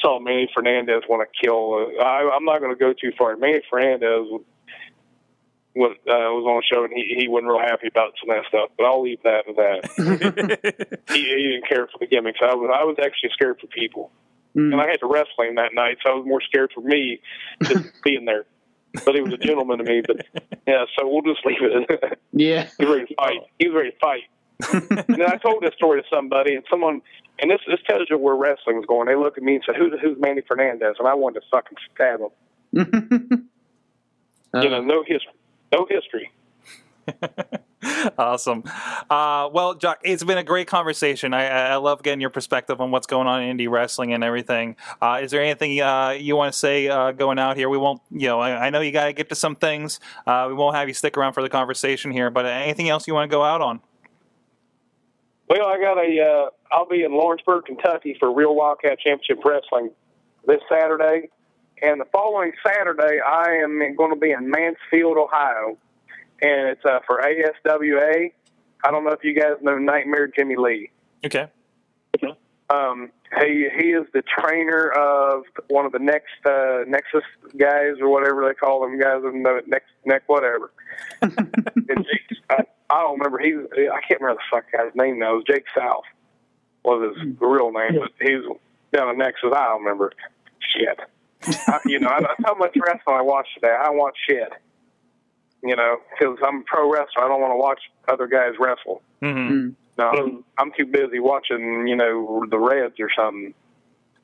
Saw 0.00 0.18
Manny 0.18 0.48
Fernandez 0.54 1.02
want 1.10 1.28
to 1.28 1.46
kill. 1.46 1.74
Uh, 2.00 2.02
I, 2.02 2.34
I'm 2.34 2.44
not 2.44 2.60
going 2.60 2.72
to 2.72 2.78
go 2.78 2.94
too 2.94 3.12
far. 3.18 3.36
Manny 3.36 3.60
Fernandez 3.68 4.26
was 5.74 5.96
was, 5.96 5.96
uh, 6.06 6.30
was 6.32 6.44
on 6.46 6.56
the 6.56 6.62
show 6.74 6.84
and 6.84 6.92
he 6.94 7.14
he 7.18 7.28
wasn't 7.28 7.48
real 7.50 7.58
happy 7.60 7.88
about 7.88 8.12
some 8.20 8.30
of 8.30 8.36
that 8.36 8.48
stuff. 8.48 8.70
But 8.76 8.84
I'll 8.86 9.02
leave 9.02 9.22
that 9.24 9.46
to 9.46 9.52
that. 9.54 11.00
he, 11.12 11.20
he 11.22 11.42
didn't 11.52 11.68
care 11.68 11.86
for 11.88 11.98
the 11.98 12.06
gimmicks. 12.06 12.38
I 12.42 12.54
was 12.54 12.70
I 12.72 12.84
was 12.84 12.96
actually 13.04 13.30
scared 13.32 13.58
for 13.60 13.66
people, 13.68 14.10
Mm. 14.56 14.72
and 14.72 14.80
I 14.80 14.86
had 14.88 15.00
to 15.00 15.06
wrestle 15.06 15.42
him 15.42 15.56
that 15.56 15.74
night, 15.74 15.98
so 16.04 16.12
I 16.12 16.14
was 16.14 16.24
more 16.24 16.40
scared 16.40 16.70
for 16.72 16.80
me 16.80 17.20
just 17.64 17.84
being 18.04 18.24
there. 18.24 18.44
But 19.04 19.16
he 19.16 19.20
was 19.20 19.32
a 19.32 19.36
gentleman 19.36 19.78
to 19.78 19.84
me. 19.84 20.00
But 20.06 20.24
yeah, 20.64 20.84
so 20.96 21.08
we'll 21.08 21.22
just 21.22 21.44
leave 21.44 21.58
it. 21.60 22.18
yeah, 22.32 22.68
He 22.78 22.84
was 22.84 22.94
ready 22.98 23.06
to 23.08 23.14
fight. 23.16 23.40
He 23.58 23.66
was 23.68 23.74
ready 23.74 23.90
to 23.90 23.98
fight. 23.98 24.22
and 25.08 25.18
then 25.18 25.26
I 25.28 25.36
told 25.38 25.60
this 25.64 25.74
story 25.74 26.00
to 26.00 26.08
somebody, 26.08 26.54
and 26.54 26.64
someone, 26.70 27.02
and 27.40 27.50
this 27.50 27.58
this 27.66 27.80
tells 27.88 28.08
you 28.08 28.16
where 28.16 28.36
wrestling 28.36 28.76
was 28.76 28.86
going. 28.86 29.08
They 29.08 29.16
looked 29.16 29.36
at 29.38 29.42
me 29.42 29.56
and 29.56 29.64
said, 29.66 29.74
"Who's 29.74 29.92
who's 30.00 30.16
Manny 30.20 30.42
Fernandez?" 30.46 30.94
And 31.00 31.08
I 31.08 31.14
wanted 31.14 31.40
to 31.40 31.46
fucking 31.50 31.78
stab 31.92 32.20
them. 32.20 33.48
you 34.62 34.68
know, 34.70 34.80
no 34.82 35.02
history, 35.02 35.32
no 35.74 35.86
history. 35.88 36.30
awesome. 38.18 38.62
Uh, 39.10 39.48
well, 39.52 39.74
Jock, 39.74 40.00
it's 40.04 40.24
been 40.24 40.38
a 40.38 40.44
great 40.44 40.66
conversation. 40.66 41.34
I, 41.34 41.46
I 41.46 41.76
love 41.76 42.02
getting 42.02 42.20
your 42.20 42.30
perspective 42.30 42.80
on 42.80 42.90
what's 42.90 43.06
going 43.06 43.26
on 43.26 43.42
in 43.42 43.56
indie 43.56 43.68
wrestling 43.68 44.12
and 44.12 44.24
everything. 44.24 44.76
Uh, 45.02 45.20
is 45.22 45.30
there 45.30 45.42
anything 45.42 45.80
uh, 45.80 46.10
you 46.10 46.36
want 46.36 46.52
to 46.52 46.58
say 46.58 46.88
uh, 46.88 47.12
going 47.12 47.38
out 47.38 47.56
here? 47.56 47.68
We 47.68 47.78
won't, 47.78 48.00
you 48.10 48.28
know, 48.28 48.40
I, 48.40 48.66
I 48.66 48.70
know 48.70 48.80
you 48.80 48.92
got 48.92 49.06
to 49.06 49.12
get 49.12 49.28
to 49.28 49.34
some 49.34 49.56
things. 49.56 50.00
Uh, 50.26 50.46
we 50.48 50.54
won't 50.54 50.76
have 50.76 50.88
you 50.88 50.94
stick 50.94 51.16
around 51.16 51.34
for 51.34 51.42
the 51.42 51.50
conversation 51.50 52.10
here, 52.10 52.30
but 52.30 52.46
anything 52.46 52.88
else 52.88 53.06
you 53.06 53.14
want 53.14 53.30
to 53.30 53.34
go 53.34 53.42
out 53.42 53.60
on? 53.60 53.80
Well, 55.48 55.66
I 55.66 55.78
got 55.78 55.98
a. 55.98 56.20
Uh, 56.20 56.50
I'll 56.72 56.88
be 56.88 57.04
in 57.04 57.12
Lawrenceburg, 57.12 57.66
Kentucky 57.66 58.16
for 58.18 58.32
Real 58.32 58.54
Wildcat 58.54 58.98
Championship 58.98 59.44
Wrestling 59.44 59.90
this 60.46 60.60
Saturday, 60.70 61.28
and 61.82 62.00
the 62.00 62.06
following 62.12 62.52
Saturday 62.66 63.20
I 63.20 63.56
am 63.62 63.78
going 63.96 64.10
to 64.10 64.20
be 64.20 64.30
in 64.30 64.50
Mansfield, 64.50 65.16
Ohio 65.16 65.76
and 66.44 66.68
it's 66.68 66.84
uh, 66.84 67.00
for 67.06 67.22
ASWA. 67.22 68.32
I 68.84 68.90
don't 68.90 69.04
know 69.04 69.12
if 69.12 69.24
you 69.24 69.34
guys 69.34 69.54
know 69.62 69.78
Nightmare 69.78 70.28
Jimmy 70.28 70.56
Lee. 70.56 70.90
Okay. 71.24 71.48
Um, 72.70 73.10
he 73.40 73.68
he 73.78 73.88
is 73.88 74.06
the 74.12 74.22
trainer 74.22 74.90
of 74.90 75.44
one 75.68 75.84
of 75.84 75.92
the 75.92 75.98
next 75.98 76.44
uh, 76.46 76.84
Nexus 76.86 77.24
guys 77.58 78.00
or 78.00 78.08
whatever 78.08 78.46
they 78.46 78.54
call 78.54 78.80
them 78.80 78.98
guys 78.98 79.22
in 79.24 79.42
the 79.42 79.62
next 79.66 79.90
neck 80.04 80.22
whatever. 80.26 80.72
and 81.22 81.36
Jake, 81.36 82.38
I, 82.50 82.64
I 82.90 83.00
don't 83.02 83.18
remember. 83.18 83.38
He's 83.38 83.56
I 83.72 84.00
can't 84.08 84.20
remember 84.20 84.40
the 84.40 84.56
fuck 84.56 84.64
guy's 84.72 84.94
name 84.94 85.18
now. 85.18 85.34
It 85.34 85.36
was 85.36 85.44
Jake 85.46 85.64
South 85.76 86.04
was 86.84 87.16
his 87.16 87.34
real 87.40 87.72
name, 87.72 88.00
but 88.00 88.12
he's 88.20 88.42
down 88.94 89.10
in 89.10 89.18
Nexus. 89.18 89.52
I 89.54 89.64
don't 89.66 89.80
remember. 89.82 90.12
Shit. 90.60 90.98
I, 91.68 91.78
you 91.86 92.00
know, 92.00 92.10
that's 92.20 92.40
how 92.44 92.54
much 92.54 92.76
wrestling 92.76 93.16
I 93.16 93.22
watch 93.22 93.48
today. 93.54 93.74
I 93.74 93.90
watch 93.90 94.16
shit 94.28 94.52
you 95.64 95.74
know, 95.74 95.96
because 96.10 96.36
I'm 96.46 96.60
a 96.60 96.64
pro 96.64 96.92
wrestler. 96.92 97.24
I 97.24 97.28
don't 97.28 97.40
want 97.40 97.52
to 97.52 97.56
watch 97.56 97.80
other 98.06 98.26
guys 98.26 98.52
wrestle. 98.60 99.02
Mm-hmm. 99.22 99.70
No, 99.96 100.04
I'm, 100.10 100.44
I'm 100.58 100.72
too 100.76 100.86
busy 100.86 101.20
watching, 101.20 101.86
you 101.88 101.96
know, 101.96 102.44
the 102.50 102.58
Reds 102.58 102.94
or 103.00 103.08
something. 103.16 103.54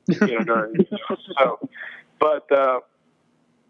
You 0.07 0.39
know, 0.39 0.43
during 0.43 0.75
so, 1.39 1.69
but 2.19 2.51
uh, 2.51 2.79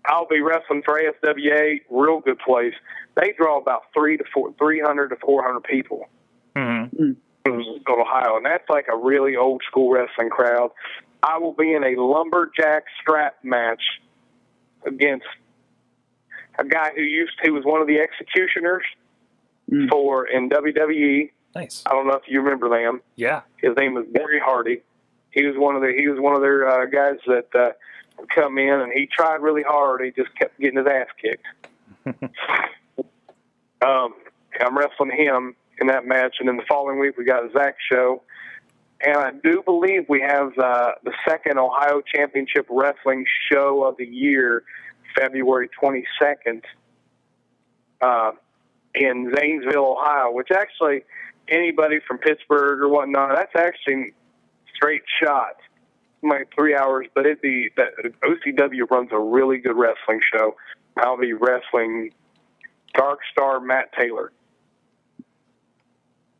I'll 0.05 0.27
be 0.27 0.41
wrestling 0.41 0.81
for 0.83 0.99
ASWA, 0.99 1.81
real 1.89 2.19
good 2.19 2.39
place. 2.39 2.73
They 3.15 3.33
draw 3.37 3.59
about 3.59 3.83
three 3.93 4.17
to 4.17 4.23
four, 4.33 4.53
three 4.57 4.81
hundred 4.81 5.09
to 5.09 5.17
four 5.17 5.43
hundred 5.43 5.63
people. 5.63 6.09
Mm-hmm. 6.55 7.11
In 7.43 7.81
Ohio, 7.89 8.37
and 8.37 8.45
that's 8.45 8.69
like 8.69 8.85
a 8.91 8.95
really 8.95 9.35
old 9.35 9.61
school 9.67 9.91
wrestling 9.91 10.29
crowd. 10.29 10.71
I 11.23 11.37
will 11.37 11.53
be 11.53 11.73
in 11.73 11.83
a 11.83 11.99
lumberjack 12.01 12.85
strap 13.01 13.37
match 13.43 13.81
against 14.85 15.25
a 16.57 16.65
guy 16.65 16.91
who 16.95 17.01
used 17.01 17.33
to 17.43 17.51
was 17.51 17.63
one 17.65 17.81
of 17.81 17.87
the 17.87 17.99
executioners 17.99 18.83
Mm. 19.71 19.89
for 19.89 20.25
in 20.27 20.49
WWE. 20.49 21.31
Nice. 21.55 21.83
I 21.85 21.91
don't 21.91 22.05
know 22.05 22.15
if 22.15 22.23
you 22.27 22.41
remember 22.41 22.67
them. 22.67 22.99
Yeah. 23.15 23.41
His 23.57 23.71
name 23.77 23.93
was 23.93 24.05
Barry 24.11 24.39
Hardy. 24.39 24.81
He 25.29 25.45
was 25.45 25.55
one 25.55 25.75
of 25.77 25.81
the 25.81 25.93
he 25.95 26.09
was 26.09 26.19
one 26.19 26.35
of 26.35 26.41
their 26.41 26.67
uh, 26.67 26.85
guys 26.87 27.19
that 27.27 27.47
uh, 27.55 27.71
come 28.35 28.57
in 28.57 28.81
and 28.81 28.91
he 28.91 29.05
tried 29.07 29.41
really 29.41 29.63
hard. 29.63 30.01
He 30.03 30.11
just 30.11 30.35
kept 30.35 30.59
getting 30.59 30.77
his 30.77 30.87
ass 30.87 31.07
kicked. 31.21 31.45
um, 33.81 34.13
I'm 34.59 34.77
wrestling 34.77 35.11
him 35.11 35.55
in 35.79 35.87
that 35.87 36.05
match, 36.05 36.35
and 36.39 36.49
then 36.49 36.57
the 36.57 36.65
following 36.67 36.99
week 36.99 37.17
we 37.17 37.23
got 37.23 37.45
a 37.45 37.51
Zach 37.53 37.77
show. 37.89 38.21
And 39.03 39.17
I 39.17 39.31
do 39.31 39.63
believe 39.63 40.05
we 40.09 40.21
have 40.21 40.57
uh, 40.57 40.91
the 41.03 41.13
second 41.27 41.57
Ohio 41.57 42.01
Championship 42.01 42.67
Wrestling 42.69 43.25
show 43.51 43.83
of 43.83 43.97
the 43.97 44.05
year, 44.05 44.63
February 45.15 45.69
22nd, 45.81 46.61
uh, 48.01 48.31
in 48.93 49.33
Zanesville, 49.35 49.97
Ohio, 49.97 50.31
which 50.31 50.49
actually 50.51 51.03
anybody 51.47 51.99
from 52.07 52.19
Pittsburgh 52.19 52.81
or 52.81 52.89
whatnot, 52.89 53.35
that's 53.35 53.55
actually 53.55 54.13
straight 54.75 55.03
shot. 55.21 55.55
Like 56.23 56.49
three 56.53 56.75
hours, 56.75 57.07
but 57.15 57.25
it 57.25 57.41
be 57.41 57.71
that 57.77 57.93
OCW 58.23 58.87
runs 58.91 59.09
a 59.11 59.17
really 59.17 59.57
good 59.57 59.75
wrestling 59.75 60.21
show. 60.31 60.55
I'll 60.95 61.17
be 61.17 61.33
wrestling 61.33 62.11
Dark 62.93 63.21
Star 63.31 63.59
Matt 63.59 63.91
Taylor. 63.93 64.31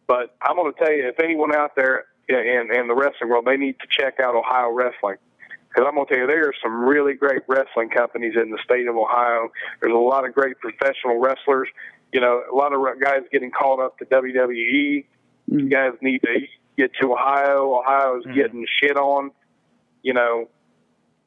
But 0.06 0.36
I'm 0.40 0.56
going 0.56 0.72
to 0.72 0.78
tell 0.78 0.92
you, 0.94 1.08
if 1.08 1.20
anyone 1.20 1.56
out 1.56 1.72
there 1.76 2.06
in, 2.40 2.74
and 2.74 2.90
the 2.90 2.96
wrestling 2.96 3.30
world, 3.30 3.46
they 3.46 3.58
need 3.58 3.78
to 3.80 3.88
check 3.90 4.20
out 4.20 4.36
Ohio 4.36 4.72
Wrestling. 4.72 5.18
Because 5.70 5.88
I'm 5.88 5.96
going 5.96 6.08
to 6.08 6.14
tell 6.14 6.22
you, 6.22 6.28
there 6.28 6.48
are 6.48 6.54
some 6.62 6.84
really 6.84 7.14
great 7.14 7.44
wrestling 7.48 7.90
companies 7.90 8.34
in 8.36 8.52
the 8.52 8.60
state 8.64 8.88
of 8.88 8.96
Ohio. 8.96 9.50
There's 9.80 9.94
a 9.94 9.98
lot 9.98 10.28
of 10.28 10.34
great 10.34 10.60
professional 10.60 11.20
wrestlers. 11.20 11.70
You 12.12 12.20
know, 12.20 12.44
a 12.52 12.56
lot 12.56 12.74
of 12.74 12.82
guys 13.02 13.22
getting 13.32 13.52
called 13.52 13.80
up 13.80 13.98
to 14.00 14.06
WWE. 14.06 15.06
You 15.48 15.58
mm. 15.58 15.72
guys 15.72 15.94
need 16.02 16.22
to 16.24 16.42
get 16.78 16.92
to 17.00 17.14
Ohio. 17.14 17.80
Ohio 17.80 18.20
is 18.20 18.26
mm. 18.26 18.36
getting 18.36 18.66
shit 18.82 18.98
on. 18.98 19.32
You 20.04 20.14
know, 20.14 20.50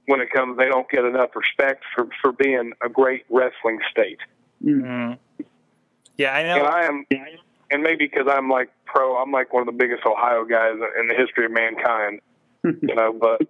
when 0.07 0.21
it 0.21 0.31
comes, 0.31 0.59
they 0.59 0.67
don't 0.67 0.89
get 0.91 1.05
enough 1.05 1.31
respect 1.35 1.85
for 1.95 2.09
for 2.21 2.33
being 2.33 2.73
a 2.85 2.91
great 2.91 3.25
wrestling 3.31 3.79
state. 3.91 4.19
Mm-hmm. 4.63 5.15
Yeah, 6.19 6.35
I 6.35 6.43
know. 6.43 6.57
And 6.57 6.67
I 6.67 6.85
am, 6.85 7.07
and 7.71 7.83
maybe 7.83 8.07
because 8.07 8.27
I'm 8.31 8.49
like 8.49 8.71
pro, 8.87 9.17
I'm 9.17 9.33
like 9.33 9.53
one 9.53 9.67
of 9.67 9.67
the 9.67 9.79
biggest 9.79 10.03
Ohio 10.07 10.45
guys 10.45 10.75
in 11.01 11.09
the 11.09 11.15
history 11.15 11.47
of 11.47 11.53
mankind. 11.53 12.21
you 12.65 12.95
know, 12.95 13.13
but 13.13 13.43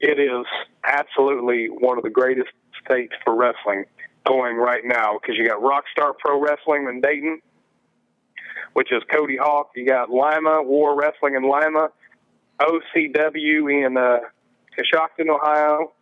it 0.00 0.20
is 0.20 0.46
absolutely 0.84 1.66
one 1.66 1.98
of 1.98 2.04
the 2.04 2.10
greatest 2.10 2.50
states 2.84 3.12
for 3.24 3.34
wrestling 3.34 3.84
going 4.26 4.56
right 4.56 4.82
now 4.84 5.18
because 5.20 5.36
you 5.36 5.46
got 5.46 5.60
Rockstar 5.60 6.12
Pro 6.18 6.40
Wrestling 6.40 6.86
in 6.88 7.00
Dayton, 7.00 7.40
which 8.74 8.92
is 8.92 9.02
Cody 9.12 9.36
Hawk. 9.36 9.70
You 9.74 9.86
got 9.86 10.10
Lima 10.10 10.62
War 10.62 10.96
Wrestling 10.96 11.34
in 11.34 11.42
Lima, 11.42 11.88
OCW 12.60 13.86
in 13.86 13.96
uh, 13.96 14.18
Coshocton, 14.78 15.28
Ohio, 15.28 15.92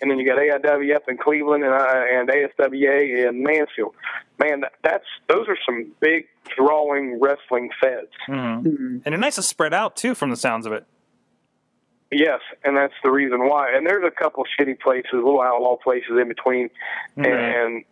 and 0.00 0.10
then 0.10 0.18
you 0.18 0.26
got 0.26 0.38
AIWF 0.38 1.08
in 1.08 1.16
Cleveland 1.16 1.64
and, 1.64 1.72
uh, 1.72 2.04
and 2.12 2.28
ASWA 2.28 3.28
in 3.28 3.42
Mansfield. 3.42 3.94
Man, 4.38 4.60
that, 4.60 4.72
that's 4.82 5.04
those 5.28 5.46
are 5.48 5.56
some 5.64 5.92
big 6.00 6.26
drawing 6.56 7.20
wrestling 7.20 7.70
feds. 7.80 8.08
Mm-hmm. 8.28 8.76
And 8.76 9.02
they're 9.04 9.16
nice 9.16 9.36
to 9.36 9.42
spread 9.42 9.72
out 9.72 9.96
too, 9.96 10.14
from 10.14 10.30
the 10.30 10.36
sounds 10.36 10.66
of 10.66 10.72
it. 10.72 10.86
Yes, 12.10 12.40
and 12.62 12.76
that's 12.76 12.94
the 13.02 13.10
reason 13.10 13.48
why. 13.48 13.72
And 13.74 13.86
there's 13.86 14.04
a 14.06 14.10
couple 14.10 14.44
shitty 14.58 14.78
places, 14.78 15.10
little 15.12 15.40
outlaw 15.40 15.76
places 15.76 16.12
in 16.20 16.28
between, 16.28 16.70
Right. 17.16 17.28
and 17.32 17.84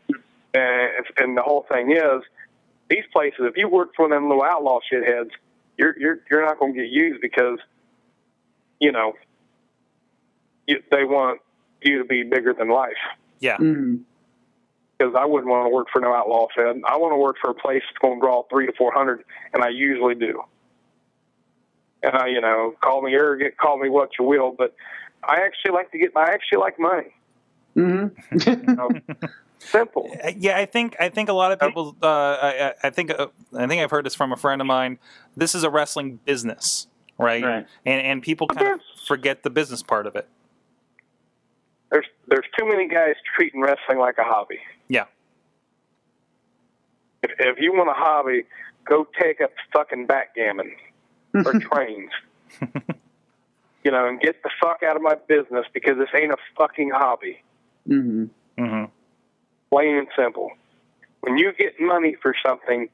and 0.54 1.06
and 1.16 1.36
the 1.36 1.42
whole 1.42 1.66
thing 1.72 1.92
is 1.92 2.22
these 2.88 3.04
places. 3.12 3.40
If 3.40 3.56
you 3.56 3.68
work 3.68 3.94
for 3.96 4.08
them 4.08 4.28
little 4.28 4.44
outlaw 4.44 4.80
shitheads, 4.92 5.30
you're 5.76 5.98
you're 5.98 6.18
you're 6.30 6.44
not 6.44 6.58
going 6.58 6.74
to 6.74 6.80
get 6.82 6.90
used 6.90 7.20
because 7.20 7.58
you 8.78 8.92
know 8.92 9.14
you, 10.66 10.82
they 10.90 11.04
want 11.04 11.40
you 11.84 11.98
to 11.98 12.04
be 12.04 12.22
bigger 12.22 12.52
than 12.54 12.68
life. 12.68 12.92
Yeah. 13.40 13.56
Mm. 13.56 14.00
Because 14.98 15.14
I 15.18 15.24
wouldn't 15.24 15.50
want 15.50 15.66
to 15.66 15.74
work 15.74 15.88
for 15.92 16.00
no 16.00 16.12
outlaw 16.14 16.46
fed. 16.54 16.80
I 16.86 16.96
want 16.96 17.12
to 17.12 17.16
work 17.16 17.36
for 17.42 17.50
a 17.50 17.54
place 17.54 17.82
that's 17.88 17.98
going 18.00 18.18
to 18.18 18.20
draw 18.20 18.44
three 18.50 18.66
to 18.66 18.72
four 18.78 18.92
hundred, 18.92 19.24
and 19.52 19.62
I 19.64 19.68
usually 19.70 20.14
do. 20.14 20.42
And 22.04 22.16
I, 22.16 22.28
you 22.28 22.40
know, 22.40 22.74
call 22.82 23.02
me 23.02 23.12
arrogant, 23.14 23.56
call 23.56 23.78
me 23.78 23.88
what 23.88 24.10
you 24.18 24.24
will, 24.24 24.52
but 24.56 24.74
I 25.24 25.40
actually 25.40 25.72
like 25.72 25.90
to 25.92 25.98
get. 25.98 26.16
I 26.16 26.30
actually 26.32 26.58
like 26.58 26.78
money. 26.78 27.14
Mm-hmm. 27.76 28.50
You 28.68 28.74
know? 28.74 28.90
Simple. 29.58 30.10
Uh, 30.22 30.32
Yeah, 30.36 30.58
I 30.58 30.66
think 30.66 30.96
I 31.00 31.08
think 31.08 31.28
a 31.28 31.32
lot 31.32 31.52
of 31.52 31.60
people. 31.60 31.96
Uh, 32.02 32.06
I, 32.06 32.66
I- 32.68 32.74
I 32.84 32.90
think 32.90 33.10
uh, 33.10 33.28
I 33.56 33.66
think 33.66 33.82
I've 33.82 33.90
heard 33.90 34.04
this 34.04 34.14
from 34.14 34.32
a 34.32 34.36
friend 34.36 34.60
of 34.60 34.66
mine. 34.66 34.98
This 35.36 35.54
is 35.54 35.62
a 35.62 35.70
wrestling 35.70 36.18
business, 36.24 36.86
right? 37.18 37.42
Right. 37.42 37.66
And 37.86 38.00
and 38.06 38.22
people 38.22 38.46
kind 38.48 38.68
of 38.74 38.80
forget 39.06 39.42
the 39.44 39.50
business 39.50 39.82
part 39.82 40.06
of 40.08 40.16
it. 40.16 40.28
There's 41.92 42.06
there's 42.26 42.46
too 42.58 42.66
many 42.66 42.88
guys 42.88 43.14
treating 43.36 43.60
wrestling 43.60 43.98
like 43.98 44.16
a 44.18 44.24
hobby. 44.24 44.58
Yeah. 44.88 45.04
If 47.22 47.30
if 47.38 47.58
you 47.60 47.72
want 47.72 47.90
a 47.90 47.94
hobby, 47.94 48.44
go 48.84 49.06
take 49.20 49.40
up 49.40 49.50
fucking 49.72 50.06
backgammon 50.06 50.74
or 51.34 51.60
trains. 51.60 52.10
you 53.84 53.90
know, 53.90 54.08
and 54.08 54.20
get 54.20 54.42
the 54.42 54.50
fuck 54.60 54.82
out 54.82 54.96
of 54.96 55.02
my 55.02 55.16
business 55.28 55.66
because 55.74 55.98
this 55.98 56.08
ain't 56.14 56.32
a 56.32 56.38
fucking 56.56 56.90
hobby. 56.94 57.42
Mm-hmm. 57.88 58.64
hmm 58.64 58.84
Plain 59.70 59.96
and 59.96 60.08
simple. 60.16 60.50
When 61.20 61.36
you 61.36 61.52
get 61.52 61.74
money 61.78 62.16
for 62.20 62.34
something, 62.44 62.88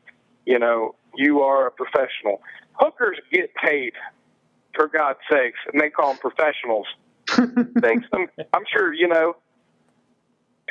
you 0.44 0.58
know, 0.58 0.94
you 1.14 1.40
are 1.40 1.68
a 1.68 1.70
professional. 1.70 2.42
Hookers 2.74 3.18
get 3.32 3.54
paid, 3.54 3.92
for 4.74 4.86
God's 4.86 5.18
sakes, 5.30 5.58
and 5.70 5.80
they 5.80 5.90
call 5.90 6.12
them 6.12 6.18
professionals. 6.18 6.86
Thanks. 7.80 8.06
I'm, 8.12 8.26
I'm 8.52 8.64
sure, 8.72 8.92
you 8.92 9.08
know, 9.08 9.36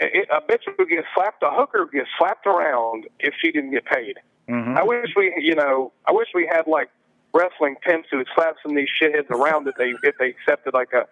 a, 0.02 0.06
a 0.38 0.42
bitch 0.42 0.62
would 0.78 0.90
get 0.90 1.06
slapped, 1.16 1.42
a 1.44 1.50
hooker 1.52 1.84
would 1.86 1.92
get 1.94 2.06
slapped 2.18 2.46
around 2.46 3.08
if 3.20 3.34
she 3.42 3.52
didn't 3.52 3.72
get 3.72 3.86
paid. 3.86 4.18
Mhm. 4.50 4.78
I 4.78 4.84
wish 4.84 5.10
we, 5.16 5.34
you 5.38 5.56
know, 5.56 5.92
I 6.08 6.12
wish 6.12 6.28
we 6.34 6.48
had 6.50 6.68
like 6.68 6.90
wrestling 7.34 7.76
pimps 7.82 8.08
who 8.12 8.18
would 8.18 8.28
slap 8.36 8.56
some 8.64 8.72
of 8.72 8.78
these 8.78 8.88
shitheads 9.02 9.30
around 9.30 9.68
if 9.68 9.76
they 9.76 9.94
if 10.04 10.16
they 10.20 10.28
accepted 10.30 10.74
like 10.74 10.94
a, 10.94 11.06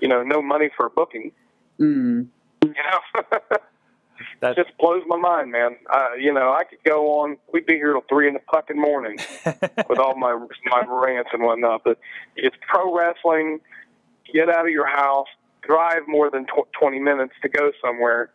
you 0.00 0.08
know, 0.08 0.22
no 0.22 0.40
money 0.40 0.70
for 0.76 0.88
booking. 0.88 1.32
Mm. 1.78 2.28
You 2.64 2.70
know, 2.74 3.22
That- 4.40 4.54
just 4.56 4.76
blows 4.78 5.02
my 5.06 5.16
mind, 5.16 5.50
man. 5.50 5.76
Uh, 5.90 6.08
you 6.18 6.32
know, 6.32 6.52
I 6.52 6.64
could 6.64 6.78
go 6.84 7.20
on. 7.20 7.36
We'd 7.52 7.66
be 7.66 7.74
here 7.74 7.92
till 7.92 8.04
three 8.08 8.28
in 8.28 8.34
the 8.34 8.40
fucking 8.52 8.78
morning 8.78 9.18
with 9.88 9.98
all 9.98 10.14
my 10.14 10.34
my 10.66 10.82
rants 10.86 11.30
and 11.32 11.42
whatnot. 11.42 11.82
But 11.84 11.98
it's 12.36 12.56
pro 12.68 12.94
wrestling. 12.96 13.60
Get 14.32 14.48
out 14.48 14.64
of 14.66 14.70
your 14.70 14.86
house. 14.86 15.28
Drive 15.62 16.02
more 16.06 16.30
than 16.30 16.46
tw- 16.46 16.70
twenty 16.72 16.98
minutes 16.98 17.34
to 17.42 17.48
go 17.48 17.72
somewhere. 17.84 18.30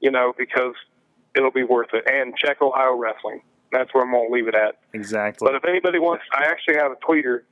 You 0.00 0.10
know, 0.10 0.32
because 0.36 0.74
it'll 1.36 1.50
be 1.50 1.62
worth 1.62 1.88
it. 1.92 2.04
And 2.10 2.36
check 2.36 2.60
Ohio 2.60 2.96
wrestling. 2.96 3.40
That's 3.70 3.92
where 3.94 4.04
I'm 4.04 4.12
gonna 4.12 4.28
leave 4.28 4.48
it 4.48 4.54
at. 4.54 4.78
exactly. 4.92 5.46
But 5.46 5.54
if 5.54 5.64
anybody 5.64 5.98
wants, 5.98 6.24
I 6.32 6.44
actually 6.44 6.76
have 6.76 6.92
a 6.92 6.96
tweeter 6.96 7.42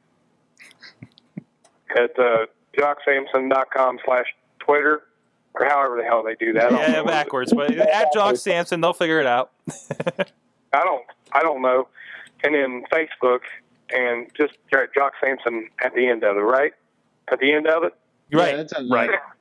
at 1.97 2.19
uh, 2.19 2.47
jocksamson.com 2.77 3.99
slash 4.05 4.27
Twitter, 4.59 5.03
or 5.55 5.67
however 5.67 5.97
the 5.97 6.05
hell 6.05 6.23
they 6.23 6.35
do 6.35 6.53
that. 6.55 6.73
I 6.73 6.93
yeah, 6.93 7.03
backwards. 7.03 7.53
But 7.53 7.73
at 7.73 8.13
Jock 8.13 8.37
Samson, 8.37 8.81
they'll 8.81 8.93
figure 8.93 9.21
it 9.21 9.27
out. 9.27 9.51
I 10.73 10.85
don't, 10.85 11.05
I 11.33 11.43
don't 11.43 11.63
know. 11.63 11.89
And 12.45 12.55
then 12.55 12.85
Facebook, 12.93 13.41
and 13.95 14.31
just 14.37 14.55
Jock 14.71 15.15
Samson 15.23 15.69
at 15.83 15.95
the 15.95 16.07
end 16.07 16.23
of 16.23 16.37
it, 16.37 16.41
right? 16.41 16.73
At 17.31 17.39
the 17.39 17.53
end 17.53 17.67
of 17.67 17.85
it, 17.85 17.95
right. 18.33 18.57
Yeah, 18.57 18.63
that 18.63 18.87
right. 18.91 19.11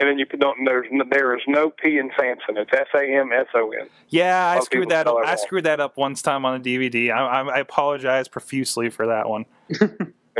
and 0.00 0.08
then 0.08 0.18
you 0.18 0.26
put 0.26 0.40
don't. 0.40 0.64
There's 0.64 0.86
no, 0.90 1.04
there 1.10 1.36
is 1.36 1.42
no 1.46 1.70
P 1.70 1.98
in 1.98 2.10
Sampson. 2.18 2.56
It's 2.56 2.70
S 2.72 2.86
A 2.94 3.04
M 3.04 3.30
S 3.32 3.46
O 3.54 3.70
N. 3.70 3.88
Yeah, 4.08 4.48
I 4.48 4.56
Most 4.56 4.66
screwed 4.66 4.88
that 4.88 5.06
up. 5.06 5.16
I 5.16 5.20
wrong. 5.20 5.36
screwed 5.36 5.64
that 5.64 5.78
up 5.78 5.96
once 5.96 6.22
time 6.22 6.44
on 6.44 6.62
the 6.62 6.76
DVD. 6.76 7.12
I, 7.12 7.26
I, 7.26 7.42
I 7.42 7.58
apologize 7.58 8.26
profusely 8.26 8.88
for 8.88 9.06
that 9.06 9.28
one. 9.28 9.44
I 9.80 9.86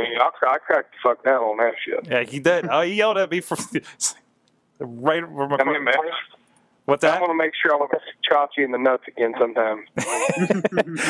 mean, 0.01 0.17
I, 0.19 0.29
I 0.47 0.57
cracked 0.57 0.93
the 0.93 0.97
fuck 1.03 1.23
down 1.23 1.43
on 1.43 1.57
that 1.57 1.73
shit. 1.85 2.07
Yeah, 2.09 2.23
he 2.23 2.39
did. 2.39 2.67
Oh, 2.69 2.81
he 2.81 2.95
yelled 2.95 3.17
at 3.17 3.29
me 3.29 3.39
for 3.39 3.55
right. 4.79 5.23
From 5.23 5.53
I 5.53 5.63
mean, 5.63 5.83
man, 5.83 5.93
What's 6.85 7.03
I 7.03 7.19
want 7.19 7.29
to 7.29 7.35
make 7.35 7.53
sure 7.61 7.75
I 7.75 7.77
look 7.77 7.91
Chachi 8.29 8.65
in 8.65 8.71
the 8.71 8.77
nuts 8.79 9.03
again 9.07 9.33
sometime. 9.39 9.85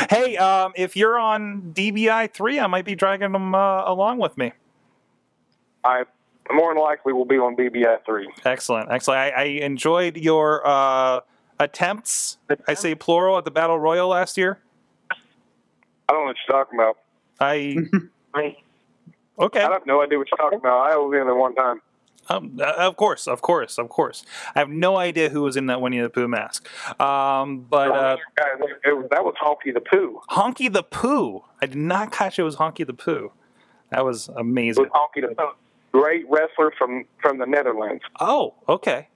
Hey, 0.10 0.36
um, 0.36 0.74
if 0.76 0.98
you're 0.98 1.18
on 1.18 1.72
DBI 1.74 2.34
three, 2.34 2.60
I 2.60 2.68
might 2.68 2.84
be 2.84 2.96
dragging 2.96 3.32
them 3.32 3.56
uh, 3.56 3.90
along 3.90 4.18
with 4.18 4.38
me. 4.38 4.52
I 5.84 6.04
more 6.52 6.74
than 6.74 6.82
likely 6.84 7.14
will 7.14 7.26
be 7.26 7.38
on 7.38 7.56
BBI 7.56 8.06
three. 8.06 8.30
Excellent, 8.46 8.92
excellent. 8.92 9.20
I, 9.20 9.30
I 9.30 9.44
enjoyed 9.44 10.18
your 10.18 10.66
uh, 10.68 11.22
attempts. 11.60 12.38
I 12.68 12.74
say 12.74 12.96
plural 12.96 13.38
at 13.38 13.46
the 13.46 13.52
Battle 13.52 13.80
Royal 13.80 14.08
last 14.10 14.38
year. 14.38 14.60
I 15.12 16.14
don't 16.14 16.22
know 16.22 16.26
what 16.28 16.36
you're 16.48 16.58
talking 16.58 16.80
about. 16.80 16.98
I 17.40 17.78
okay. 19.40 19.62
I 19.62 19.72
have 19.72 19.86
no 19.86 20.02
idea 20.02 20.18
what 20.18 20.28
you're 20.32 20.38
talking 20.38 20.60
about. 20.60 20.92
I 20.92 20.96
was 20.96 21.18
in 21.20 21.26
there 21.26 21.36
one 21.36 21.56
time. 21.56 21.82
Um, 22.30 22.60
uh, 22.62 22.74
of 22.78 22.98
course, 22.98 23.28
of 23.28 23.42
course, 23.42 23.78
of 23.80 23.90
course. 23.90 24.24
I 24.56 24.60
have 24.60 24.70
no 24.70 24.96
idea 24.98 25.30
who 25.30 25.42
was 25.42 25.58
in 25.58 25.66
that 25.68 25.82
Winnie 25.82 26.00
the 26.02 26.10
Pooh 26.10 26.28
mask. 26.28 26.68
Um, 27.02 27.62
but 27.62 27.92
uh, 27.92 28.18
that 28.38 29.24
was 29.24 29.34
Honky 29.42 29.74
the 29.74 29.82
Pooh. 29.82 30.22
Honky 30.30 30.72
the 30.72 30.84
Pooh. 30.84 31.44
I 31.62 31.66
did 31.66 31.78
not 31.78 32.12
catch 32.12 32.38
it 32.38 32.44
was 32.44 32.58
Honky 32.58 32.86
the 32.86 32.94
Pooh. 32.94 33.32
That 33.90 34.06
was 34.06 34.30
It 34.30 34.36
amazing. 34.38 34.84
was 34.84 34.92
Honky 34.94 35.28
the 35.28 35.34
Pooh. 35.36 35.50
Great 35.92 36.26
wrestler 36.30 36.72
from 36.78 37.06
from 37.22 37.38
the 37.38 37.46
Netherlands. 37.46 38.04
Oh, 38.20 38.56
okay. 38.68 39.10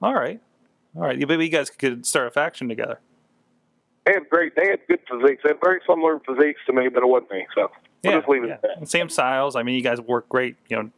All 0.00 0.14
right. 0.14 0.40
All 0.96 1.02
right. 1.02 1.18
Maybe 1.18 1.44
you 1.44 1.50
guys 1.50 1.70
could 1.70 2.06
start 2.06 2.26
a 2.26 2.30
faction 2.30 2.68
together. 2.68 3.00
They 4.04 4.12
had 4.12 4.28
great. 4.28 4.54
They 4.56 4.68
had 4.68 4.80
good 4.88 5.00
physiques. 5.08 5.42
They 5.44 5.50
had 5.50 5.58
very 5.62 5.80
similar 5.88 6.20
physiques 6.26 6.60
to 6.66 6.72
me, 6.72 6.88
but 6.88 7.02
it 7.02 7.06
wasn't 7.06 7.30
me. 7.30 7.46
So 7.54 7.70
we'll 8.02 8.12
Yeah, 8.14 8.18
it 8.18 8.48
yeah. 8.48 8.54
at 8.54 8.62
that. 8.62 8.88
Same 8.88 9.08
styles. 9.08 9.54
I 9.54 9.62
mean, 9.62 9.76
you 9.76 9.82
guys 9.82 10.00
work 10.00 10.28
great. 10.28 10.56
You 10.68 10.76
know, 10.76 10.90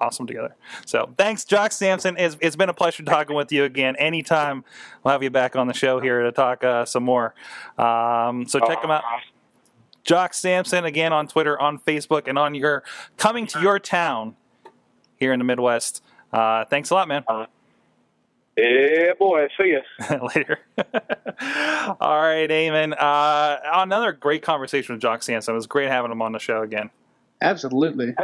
awesome 0.00 0.26
together. 0.26 0.54
So 0.86 1.12
thanks, 1.18 1.44
Jock 1.44 1.72
Samson. 1.72 2.16
It's, 2.16 2.36
it's 2.40 2.56
been 2.56 2.68
a 2.68 2.74
pleasure 2.74 3.02
talking 3.02 3.36
with 3.36 3.52
you 3.52 3.64
again. 3.64 3.96
Anytime, 3.96 4.64
we'll 5.04 5.12
have 5.12 5.22
you 5.22 5.30
back 5.30 5.56
on 5.56 5.66
the 5.66 5.74
show 5.74 6.00
here 6.00 6.22
to 6.22 6.32
talk 6.32 6.64
uh, 6.64 6.84
some 6.84 7.02
more. 7.02 7.34
Um, 7.76 8.46
so 8.46 8.60
check 8.60 8.80
them 8.80 8.90
out. 8.90 9.04
Jock 10.04 10.32
Samson 10.32 10.84
again 10.86 11.12
on 11.12 11.28
Twitter, 11.28 11.60
on 11.60 11.78
Facebook, 11.78 12.28
and 12.28 12.38
on 12.38 12.54
your 12.54 12.82
coming 13.18 13.46
to 13.48 13.60
your 13.60 13.78
town 13.78 14.36
here 15.18 15.32
in 15.32 15.38
the 15.38 15.44
Midwest. 15.44 16.02
Uh, 16.32 16.64
thanks 16.66 16.90
a 16.90 16.94
lot, 16.94 17.08
man. 17.08 17.24
Yeah, 18.56 19.12
boy. 19.18 19.46
See 19.56 19.68
you 19.68 19.82
Later. 20.34 20.58
All 22.00 22.20
right, 22.20 22.48
Eamon. 22.48 22.92
Uh, 22.98 23.58
another 23.64 24.12
great 24.12 24.42
conversation 24.42 24.94
with 24.94 25.02
Jock 25.02 25.22
Samson. 25.22 25.54
It 25.54 25.56
was 25.56 25.66
great 25.68 25.88
having 25.88 26.10
him 26.10 26.20
on 26.22 26.32
the 26.32 26.38
show 26.40 26.62
again. 26.62 26.90
Absolutely. 27.40 28.14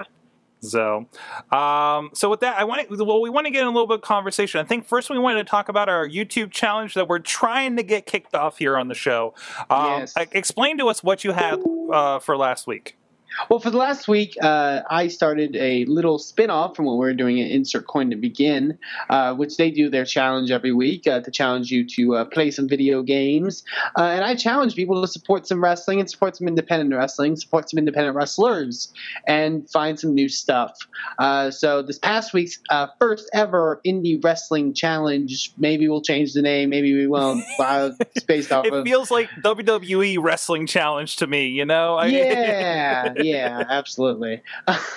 So, 0.59 1.07
um, 1.53 2.11
so 2.15 2.31
with 2.31 2.41
that, 2.41 2.57
I 2.59 2.65
want 2.65 2.89
to, 2.89 3.05
well, 3.05 3.21
we 3.21 3.29
want 3.31 3.47
to 3.47 3.51
get 3.51 3.61
in 3.61 3.67
a 3.69 3.71
little 3.71 3.87
bit 3.87 3.97
of 3.97 4.01
conversation. 4.01 4.61
I 4.61 4.65
think 4.65 4.87
first 4.87 5.09
we 5.11 5.19
wanted 5.19 5.39
to 5.39 5.45
talk 5.45 5.69
about 5.69 5.89
our 5.89 6.09
YouTube 6.09 6.51
challenge 6.51 6.95
that 6.95 7.07
we're 7.07 7.19
trying 7.21 7.77
to 7.77 7.83
get 7.83 8.07
kicked 8.07 8.35
off 8.35 8.59
here 8.59 8.77
on 8.77 8.89
the 8.89 8.95
show. 8.95 9.35
Um, 9.71 10.01
Yes. 10.01 10.15
Explain 10.33 10.79
to 10.79 10.89
us 10.89 11.03
what 11.05 11.23
you 11.23 11.33
had 11.33 11.63
uh, 11.93 12.19
for 12.19 12.37
last 12.37 12.67
week. 12.67 12.97
Well, 13.49 13.59
for 13.61 13.71
the 13.71 13.77
last 13.79 14.09
week, 14.09 14.37
uh, 14.43 14.83
I 14.89 15.09
started 15.09 15.57
a 15.57 15.85
little 15.87 16.19
spin 16.19 16.51
off 16.51 16.77
from 16.77 16.85
what 16.87 16.95
we 16.95 16.99
were 17.01 17.15
doing 17.15 17.41
at 17.41 17.51
Insert 17.51 17.87
Coin 17.87 18.11
to 18.11 18.17
Begin, 18.17 18.79
uh, 19.11 19.35
which 19.35 19.57
they 19.57 19.71
do 19.71 19.89
their 19.91 20.05
challenge 20.05 20.51
every 20.51 20.73
week 20.73 21.07
uh, 21.07 21.21
to 21.21 21.31
challenge 21.31 21.71
you 21.71 21.87
to 21.89 22.17
uh, 22.17 22.25
play 22.25 22.51
some 22.51 22.69
video 22.69 23.03
games. 23.03 23.65
Uh, 23.99 24.03
and 24.03 24.25
I 24.25 24.35
challenge 24.35 24.75
people 24.75 25.01
to 25.03 25.09
support 25.09 25.47
some 25.47 25.63
wrestling 25.63 26.01
and 26.01 26.11
support 26.11 26.37
some 26.37 26.49
independent 26.49 26.95
wrestling, 26.95 27.37
support 27.37 27.71
some 27.71 27.79
independent 27.79 28.17
wrestlers, 28.17 28.93
and 29.27 29.69
find 29.71 29.99
some 29.99 30.15
new 30.15 30.29
stuff. 30.29 30.77
Uh, 31.19 31.51
so 31.51 31.83
this 31.83 31.99
past 31.99 32.33
week's 32.33 32.59
uh, 32.71 32.87
first 32.99 33.29
ever 33.33 33.81
indie 33.87 34.23
wrestling 34.23 34.75
challenge, 34.75 35.53
maybe 35.59 35.89
we'll 35.89 36.03
change 36.03 36.33
the 36.33 36.43
name, 36.43 36.71
maybe 36.71 36.95
we 36.95 37.07
won't. 37.07 37.45
Based 38.27 38.53
off 38.53 38.65
It 38.67 38.73
of. 38.73 38.85
feels 38.85 39.11
like 39.11 39.29
WWE 39.43 40.19
Wrestling 40.21 40.67
Challenge 40.67 41.15
to 41.17 41.27
me, 41.27 41.49
you 41.49 41.65
know? 41.65 41.97
I- 41.97 42.07
yeah, 42.07 43.13
yeah, 43.25 43.65
absolutely. 43.69 44.43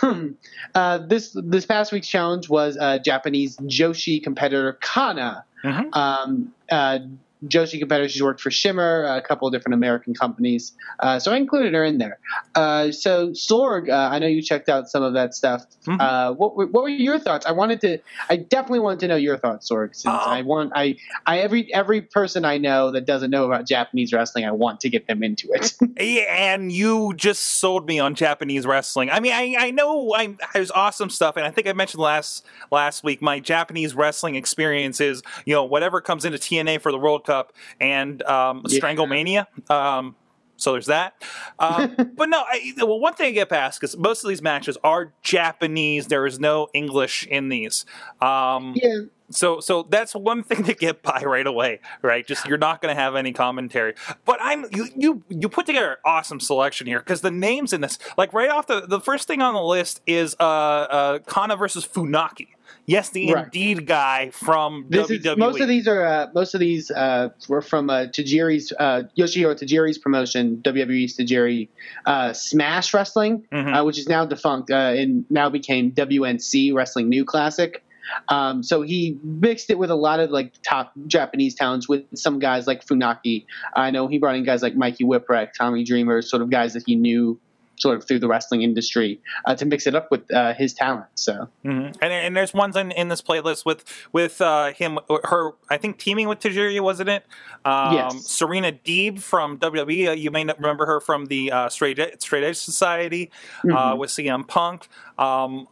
Um, 0.02 0.38
uh, 0.76 1.00
this 1.00 1.36
this 1.36 1.66
past 1.66 1.92
week's 1.92 2.08
challenge 2.08 2.50
was 2.50 2.78
uh, 2.78 3.00
Japanese 3.00 3.58
Joshi 3.58 4.22
competitor 4.22 4.74
Kana. 4.82 5.44
Mhm. 5.64 5.96
Um, 5.96 6.54
uh, 6.72 7.00
Joshi 7.46 7.80
competitor, 7.80 8.10
she's 8.10 8.24
worked 8.24 8.42
for 8.42 8.50
Shimmer, 8.52 9.04
a 9.04 9.22
couple 9.22 9.48
of 9.48 9.54
different 9.54 9.76
American 9.76 10.14
companies, 10.14 10.74
uh, 11.00 11.20
so 11.20 11.32
I 11.32 11.38
included 11.38 11.74
her 11.74 11.84
in 11.84 11.98
there. 12.00 12.18
Uh, 12.56 12.92
so 12.92 13.30
Sorg, 13.30 13.90
uh, 13.90 14.10
I 14.12 14.20
know 14.20 14.28
you 14.28 14.42
checked 14.42 14.70
out 14.70 14.90
some 14.90 15.04
of 15.04 15.14
that 15.14 15.36
stuff. 15.36 15.66
Mhm. 15.86 16.00
Uh, 16.02 16.34
what 16.34 16.56
were, 16.56 16.66
what 16.68 16.84
were 16.84 16.90
your 16.90 17.20
thoughts? 17.20 17.46
I 17.46 17.52
wanted 17.52 17.80
to, 17.82 18.00
I 18.30 18.38
definitely 18.38 18.80
wanted 18.80 19.00
to 19.02 19.08
know 19.08 19.16
your 19.16 19.38
thoughts, 19.38 19.70
Sorg. 19.70 19.96
Since 19.96 20.08
Oh. 20.08 20.30
I 20.32 20.42
want, 20.42 20.72
I, 20.76 20.96
I 21.26 21.40
every 21.40 21.72
every 21.74 22.02
person 22.02 22.44
I 22.46 22.58
know 22.58 22.92
that 22.92 23.06
doesn't 23.06 23.30
know 23.30 23.46
about 23.46 23.68
Japanese 23.68 24.12
wrestling, 24.14 24.46
I 24.46 24.52
want 24.52 24.80
to 24.82 24.90
get 24.90 25.08
them 25.08 25.22
into 25.24 25.50
it. 25.52 25.74
And 26.30 26.72
you 26.72 27.14
just 27.16 27.44
sold 27.44 27.88
me 27.88 28.00
on 28.00 28.16
Japanese 28.16 28.66
wrestling. 28.66 29.10
I 29.10 29.20
mean, 29.20 29.34
I, 29.34 29.56
I 29.68 29.72
know 29.72 30.14
I, 30.14 30.36
there's 30.54 30.72
awesome 30.72 31.10
stuff, 31.10 31.36
and 31.38 31.46
I 31.46 31.52
think 31.52 31.68
I 31.68 31.74
mentioned 31.74 32.02
last 32.02 32.46
last 32.72 33.04
week 33.04 33.22
my 33.22 33.40
Japanese 33.40 33.94
wrestling 33.96 34.36
experience 34.36 35.00
is 35.02 35.22
you 35.46 35.54
know 35.54 35.64
whatever 35.64 36.02
comes 36.02 36.26
into 36.26 36.38
TNA 36.38 36.82
for 36.82 36.92
the 36.92 36.98
World 36.98 37.26
Cup 37.28 37.54
and 37.80 38.24
um, 38.24 38.64
Yeah. 38.68 38.80
Stranglemania. 38.80 39.70
Um, 39.70 40.16
so 40.60 40.72
there's 40.72 40.88
that. 40.88 41.14
Um, 41.60 41.96
but 42.16 42.30
no, 42.30 42.40
I, 42.40 42.74
well, 42.78 43.00
one 43.00 43.14
thing 43.14 43.28
I 43.28 43.32
get 43.32 43.50
past 43.50 43.80
because 43.80 43.96
most 43.96 44.24
of 44.24 44.30
these 44.30 44.42
matches 44.42 44.76
are 44.84 45.14
Japanese. 45.22 46.08
There 46.08 46.26
is 46.26 46.40
no 46.40 46.70
English 46.74 47.28
in 47.28 47.50
these. 47.50 47.86
Um, 48.22 48.74
yeah. 48.76 49.02
so 49.30 49.60
so 49.60 49.84
that's 49.84 50.16
one 50.16 50.42
thing 50.42 50.64
to 50.64 50.74
get 50.74 51.04
by 51.04 51.22
right 51.24 51.46
away, 51.46 51.80
right? 52.02 52.26
Just 52.26 52.48
you're 52.48 52.58
not 52.58 52.82
going 52.82 52.96
to 52.96 53.00
have 53.00 53.16
any 53.16 53.34
commentary. 53.34 53.94
But 54.26 54.40
I'm 54.42 54.66
you 54.72 54.88
you 54.96 55.24
you 55.30 55.48
put 55.48 55.68
together 55.68 55.92
an 55.92 55.98
awesome 56.06 56.40
selection 56.40 56.88
here 56.88 57.00
because 57.00 57.22
the 57.22 57.30
names 57.30 57.72
in 57.72 57.82
this, 57.82 58.00
like 58.18 58.34
right 58.34 58.50
off 58.50 58.66
the 58.66 58.82
the 58.88 59.00
first 59.00 59.28
thing 59.28 59.44
on 59.44 59.54
the 59.54 59.62
list 59.62 60.02
is 60.08 60.36
uh 60.40 60.44
uh 60.44 61.20
Kana 61.28 61.56
versus 61.56 61.86
Funaki. 61.88 62.48
Yes, 62.88 63.10
the 63.10 63.34
Right. 63.34 63.44
Indeed 63.44 63.86
guy 63.86 64.30
from 64.32 64.86
This 64.88 65.08
WWE. 65.12 65.32
is 65.34 65.38
most 65.38 65.60
of 65.60 65.68
these 65.68 65.88
are 65.90 66.06
uh, 66.06 66.28
most 66.34 66.54
of 66.54 66.62
these 66.62 66.90
uh, 66.90 67.30
were 67.50 67.62
from 67.62 67.90
uh, 67.90 68.06
Tajiri's 68.06 68.72
uh, 68.80 69.04
Yoshihiro 69.18 69.54
Tajiri's 69.62 69.98
promotion, 69.98 70.62
WWE's 70.64 71.18
Tajiri 71.18 71.68
uh, 72.06 72.32
Smash 72.32 72.94
Wrestling, 72.94 73.46
uh, 73.52 73.84
which 73.84 74.00
is 74.00 74.08
now 74.08 74.26
defunct 74.26 74.72
uh, 74.72 74.94
and 74.96 75.26
now 75.30 75.50
became 75.50 75.92
WNC 75.92 76.74
Wrestling 76.74 77.10
New 77.10 77.26
Classic. 77.26 77.84
Um, 78.30 78.64
so 78.64 78.84
he 78.84 79.20
mixed 79.22 79.70
it 79.70 79.78
with 79.78 79.92
a 79.92 79.96
lot 79.96 80.22
of 80.22 80.32
like 80.32 80.54
top 80.64 80.94
Japanese 81.08 81.56
talents 81.56 81.90
with 81.90 82.04
some 82.16 82.40
guys 82.40 82.66
like 82.66 82.86
Funaki. 82.86 83.46
I 83.76 83.92
know 83.92 84.08
he 84.08 84.18
brought 84.18 84.38
in 84.38 84.46
guys 84.46 84.64
like 84.64 84.78
Mikey 84.78 85.04
Whipwreck, 85.04 85.50
Tommy 85.58 85.84
Dreamer, 85.84 86.22
sort 86.22 86.42
of 86.42 86.50
guys 86.50 86.72
that 86.74 86.84
he 86.86 86.96
knew 86.96 87.38
sort 87.78 87.98
of 87.98 88.08
through 88.08 88.20
the 88.20 88.28
wrestling 88.28 88.62
industry 88.62 89.20
uh, 89.46 89.56
to 89.56 89.66
mix 89.66 89.88
it 89.88 89.96
up 89.96 90.10
with 90.12 90.32
uh, 90.34 90.54
his 90.54 90.74
talent. 90.74 91.06
So, 91.16 91.48
mm-hmm. 91.64 91.92
and, 92.02 92.14
and 92.14 92.36
there's 92.36 92.54
ones 92.54 92.76
in, 92.76 92.92
in 92.92 93.08
this 93.08 93.22
playlist 93.22 93.66
with 93.66 93.84
with 94.12 94.42
uh, 94.42 94.74
him, 94.74 95.00
her, 95.24 95.52
I 95.70 95.78
think 95.78 95.98
teaming 95.98 96.28
with 96.28 96.40
Tajiri, 96.40 96.82
wasn't 96.82 97.10
it? 97.10 97.26
Um, 97.66 97.94
yes. 97.94 98.28
Serena 98.28 98.72
Deeb 98.72 99.20
from 99.20 99.58
WWE. 99.60 100.10
Uh, 100.10 100.12
you 100.12 100.32
may 100.32 100.44
not 100.44 100.58
remember 100.58 100.86
her 100.86 101.00
from 101.00 101.28
the 101.28 101.52
uh, 101.52 101.70
Straight 101.70 102.00
Edge, 102.00 102.22
Straight 102.22 102.44
Edge 102.44 102.58
Society 102.58 103.32
uh, 103.64 103.68
mm-hmm. 103.68 104.00
with 104.00 104.10
CM 104.10 104.48
Punk. 104.48 104.88
Um, 105.18 105.68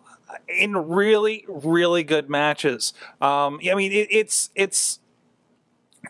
in 0.49 0.76
really, 0.76 1.45
really 1.47 2.03
good 2.03 2.30
matches. 2.30 2.93
Um, 3.22 3.60
I 3.70 3.76
mean, 3.76 3.91
it, 3.91 4.08
it's 4.10 4.49
it's 4.56 4.99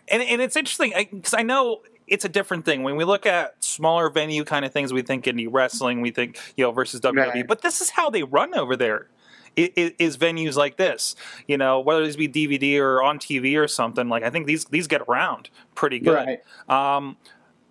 and, 0.08 0.22
and 0.22 0.40
it's 0.40 0.56
interesting 0.56 0.92
because 1.10 1.34
I, 1.34 1.40
I 1.40 1.42
know 1.42 1.82
it's 2.06 2.24
a 2.24 2.28
different 2.28 2.64
thing 2.64 2.82
when 2.82 2.96
we 2.96 3.04
look 3.04 3.26
at 3.26 3.62
smaller 3.64 4.10
venue 4.10 4.44
kind 4.44 4.64
of 4.64 4.72
things. 4.72 4.92
We 4.92 5.02
think 5.02 5.24
indie 5.24 5.48
wrestling, 5.50 6.00
we 6.00 6.10
think 6.10 6.38
you 6.56 6.64
know 6.64 6.72
versus 6.72 7.00
WWE, 7.00 7.26
right. 7.26 7.46
but 7.46 7.62
this 7.62 7.80
is 7.80 7.90
how 7.90 8.10
they 8.10 8.22
run 8.22 8.54
over 8.54 8.76
there. 8.76 9.08
It, 9.56 9.96
is 9.98 10.18
venues 10.18 10.54
like 10.54 10.76
this, 10.76 11.16
you 11.48 11.56
know, 11.56 11.80
whether 11.80 12.04
these 12.04 12.16
be 12.16 12.28
DVD 12.28 12.78
or 12.78 13.02
on 13.02 13.18
TV 13.18 13.58
or 13.58 13.66
something. 13.66 14.06
Like 14.06 14.22
I 14.22 14.28
think 14.28 14.46
these 14.46 14.66
these 14.66 14.86
get 14.86 15.00
around 15.08 15.48
pretty 15.74 15.98
good. 15.98 16.12
Right. 16.12 16.40
Um, 16.68 17.16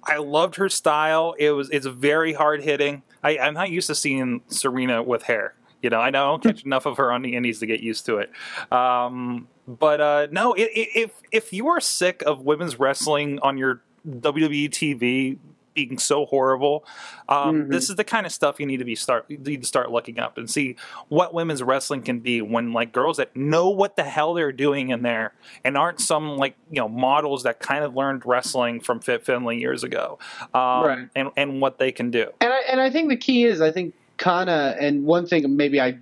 I 0.04 0.18
loved 0.18 0.56
her 0.56 0.68
style. 0.68 1.36
It 1.38 1.52
was 1.52 1.70
it's 1.70 1.86
very 1.86 2.34
hard 2.34 2.64
hitting. 2.64 3.04
I, 3.24 3.38
I'm 3.38 3.54
not 3.54 3.70
used 3.70 3.86
to 3.88 3.96
seeing 3.96 4.42
Serena 4.48 5.04
with 5.04 5.24
hair. 5.24 5.54
You 5.84 5.92
know, 5.92 6.00
I 6.00 6.10
don't 6.10 6.42
catch 6.42 6.64
enough 6.66 6.88
of 6.88 6.98
her 6.98 7.12
on 7.12 7.22
the 7.22 7.36
indies 7.36 7.60
to 7.60 7.68
get 7.68 7.82
used 7.82 8.08
to 8.08 8.18
it. 8.18 8.32
Um, 8.72 9.48
but 9.68 10.02
uh, 10.02 10.28
no, 10.32 10.54
it, 10.54 10.70
it, 10.74 10.90
if 10.96 11.22
if 11.32 11.54
you 11.54 11.68
are 11.68 11.80
sick 11.80 12.24
of 12.26 12.42
women's 12.42 12.80
wrestling 12.80 13.40
on 13.44 13.58
your 13.58 13.84
WWE 14.08 14.70
TV 14.70 15.38
being 15.76 16.00
so 16.00 16.26
horrible, 16.26 16.86
um, 17.30 17.64
mm-hmm. 17.64 17.72
this 17.72 17.90
is 17.90 17.98
the 17.98 18.04
kind 18.04 18.26
of 18.26 18.32
stuff 18.32 18.60
you 18.60 18.66
need 18.66 18.78
to 18.78 18.86
be 18.86 18.96
start 18.96 19.26
you 19.28 19.38
need 19.38 19.62
to 19.62 19.68
start 19.68 19.92
looking 19.92 20.18
up 20.20 20.38
and 20.38 20.50
see 20.50 20.76
what 21.10 21.34
women's 21.34 21.62
wrestling 21.62 22.02
can 22.02 22.20
be 22.20 22.42
when 22.42 22.74
like 22.74 22.92
girls 22.92 23.18
that 23.18 23.36
know 23.36 23.70
what 23.70 23.96
the 23.96 24.04
hell 24.04 24.34
they're 24.34 24.54
doing 24.54 24.90
in 24.90 25.04
there 25.04 25.34
and 25.64 25.78
aren't 25.78 26.00
some 26.00 26.38
like 26.38 26.56
you 26.72 26.80
know 26.80 26.88
models 26.88 27.44
that 27.44 27.60
kind 27.60 27.84
of 27.84 27.96
learned 27.96 28.26
wrestling 28.26 28.80
from 28.80 29.00
Fit 29.00 29.24
Finlay 29.24 29.60
years 29.60 29.84
ago, 29.84 30.18
um, 30.54 30.86
right. 30.86 31.10
and 31.16 31.30
and 31.38 31.62
what 31.62 31.78
they 31.78 31.92
can 31.92 32.10
do. 32.10 32.32
And 32.42 32.52
I 32.52 32.60
and 32.72 32.82
I 32.82 32.90
think 32.90 33.10
the 33.10 33.18
key 33.18 33.44
is 33.44 33.62
I 33.62 33.72
think 33.72 33.94
Kana 34.18 34.76
and 34.80 35.06
one 35.06 35.28
thing 35.28 35.56
maybe 35.56 35.80
I 35.82 35.98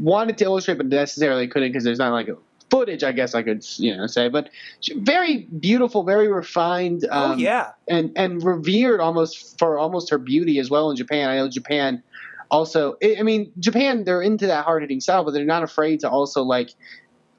wanted 0.00 0.38
to 0.38 0.44
illustrate 0.44 0.78
but 0.78 0.86
necessarily 0.86 1.46
couldn't 1.48 1.70
because 1.70 1.84
there's 1.84 1.98
not 1.98 2.12
like 2.12 2.28
a 2.28 2.36
footage, 2.70 3.02
I 3.02 3.12
guess 3.12 3.34
I 3.34 3.42
could 3.42 3.64
you 3.78 3.96
know 3.96 4.06
say, 4.06 4.28
but 4.28 4.50
very 4.96 5.48
beautiful, 5.58 6.02
very 6.04 6.28
refined. 6.28 7.06
Oh, 7.10 7.24
um, 7.24 7.32
oh 7.32 7.36
yeah, 7.36 7.72
and 7.88 8.12
and 8.16 8.42
revered 8.42 9.00
almost 9.00 9.58
for 9.58 9.78
almost 9.78 10.10
her 10.10 10.18
beauty 10.18 10.58
as 10.58 10.70
well 10.70 10.90
in 10.90 10.96
Japan. 10.96 11.30
I 11.30 11.36
know 11.36 11.48
Japan 11.48 12.02
also. 12.50 12.96
I 13.02 13.22
mean, 13.22 13.52
Japan 13.58 14.04
they're 14.04 14.22
into 14.22 14.46
that 14.46 14.64
hard 14.64 14.82
hitting 14.82 15.00
style, 15.00 15.24
but 15.24 15.32
they're 15.32 15.44
not 15.44 15.62
afraid 15.62 16.00
to 16.00 16.10
also 16.10 16.42
like, 16.42 16.70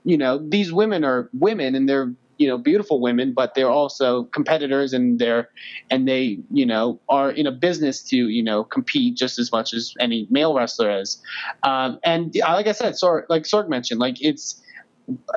you 0.04 0.18
know, 0.18 0.38
these 0.38 0.72
women 0.72 1.04
are 1.04 1.30
women 1.34 1.76
and 1.76 1.88
they're 1.88 2.14
you 2.40 2.48
know 2.48 2.58
beautiful 2.58 3.02
women 3.02 3.34
but 3.34 3.54
they're 3.54 3.70
also 3.70 4.24
competitors 4.24 4.94
and 4.94 5.20
they're 5.20 5.50
and 5.92 6.08
they 6.08 6.40
you 6.52 6.66
know 6.66 6.98
are 7.10 7.32
in 7.32 7.46
a 7.46 7.52
business 7.52 8.02
to 8.02 8.16
you 8.16 8.42
know 8.42 8.64
compete 8.64 9.16
just 9.16 9.38
as 9.38 9.52
much 9.52 9.74
as 9.74 9.94
any 10.00 10.26
male 10.32 10.56
wrestler 10.56 11.02
is 11.02 11.22
um, 11.64 12.00
and 12.04 12.34
like 12.40 12.66
i 12.66 12.72
said 12.72 12.94
Sorg, 12.94 13.26
like 13.28 13.44
sorg 13.44 13.68
mentioned 13.68 14.00
like 14.00 14.22
it's 14.22 14.62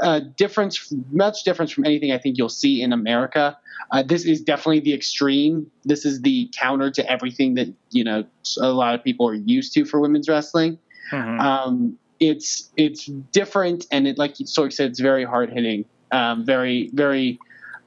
uh, 0.01 0.21
difference, 0.37 0.93
much 1.11 1.45
difference 1.45 1.71
from 1.71 1.85
anything 1.85 2.13
I 2.13 2.19
think 2.19 2.39
you'll 2.39 2.49
see 2.49 2.83
in 2.83 2.93
America. 2.93 3.57
Uh, 3.91 4.03
this 4.03 4.25
is 4.25 4.41
definitely 4.41 4.81
the 4.81 4.95
extreme. 4.95 5.71
This 5.85 6.05
is 6.05 6.23
the 6.23 6.51
counter 6.59 6.91
to 6.91 7.11
everything 7.11 7.55
that 7.55 7.73
you 7.91 8.05
know 8.05 8.25
a 8.61 8.73
lot 8.73 8.95
of 8.95 9.05
people 9.05 9.29
are 9.29 9.35
used 9.35 9.75
to 9.75 9.85
for 9.85 10.01
women's 10.01 10.29
wrestling. 10.29 10.79
Mm-hmm. 11.11 11.41
Um, 11.41 11.99
it's 12.21 12.71
it's 12.77 13.07
different, 13.07 13.87
and 13.91 14.07
it 14.07 14.19
like 14.19 14.35
Sorg 14.35 14.73
said, 14.73 14.91
it's 14.91 15.01
very 15.01 15.25
hard 15.25 15.51
hitting, 15.51 15.85
um, 16.11 16.47
very 16.47 16.91
very 16.95 17.39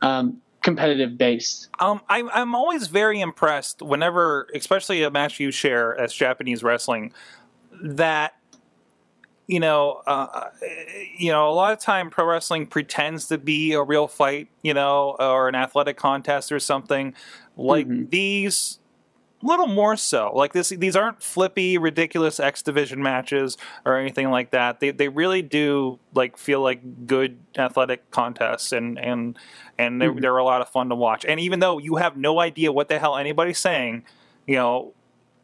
um, 0.02 0.42
competitive 0.62 1.18
based. 1.18 1.70
Um, 1.80 2.02
I'm 2.10 2.30
I'm 2.30 2.56
always 2.56 2.88
very 2.88 3.22
impressed 3.22 3.82
whenever, 3.82 4.48
especially 4.54 5.04
a 5.04 5.12
match 5.12 5.40
you 5.40 5.52
share 5.52 5.98
as 6.00 6.14
Japanese 6.14 6.64
wrestling, 6.64 7.14
that 7.82 8.36
you 9.48 9.60
know, 9.60 10.02
uh, 10.08 10.50
you 11.18 11.32
know, 11.32 11.50
a 11.50 11.54
lot 11.54 11.72
of 11.72 11.80
time 11.80 12.10
pro 12.10 12.26
wrestling 12.26 12.66
pretends 12.66 13.28
to 13.28 13.38
be 13.38 13.74
a 13.74 13.84
real 13.84 14.08
fight, 14.08 14.50
you 14.64 14.74
know, 14.74 15.16
or 15.20 15.48
an 15.48 15.56
athletic 15.56 15.98
contest 15.98 16.52
or 16.52 16.60
something. 16.60 17.14
Like 17.56 17.88
mm-hmm. 17.88 18.10
these, 18.10 18.80
a 19.44 19.46
little 19.46 19.68
more 19.68 19.96
so. 19.98 20.32
Like 20.34 20.54
this, 20.54 20.70
these 20.70 20.96
aren't 20.96 21.22
flippy, 21.22 21.78
ridiculous 21.78 22.40
X 22.40 22.64
division 22.64 23.04
matches 23.04 23.58
or 23.86 23.98
anything 23.98 24.32
like 24.32 24.50
that. 24.52 24.80
They 24.80 24.90
they 24.90 25.10
really 25.10 25.44
do 25.44 26.00
like 26.16 26.38
feel 26.38 26.62
like 26.62 27.06
good 27.06 27.38
athletic 27.56 28.10
contests, 28.10 28.72
and 28.72 28.98
and 28.98 29.38
and 29.78 30.02
they're, 30.02 30.12
mm-hmm. 30.12 30.22
they're 30.22 30.38
a 30.38 30.44
lot 30.44 30.62
of 30.62 30.70
fun 30.70 30.90
to 30.90 30.96
watch. 30.96 31.24
And 31.24 31.40
even 31.40 31.60
though 31.60 31.78
you 31.78 31.98
have 31.98 32.18
no 32.18 32.40
idea 32.40 32.72
what 32.72 32.90
the 32.90 32.98
hell 32.98 33.16
anybody's 33.16 33.60
saying, 33.60 34.06
you 34.48 34.56
know, 34.56 34.94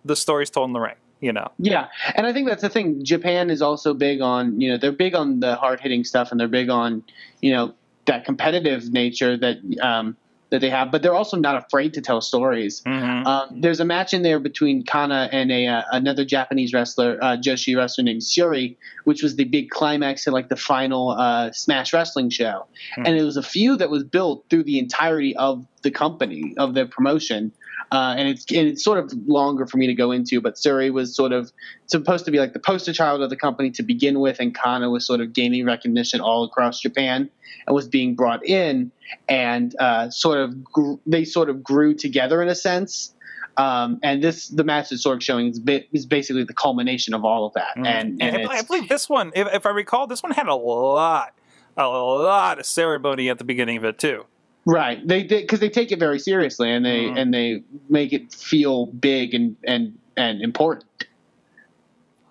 the 0.03 0.15
story's 0.15 0.49
told 0.49 0.69
in 0.69 0.73
the 0.73 0.79
ring 0.79 0.95
you 1.21 1.31
know. 1.31 1.49
Yeah, 1.57 1.87
and 2.15 2.27
I 2.27 2.33
think 2.33 2.47
that's 2.47 2.61
the 2.61 2.69
thing. 2.69 3.05
Japan 3.05 3.49
is 3.49 3.61
also 3.61 3.93
big 3.93 4.21
on 4.21 4.59
you 4.59 4.69
know 4.69 4.77
they're 4.77 4.91
big 4.91 5.15
on 5.15 5.39
the 5.39 5.55
hard 5.55 5.79
hitting 5.79 6.03
stuff 6.03 6.31
and 6.31 6.39
they're 6.39 6.47
big 6.47 6.69
on 6.69 7.03
you 7.41 7.53
know 7.53 7.73
that 8.05 8.25
competitive 8.25 8.91
nature 8.91 9.37
that 9.37 9.57
um, 9.81 10.17
that 10.51 10.59
they 10.59 10.69
have, 10.69 10.91
but 10.91 11.01
they're 11.01 11.15
also 11.15 11.37
not 11.37 11.55
afraid 11.55 11.93
to 11.93 12.01
tell 12.01 12.19
stories. 12.19 12.81
Mm-hmm. 12.81 13.25
Um, 13.25 13.61
there's 13.61 13.79
a 13.79 13.85
match 13.85 14.13
in 14.13 14.21
there 14.21 14.39
between 14.39 14.83
Kana 14.83 15.29
and 15.31 15.49
a 15.49 15.65
uh, 15.65 15.83
another 15.93 16.25
Japanese 16.25 16.73
wrestler, 16.73 17.17
uh, 17.21 17.37
Joshi 17.37 17.75
wrestler 17.75 18.03
named 18.03 18.21
Syuri, 18.21 18.75
which 19.05 19.23
was 19.23 19.37
the 19.37 19.45
big 19.45 19.69
climax 19.69 20.27
of 20.27 20.33
like 20.33 20.49
the 20.49 20.57
final 20.57 21.11
uh, 21.11 21.51
Smash 21.53 21.93
Wrestling 21.93 22.29
show, 22.29 22.65
mm-hmm. 22.97 23.05
and 23.05 23.17
it 23.17 23.23
was 23.23 23.37
a 23.37 23.43
feud 23.43 23.79
that 23.79 23.89
was 23.89 24.03
built 24.03 24.45
through 24.49 24.63
the 24.63 24.77
entirety 24.77 25.35
of 25.37 25.65
the 25.83 25.91
company 25.91 26.53
of 26.57 26.73
the 26.73 26.85
promotion. 26.85 27.53
Uh, 27.91 28.15
and 28.17 28.29
it's 28.29 28.45
and 28.51 28.67
it's 28.69 28.83
sort 28.83 28.97
of 28.97 29.11
longer 29.27 29.65
for 29.65 29.77
me 29.77 29.85
to 29.85 29.93
go 29.93 30.11
into, 30.11 30.39
but 30.39 30.55
Syuri 30.55 30.93
was 30.93 31.13
sort 31.13 31.33
of 31.33 31.51
supposed 31.87 32.23
to 32.23 32.31
be 32.31 32.39
like 32.39 32.53
the 32.53 32.59
poster 32.59 32.93
child 32.93 33.21
of 33.21 33.29
the 33.29 33.35
company 33.35 33.69
to 33.71 33.83
begin 33.83 34.21
with, 34.21 34.39
and 34.39 34.55
Kana 34.55 34.89
was 34.89 35.05
sort 35.05 35.19
of 35.19 35.33
gaining 35.33 35.65
recognition 35.65 36.21
all 36.21 36.45
across 36.45 36.79
Japan 36.79 37.29
and 37.67 37.75
was 37.75 37.89
being 37.89 38.15
brought 38.15 38.45
in, 38.45 38.93
and 39.27 39.75
uh, 39.79 40.09
sort 40.09 40.37
of 40.37 40.63
gr- 40.63 40.93
they 41.05 41.25
sort 41.25 41.49
of 41.49 41.61
grew 41.61 41.93
together 41.93 42.41
in 42.41 42.47
a 42.47 42.55
sense. 42.55 43.13
Um, 43.57 43.99
and 44.01 44.23
this 44.23 44.47
the 44.47 44.63
match 44.63 44.93
is 44.93 45.03
sort 45.03 45.17
of 45.17 45.23
showing 45.23 45.47
is, 45.47 45.59
ba- 45.59 45.83
is 45.91 46.05
basically 46.05 46.45
the 46.45 46.53
culmination 46.53 47.13
of 47.13 47.25
all 47.25 47.45
of 47.45 47.53
that. 47.55 47.75
Mm. 47.77 47.85
And, 47.85 48.21
and 48.21 48.47
I 48.47 48.61
believe 48.61 48.87
this 48.87 49.09
one, 49.09 49.33
if, 49.35 49.53
if 49.53 49.65
I 49.65 49.71
recall, 49.71 50.07
this 50.07 50.23
one 50.23 50.31
had 50.31 50.47
a 50.47 50.55
lot, 50.55 51.33
a 51.75 51.85
lot 51.85 52.59
of 52.59 52.65
ceremony 52.65 53.29
at 53.29 53.37
the 53.37 53.43
beginning 53.43 53.75
of 53.75 53.83
it 53.83 53.99
too. 53.99 54.25
Right. 54.65 55.05
They 55.05 55.23
because 55.23 55.59
they, 55.59 55.67
they, 55.67 55.73
take 55.73 55.91
it 55.91 55.99
very 55.99 56.19
seriously 56.19 56.71
and 56.71 56.85
they 56.85 57.05
mm. 57.05 57.19
and 57.19 57.33
they 57.33 57.63
make 57.89 58.13
it 58.13 58.31
feel 58.33 58.85
big 58.85 59.33
and 59.33 59.55
and 59.63 59.97
and 60.15 60.41
important. 60.41 60.85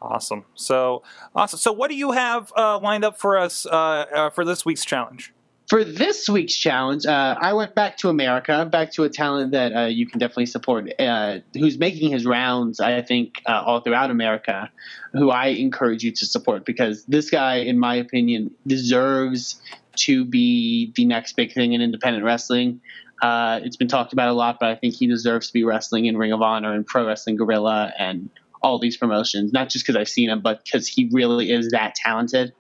Awesome. 0.00 0.44
So 0.54 1.02
awesome. 1.34 1.58
So 1.58 1.72
what 1.72 1.90
do 1.90 1.96
you 1.96 2.12
have 2.12 2.52
uh, 2.56 2.78
lined 2.78 3.04
up 3.04 3.18
for 3.18 3.36
us 3.36 3.66
uh, 3.66 3.70
uh, 3.70 4.30
for 4.30 4.44
this 4.44 4.64
week's 4.64 4.84
challenge? 4.84 5.32
For 5.68 5.84
this 5.84 6.28
week's 6.28 6.56
challenge, 6.56 7.06
uh, 7.06 7.36
I 7.40 7.52
went 7.52 7.76
back 7.76 7.96
to 7.98 8.08
America, 8.08 8.64
back 8.64 8.92
to 8.94 9.04
a 9.04 9.08
talent 9.08 9.52
that 9.52 9.72
uh, 9.72 9.86
you 9.86 10.04
can 10.04 10.18
definitely 10.18 10.46
support, 10.46 10.90
uh, 10.98 11.38
who's 11.54 11.78
making 11.78 12.10
his 12.10 12.26
rounds, 12.26 12.80
I 12.80 13.02
think, 13.02 13.40
all 13.46 13.80
throughout 13.80 14.10
America, 14.10 14.68
who 15.12 15.30
I 15.30 15.48
encourage 15.48 16.02
you 16.02 16.10
to 16.10 16.26
support 16.26 16.64
because 16.64 17.04
this 17.04 17.30
guy, 17.30 17.58
in 17.58 17.78
my 17.78 17.94
opinion, 17.94 18.50
deserves 18.66 19.60
to 19.96 20.24
be 20.24 20.92
the 20.96 21.04
next 21.04 21.34
big 21.36 21.52
thing 21.52 21.72
in 21.72 21.80
independent 21.80 22.24
wrestling. 22.24 22.80
Uh, 23.22 23.60
it's 23.62 23.76
been 23.76 23.88
talked 23.88 24.12
about 24.12 24.28
a 24.28 24.32
lot, 24.32 24.58
but 24.60 24.70
I 24.70 24.76
think 24.76 24.94
he 24.94 25.06
deserves 25.06 25.48
to 25.48 25.52
be 25.52 25.64
wrestling 25.64 26.06
in 26.06 26.16
Ring 26.16 26.32
of 26.32 26.42
Honor 26.42 26.72
and 26.72 26.86
Pro 26.86 27.06
Wrestling 27.06 27.36
Guerrilla 27.36 27.92
and 27.98 28.30
all 28.62 28.78
these 28.78 28.96
promotions, 28.96 29.52
not 29.52 29.68
just 29.68 29.84
because 29.84 29.98
I've 29.98 30.08
seen 30.08 30.30
him, 30.30 30.40
but 30.40 30.64
because 30.64 30.86
he 30.86 31.08
really 31.12 31.50
is 31.50 31.70
that 31.70 31.94
talented. 31.94 32.52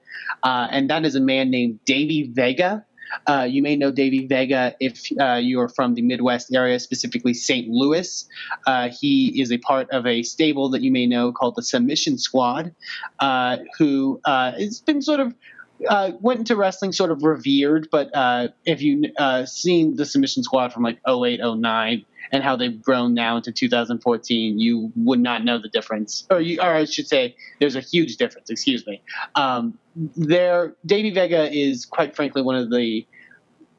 Uh, 0.42 0.68
and 0.70 0.90
that 0.90 1.04
is 1.04 1.14
a 1.14 1.20
man 1.20 1.50
named 1.50 1.80
Davey 1.84 2.30
Vega. 2.32 2.84
Uh, 3.26 3.46
you 3.48 3.60
may 3.62 3.74
know 3.74 3.90
Davey 3.90 4.26
Vega 4.26 4.74
if 4.80 5.02
uh, 5.20 5.34
you 5.34 5.60
are 5.60 5.68
from 5.68 5.94
the 5.94 6.02
Midwest 6.02 6.54
area, 6.54 6.78
specifically 6.78 7.34
St. 7.34 7.68
Louis. 7.68 8.28
Uh, 8.66 8.88
he 8.88 9.40
is 9.40 9.50
a 9.50 9.58
part 9.58 9.90
of 9.90 10.06
a 10.06 10.22
stable 10.22 10.70
that 10.70 10.82
you 10.82 10.92
may 10.92 11.06
know 11.06 11.32
called 11.32 11.56
the 11.56 11.62
Submission 11.62 12.18
Squad, 12.18 12.74
uh, 13.18 13.58
who 13.78 14.20
uh, 14.24 14.52
has 14.52 14.80
been 14.80 15.02
sort 15.02 15.20
of 15.20 15.34
uh, 15.88 16.12
went 16.20 16.40
into 16.40 16.56
wrestling 16.56 16.92
sort 16.92 17.10
of 17.10 17.22
revered, 17.22 17.88
but 17.90 18.14
uh, 18.14 18.48
if 18.64 18.82
you 18.82 19.12
uh, 19.18 19.44
seen 19.46 19.96
the 19.96 20.04
Submission 20.04 20.42
Squad 20.42 20.72
from 20.72 20.82
like 20.82 20.98
08, 21.08 21.40
09, 21.42 22.04
and 22.32 22.44
how 22.44 22.56
they've 22.56 22.80
grown 22.80 23.14
now 23.14 23.36
into 23.36 23.50
2014, 23.50 24.58
you 24.58 24.92
would 24.96 25.20
not 25.20 25.44
know 25.44 25.58
the 25.58 25.68
difference. 25.68 26.26
Or, 26.30 26.40
you, 26.40 26.60
or 26.60 26.74
I 26.74 26.84
should 26.84 27.08
say, 27.08 27.34
there's 27.58 27.76
a 27.76 27.80
huge 27.80 28.16
difference. 28.16 28.50
Excuse 28.50 28.86
me. 28.86 29.02
Um, 29.34 29.78
there, 29.96 30.74
Davey 30.86 31.10
Vega 31.10 31.50
is 31.50 31.86
quite 31.86 32.14
frankly 32.14 32.42
one 32.42 32.56
of 32.56 32.70
the 32.70 33.06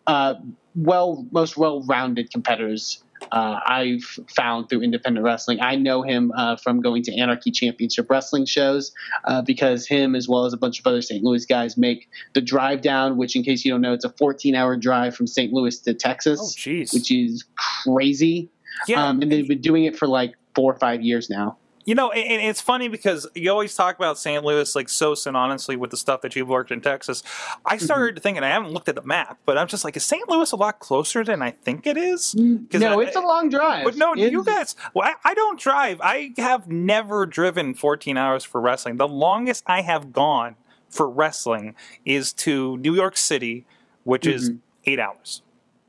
uh, 0.07 0.35
well 0.75 1.25
most 1.31 1.57
well-rounded 1.57 2.31
competitors 2.31 3.03
uh, 3.31 3.59
I've 3.65 4.03
found 4.35 4.69
through 4.69 4.81
independent 4.81 5.23
wrestling. 5.23 5.59
I 5.61 5.75
know 5.75 6.01
him 6.01 6.31
uh, 6.35 6.55
from 6.57 6.81
going 6.81 7.03
to 7.03 7.17
Anarchy 7.17 7.51
Championship 7.51 8.09
Wrestling 8.09 8.45
shows 8.45 8.91
uh, 9.25 9.41
because 9.41 9.87
him, 9.87 10.15
as 10.15 10.27
well 10.27 10.45
as 10.45 10.53
a 10.53 10.57
bunch 10.57 10.79
of 10.79 10.87
other 10.87 11.01
St. 11.01 11.23
Louis 11.23 11.45
guys, 11.45 11.77
make 11.77 12.09
the 12.33 12.41
drive 12.41 12.81
down, 12.81 13.17
which, 13.17 13.35
in 13.35 13.43
case 13.43 13.63
you 13.63 13.71
don't 13.71 13.81
know, 13.81 13.93
it's 13.93 14.05
a 14.05 14.09
14 14.09 14.55
hour 14.55 14.75
drive 14.75 15.15
from 15.15 15.27
St. 15.27 15.53
Louis 15.53 15.77
to 15.79 15.93
Texas, 15.93 16.39
Oh, 16.41 16.45
which 16.93 17.11
is 17.11 17.45
crazy. 17.57 18.49
Yeah. 18.87 19.05
Um, 19.07 19.21
and 19.21 19.31
they've 19.31 19.47
been 19.47 19.61
doing 19.61 19.85
it 19.85 19.95
for 19.97 20.07
like 20.07 20.35
four 20.55 20.73
or 20.73 20.77
five 20.79 21.01
years 21.01 21.29
now. 21.29 21.57
You 21.83 21.95
know, 21.95 22.11
and 22.11 22.41
it's 22.41 22.61
funny 22.61 22.87
because 22.89 23.27
you 23.33 23.49
always 23.49 23.75
talk 23.75 23.95
about 23.95 24.17
St. 24.17 24.43
Louis 24.43 24.75
like 24.75 24.87
so 24.87 25.13
synonymously 25.13 25.77
with 25.77 25.89
the 25.89 25.97
stuff 25.97 26.21
that 26.21 26.35
you've 26.35 26.47
worked 26.47 26.71
in 26.71 26.79
Texas. 26.81 27.23
I 27.65 27.75
Mm-hmm. 27.75 27.85
started 27.85 28.21
thinking, 28.23 28.43
I 28.43 28.49
haven't 28.49 28.71
looked 28.71 28.87
at 28.89 28.95
the 28.95 29.01
map, 29.01 29.39
but 29.45 29.57
I'm 29.57 29.67
just 29.67 29.83
like, 29.83 29.97
is 29.97 30.05
St. 30.05 30.29
Louis 30.29 30.51
a 30.51 30.55
lot 30.55 30.79
closer 30.79 31.23
than 31.23 31.41
I 31.41 31.51
think 31.51 31.87
it 31.87 31.97
is? 31.97 32.35
'Cause 32.71 32.81
No, 32.81 32.99
I- 32.99 33.03
it's 33.05 33.15
a 33.15 33.21
long 33.21 33.49
drive. 33.49 33.83
But 33.85 33.95
no, 33.95 34.13
It's- 34.13 34.31
you 34.31 34.43
guys, 34.43 34.75
well, 34.93 35.07
I, 35.07 35.31
I 35.31 35.33
don't 35.33 35.59
drive. 35.59 35.99
I 36.01 36.33
have 36.37 36.67
never 36.67 37.25
driven 37.25 37.73
14 37.73 38.15
hours 38.17 38.43
for 38.43 38.61
wrestling. 38.61 38.97
The 38.97 39.07
longest 39.07 39.63
I 39.65 39.81
have 39.81 40.11
gone 40.13 40.55
for 40.89 41.09
wrestling 41.09 41.73
is 42.05 42.31
to 42.33 42.77
New 42.77 42.93
York 42.93 43.17
City, 43.17 43.65
which 44.03 44.27
is 44.27 44.49
Mm-hmm. 44.51 44.57
eight 44.85 44.99
hours, 44.99 45.41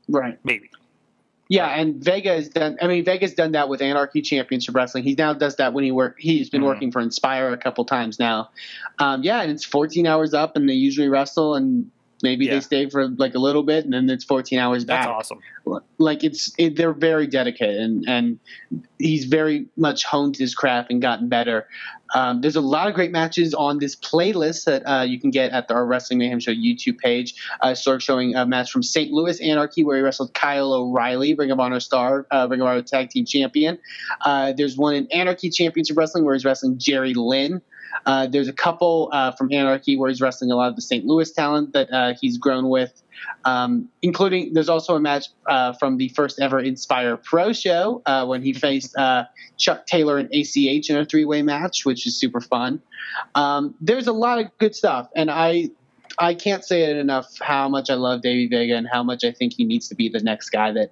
Right. 0.09 0.39
maybe. 0.43 0.69
Yeah, 1.53 1.67
and 1.67 2.03
Vega 2.03 2.33
has 2.33 2.49
done. 2.49 2.79
I 2.81 2.87
mean, 2.87 3.05
Vega's 3.05 3.35
done 3.35 3.51
that 3.51 3.69
with 3.69 3.79
Anarchy 3.79 4.23
Championship 4.23 4.73
Wrestling. 4.73 5.03
He 5.03 5.13
now 5.13 5.33
does 5.33 5.55
that 5.57 5.71
when 5.71 5.83
he 5.83 5.91
work. 5.91 6.15
He's 6.17 6.49
been 6.49 6.61
Mhm. 6.61 6.65
working 6.65 6.91
for 6.91 6.99
Inspire 6.99 7.49
a 7.53 7.57
couple 7.57 7.85
times 7.85 8.17
now. 8.17 8.49
Um, 8.97 9.21
yeah, 9.21 9.43
and 9.43 9.51
it's 9.51 9.63
14 9.63 10.07
hours 10.07 10.33
up, 10.33 10.55
and 10.55 10.67
they 10.67 10.73
usually 10.73 11.09
wrestle, 11.09 11.53
and 11.53 11.91
maybe 12.23 12.45
Yeah. 12.45 12.55
they 12.55 12.59
stay 12.61 12.89
for 12.89 13.07
like 13.07 13.35
a 13.35 13.39
little 13.39 13.61
bit, 13.61 13.85
and 13.85 13.93
then 13.93 14.09
it's 14.09 14.23
14 14.23 14.57
hours 14.57 14.83
back. 14.83 15.03
That's 15.05 15.31
awesome. 15.31 15.81
Like 15.99 16.23
it's 16.23 16.51
it, 16.57 16.75
they're 16.75 16.91
very 16.91 17.27
dedicated, 17.27 17.77
and, 17.79 18.03
and 18.07 18.39
he's 18.97 19.25
very 19.25 19.67
much 19.77 20.05
honed 20.05 20.35
his 20.35 20.55
craft 20.55 20.89
and 20.89 21.03
gotten 21.03 21.29
better. 21.29 21.67
Um, 22.13 22.41
there's 22.41 22.55
a 22.55 22.61
lot 22.61 22.87
of 22.87 22.93
great 22.93 23.11
matches 23.11 23.53
on 23.53 23.79
this 23.79 23.95
playlist 23.95 24.65
that 24.65 24.83
uh, 24.85 25.03
you 25.03 25.19
can 25.19 25.31
get 25.31 25.51
at 25.51 25.67
the, 25.67 25.73
our 25.73 25.85
Wrestling 25.85 26.19
Mayhem 26.19 26.39
Show 26.39 26.53
YouTube 26.53 26.97
page. 26.97 27.35
Uh, 27.61 27.73
start 27.73 28.01
showing 28.01 28.35
a 28.35 28.45
match 28.45 28.71
from 28.71 28.83
St. 28.83 29.11
Louis 29.11 29.39
Anarchy 29.41 29.83
where 29.83 29.97
he 29.97 30.03
wrestled 30.03 30.33
Kyle 30.33 30.73
O'Reilly, 30.73 31.33
Ring 31.33 31.51
of 31.51 31.59
Honor 31.59 31.79
star, 31.79 32.27
uh, 32.31 32.47
Ring 32.49 32.61
of 32.61 32.67
Honor 32.67 32.81
Tag 32.81 33.09
Team 33.09 33.25
Champion. 33.25 33.79
Uh, 34.21 34.53
there's 34.53 34.77
one 34.77 34.95
in 34.95 35.07
Anarchy 35.11 35.49
Championship 35.49 35.97
Wrestling 35.97 36.23
where 36.23 36.33
he's 36.33 36.45
wrestling 36.45 36.77
Jerry 36.77 37.13
Lynn. 37.13 37.61
Uh, 38.05 38.27
there's 38.27 38.47
a 38.47 38.53
couple 38.53 39.09
uh, 39.11 39.31
from 39.31 39.51
Anarchy 39.51 39.97
where 39.97 40.09
he's 40.09 40.21
wrestling 40.21 40.51
a 40.51 40.55
lot 40.55 40.69
of 40.69 40.75
the 40.75 40.81
St. 40.81 41.05
Louis 41.05 41.31
talent 41.31 41.73
that 41.73 41.91
uh, 41.91 42.13
he's 42.19 42.37
grown 42.37 42.69
with, 42.69 43.01
um, 43.45 43.89
including 44.01 44.53
there's 44.53 44.69
also 44.69 44.95
a 44.95 44.99
match 44.99 45.27
uh, 45.47 45.73
from 45.73 45.97
the 45.97 46.09
first 46.09 46.39
ever 46.39 46.59
Inspire 46.59 47.17
Pro 47.17 47.53
show 47.53 48.01
uh, 48.05 48.25
when 48.25 48.41
he 48.41 48.53
faced 48.53 48.95
uh, 48.97 49.25
Chuck 49.57 49.85
Taylor 49.85 50.17
and 50.17 50.29
ACH 50.33 50.89
in 50.89 50.97
a 50.97 51.05
three 51.05 51.25
way 51.25 51.41
match, 51.41 51.85
which 51.85 52.07
is 52.07 52.17
super 52.17 52.41
fun. 52.41 52.81
Um, 53.35 53.75
there's 53.81 54.07
a 54.07 54.13
lot 54.13 54.39
of 54.39 54.57
good 54.57 54.75
stuff, 54.75 55.09
and 55.15 55.29
I 55.29 55.69
I 56.19 56.35
can't 56.35 56.63
say 56.63 56.83
it 56.83 56.97
enough 56.97 57.39
how 57.39 57.69
much 57.69 57.89
I 57.89 57.95
love 57.95 58.21
Davey 58.21 58.47
Vega 58.47 58.75
and 58.75 58.87
how 58.91 59.03
much 59.03 59.23
I 59.23 59.31
think 59.31 59.53
he 59.53 59.63
needs 59.63 59.87
to 59.89 59.95
be 59.95 60.09
the 60.09 60.19
next 60.19 60.49
guy 60.49 60.71
that 60.73 60.91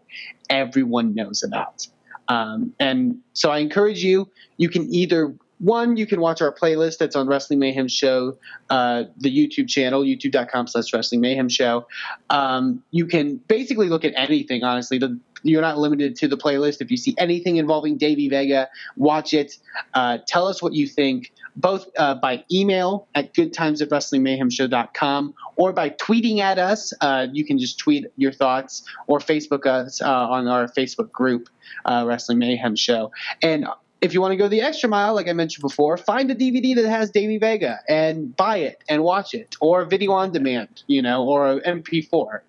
everyone 0.49 1.13
knows 1.13 1.43
about. 1.43 1.87
Um, 2.27 2.73
and 2.79 3.19
so 3.33 3.51
I 3.51 3.59
encourage 3.59 4.03
you. 4.03 4.29
You 4.57 4.69
can 4.69 4.93
either 4.93 5.35
one, 5.61 5.95
you 5.95 6.07
can 6.07 6.19
watch 6.19 6.41
our 6.41 6.51
playlist 6.51 6.97
that's 6.97 7.15
on 7.15 7.27
Wrestling 7.27 7.59
Mayhem 7.59 7.87
Show, 7.87 8.37
uh, 8.71 9.03
the 9.17 9.29
YouTube 9.29 9.69
channel, 9.69 10.01
youtube.com 10.01 10.67
slash 10.67 10.91
Wrestling 10.91 11.21
Mayhem 11.21 11.49
Show. 11.49 11.87
Um, 12.31 12.83
you 12.89 13.05
can 13.05 13.37
basically 13.37 13.87
look 13.87 14.03
at 14.03 14.13
anything, 14.15 14.63
honestly. 14.63 14.97
The, 14.97 15.19
you're 15.43 15.61
not 15.61 15.77
limited 15.77 16.15
to 16.17 16.27
the 16.27 16.37
playlist. 16.37 16.81
If 16.81 16.89
you 16.89 16.97
see 16.97 17.13
anything 17.17 17.57
involving 17.57 17.97
Davey 17.97 18.27
Vega, 18.27 18.69
watch 18.97 19.35
it. 19.35 19.57
Uh, 19.93 20.17
tell 20.27 20.47
us 20.47 20.63
what 20.63 20.73
you 20.73 20.87
think, 20.87 21.31
both 21.55 21.87
uh, 21.95 22.15
by 22.15 22.43
email 22.51 23.07
at 23.13 23.35
goodtimes 23.35 23.83
at 23.83 23.89
wrestlingmayhemshow.com 23.89 25.35
or 25.57 25.73
by 25.73 25.91
tweeting 25.91 26.39
at 26.39 26.57
us. 26.57 26.91
Uh, 27.01 27.27
you 27.31 27.45
can 27.45 27.59
just 27.59 27.77
tweet 27.77 28.07
your 28.17 28.31
thoughts 28.31 28.83
or 29.05 29.19
Facebook 29.19 29.67
us 29.67 30.01
uh, 30.01 30.09
on 30.09 30.47
our 30.47 30.67
Facebook 30.67 31.11
group, 31.11 31.49
uh, 31.85 32.03
Wrestling 32.07 32.39
Mayhem 32.39 32.75
Show. 32.75 33.11
And 33.43 33.67
if 34.01 34.13
you 34.13 34.21
want 34.21 34.31
to 34.31 34.35
go 34.35 34.47
the 34.47 34.61
extra 34.61 34.89
mile, 34.89 35.13
like 35.13 35.27
I 35.27 35.33
mentioned 35.33 35.61
before, 35.61 35.95
find 35.95 36.29
a 36.31 36.35
DVD 36.35 36.75
that 36.75 36.89
has 36.89 37.11
Davey 37.11 37.37
Vega 37.37 37.79
and 37.87 38.35
buy 38.35 38.57
it 38.57 38.83
and 38.89 39.03
watch 39.03 39.33
it, 39.33 39.55
or 39.61 39.85
video 39.85 40.11
on 40.11 40.31
demand, 40.31 40.83
you 40.87 41.01
know, 41.01 41.23
or 41.23 41.53
a 41.53 41.61
MP4. 41.61 42.41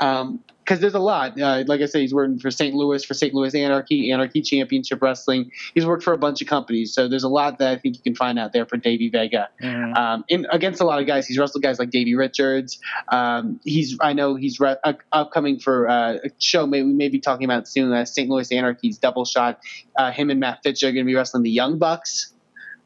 Um, 0.00 0.42
because 0.64 0.80
there's 0.80 0.94
a 0.94 0.98
lot. 0.98 1.38
Uh, 1.38 1.62
like 1.66 1.82
I 1.82 1.86
said, 1.86 2.00
he's 2.00 2.14
working 2.14 2.38
for 2.38 2.50
St. 2.50 2.74
Louis, 2.74 3.04
for 3.04 3.12
St. 3.12 3.34
Louis 3.34 3.54
Anarchy, 3.54 4.10
Anarchy 4.10 4.40
Championship 4.40 5.02
Wrestling. 5.02 5.50
He's 5.74 5.84
worked 5.84 6.02
for 6.02 6.14
a 6.14 6.18
bunch 6.18 6.40
of 6.40 6.48
companies, 6.48 6.94
so 6.94 7.06
there's 7.06 7.24
a 7.24 7.28
lot 7.28 7.58
that 7.58 7.70
I 7.70 7.76
think 7.78 7.96
you 7.96 8.02
can 8.02 8.14
find 8.14 8.38
out 8.38 8.52
there 8.54 8.64
for 8.64 8.76
Davey 8.78 9.10
Vega. 9.10 9.48
Mhm. 9.62 9.96
Um, 9.96 10.24
in, 10.28 10.46
against 10.50 10.80
a 10.80 10.84
lot 10.84 11.00
of 11.00 11.06
guys, 11.06 11.26
he's 11.26 11.38
wrestled 11.38 11.62
guys 11.62 11.78
like 11.78 11.90
Davey 11.90 12.14
Richards. 12.14 12.78
Um, 13.08 13.60
he's 13.64 13.98
I 14.00 14.14
know 14.14 14.36
he's 14.36 14.58
re- 14.58 14.76
uh, 14.82 14.94
upcoming 15.12 15.58
for 15.58 15.88
uh, 15.88 16.14
a 16.24 16.30
show. 16.38 16.66
Maybe 16.66 16.86
we 16.86 16.94
may 16.94 17.08
be 17.08 17.20
talking 17.20 17.44
about 17.44 17.68
soon. 17.68 17.92
Uh, 17.92 18.04
St. 18.06 18.28
Louis 18.30 18.50
Anarchy's 18.50 18.96
Double 18.98 19.24
Shot. 19.26 19.60
Uh, 19.98 20.10
him 20.12 20.30
and 20.30 20.40
Matt 20.40 20.62
Fitch 20.62 20.82
are 20.82 20.92
going 20.92 21.04
to 21.04 21.10
be 21.10 21.14
wrestling 21.14 21.42
the 21.42 21.50
Young 21.50 21.78
Bucks. 21.78 22.32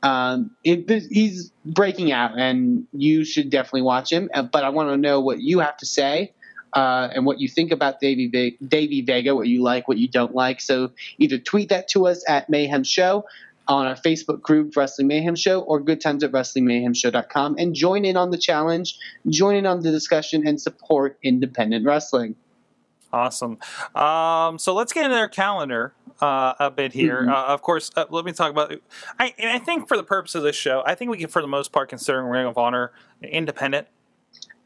Um, 0.03 0.53
it, 0.63 0.89
he's 1.11 1.51
breaking 1.65 2.13
out, 2.13 2.39
and 2.39 2.87
you 2.93 3.25
should 3.25 3.51
definitely 3.51 3.83
watch 3.83 4.13
him. 4.13 4.31
Uh, 4.33 4.43
But 4.43 4.63
I 4.65 4.69
want 4.69 4.91
to 4.91 4.97
know 4.97 5.21
what 5.21 5.41
you 5.41 5.59
have 5.59 5.77
to 5.79 5.87
say 5.87 6.33
uh, 6.73 7.09
and 7.15 7.25
what 7.27 7.41
you 7.41 7.49
think 7.49 7.73
about 7.73 8.01
Davey, 8.01 8.29
Ve- 8.29 8.59
Davey 8.67 9.03
Vega, 9.03 9.35
what 9.35 9.49
you 9.49 9.63
like, 9.63 9.89
what 9.89 9.99
you 9.99 10.09
don't 10.09 10.35
like. 10.35 10.61
So 10.61 10.91
either 11.19 11.39
tweet 11.39 11.69
that 11.71 11.89
to 11.89 12.07
us 12.07 12.25
at 12.29 12.49
Mayhem 12.49 12.85
Show 12.85 13.25
on 13.67 13.87
our 13.87 13.97
Facebook 13.97 14.41
group, 14.41 14.75
Wrestling 14.77 15.09
Mayhem 15.09 15.35
Show, 15.37 15.61
or 15.61 15.79
Good 15.81 16.01
Times 16.01 16.25
at 16.25 16.33
WrestlingMayhemShow.com, 16.33 17.57
and 17.59 17.75
join 17.75 18.05
in 18.05 18.17
on 18.17 18.31
the 18.31 18.39
challenge, 18.39 18.99
join 19.29 19.57
in 19.57 19.67
on 19.67 19.81
the 19.81 19.91
discussion, 19.91 20.47
and 20.47 20.61
support 20.61 21.19
independent 21.23 21.85
wrestling. 21.85 22.35
Awesome. 23.13 23.59
Um, 23.95 24.59
so 24.59 24.75
let's 24.75 24.93
get 24.93 25.05
into 25.05 25.15
their 25.17 25.29
calendar 25.29 25.95
uh, 26.21 26.55
a 26.59 26.71
bit 26.71 26.93
here. 26.93 27.23
Mhm. 27.23 27.33
Uh, 27.33 27.47
of 27.47 27.63
course, 27.63 27.91
uh, 27.97 28.05
let 28.11 28.25
me 28.25 28.33
talk 28.33 28.51
about. 28.51 28.73
I 29.19 29.35
and 29.39 29.51
I 29.51 29.59
think 29.59 29.89
for 29.89 29.97
the 29.97 30.03
purpose 30.03 30.35
of 30.35 30.43
this 30.43 30.57
show, 30.57 30.83
I 30.85 30.95
think 30.95 31.11
we 31.11 31.19
can, 31.19 31.29
for 31.29 31.41
the 31.41 31.49
most 31.49 31.73
part, 31.73 31.89
consider 31.89 32.23
Ring 32.25 32.47
of 32.47 32.59
Honor 32.59 32.93
independent. 33.23 33.87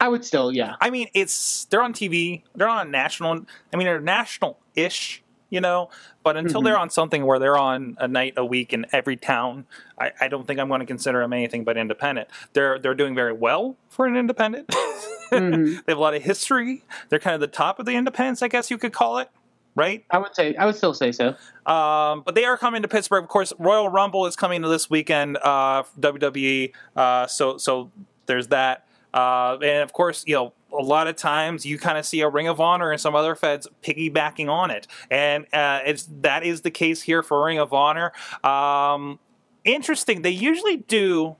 I 0.03 0.09
would 0.09 0.25
still, 0.25 0.51
yeah. 0.51 0.75
I 0.81 0.89
mean, 0.89 1.07
it's 1.13 1.63
they're 1.65 1.81
on 1.81 1.93
TV, 1.93 2.41
they're 2.55 2.67
on 2.67 2.91
national. 2.91 3.45
I 3.73 3.77
mean, 3.77 3.85
they're 3.85 4.01
national-ish, 4.01 5.23
you 5.49 5.61
know. 5.61 5.89
But 6.23 6.35
until 6.35 6.59
Mhm. 6.61 6.65
they're 6.65 6.77
on 6.77 6.89
something 6.89 7.25
where 7.25 7.39
they're 7.39 7.57
on 7.57 7.95
a 7.99 8.07
night 8.09 8.33
a 8.35 8.43
week 8.45 8.73
in 8.73 8.85
every 8.91 9.15
town, 9.15 9.65
I, 9.97 10.11
I 10.19 10.27
don't 10.27 10.45
think 10.45 10.59
I'm 10.59 10.67
going 10.67 10.81
to 10.81 10.85
consider 10.85 11.19
them 11.21 11.31
anything 11.31 11.63
but 11.63 11.77
independent. 11.77 12.27
They're 12.51 12.77
they're 12.79 12.95
doing 12.95 13.15
very 13.15 13.31
well 13.31 13.77
for 13.87 14.05
an 14.05 14.17
independent. 14.17 14.67
Mhm. 14.67 15.83
they 15.85 15.91
have 15.93 15.97
a 15.97 16.01
lot 16.01 16.15
of 16.15 16.21
history. 16.23 16.83
They're 17.07 17.19
kind 17.19 17.33
of 17.35 17.39
the 17.39 17.47
top 17.47 17.79
of 17.79 17.85
the 17.85 17.93
independents, 17.95 18.41
I 18.41 18.49
guess 18.49 18.69
you 18.69 18.77
could 18.77 18.91
call 18.91 19.19
it, 19.19 19.29
right? 19.73 20.03
I 20.11 20.17
would 20.17 20.35
say, 20.35 20.53
I 20.57 20.65
would 20.65 20.75
still 20.75 20.93
say 20.93 21.13
so. 21.13 21.29
Um, 21.65 22.23
but 22.25 22.35
they 22.35 22.43
are 22.43 22.57
coming 22.57 22.81
to 22.81 22.89
Pittsburgh. 22.89 23.23
Of 23.23 23.29
course, 23.29 23.53
Royal 23.57 23.87
Rumble 23.87 24.25
is 24.25 24.35
coming 24.35 24.61
to 24.63 24.67
this 24.67 24.89
weekend. 24.89 25.37
Uh, 25.37 25.83
WWE. 25.97 26.73
Uh, 26.93 27.25
so 27.27 27.57
so 27.57 27.89
there's 28.25 28.47
that. 28.47 28.85
Uh, 29.13 29.57
and 29.61 29.83
of 29.83 29.93
course, 29.93 30.23
you 30.25 30.35
know, 30.35 30.53
a 30.71 30.81
lot 30.81 31.07
of 31.07 31.15
times 31.15 31.65
you 31.65 31.77
kind 31.77 31.97
of 31.97 32.05
see 32.05 32.21
a 32.21 32.29
Ring 32.29 32.47
of 32.47 32.59
Honor 32.59 32.91
and 32.91 32.99
some 32.99 33.15
other 33.15 33.35
feds 33.35 33.67
piggybacking 33.83 34.49
on 34.49 34.71
it, 34.71 34.87
and 35.11 35.45
uh, 35.53 35.81
it's 35.85 36.09
that 36.21 36.43
is 36.43 36.61
the 36.61 36.71
case 36.71 37.01
here 37.03 37.21
for 37.21 37.43
Ring 37.45 37.59
of 37.59 37.73
Honor. 37.73 38.11
Um, 38.43 39.19
interesting. 39.63 40.21
They 40.23 40.31
usually 40.31 40.77
do. 40.77 41.35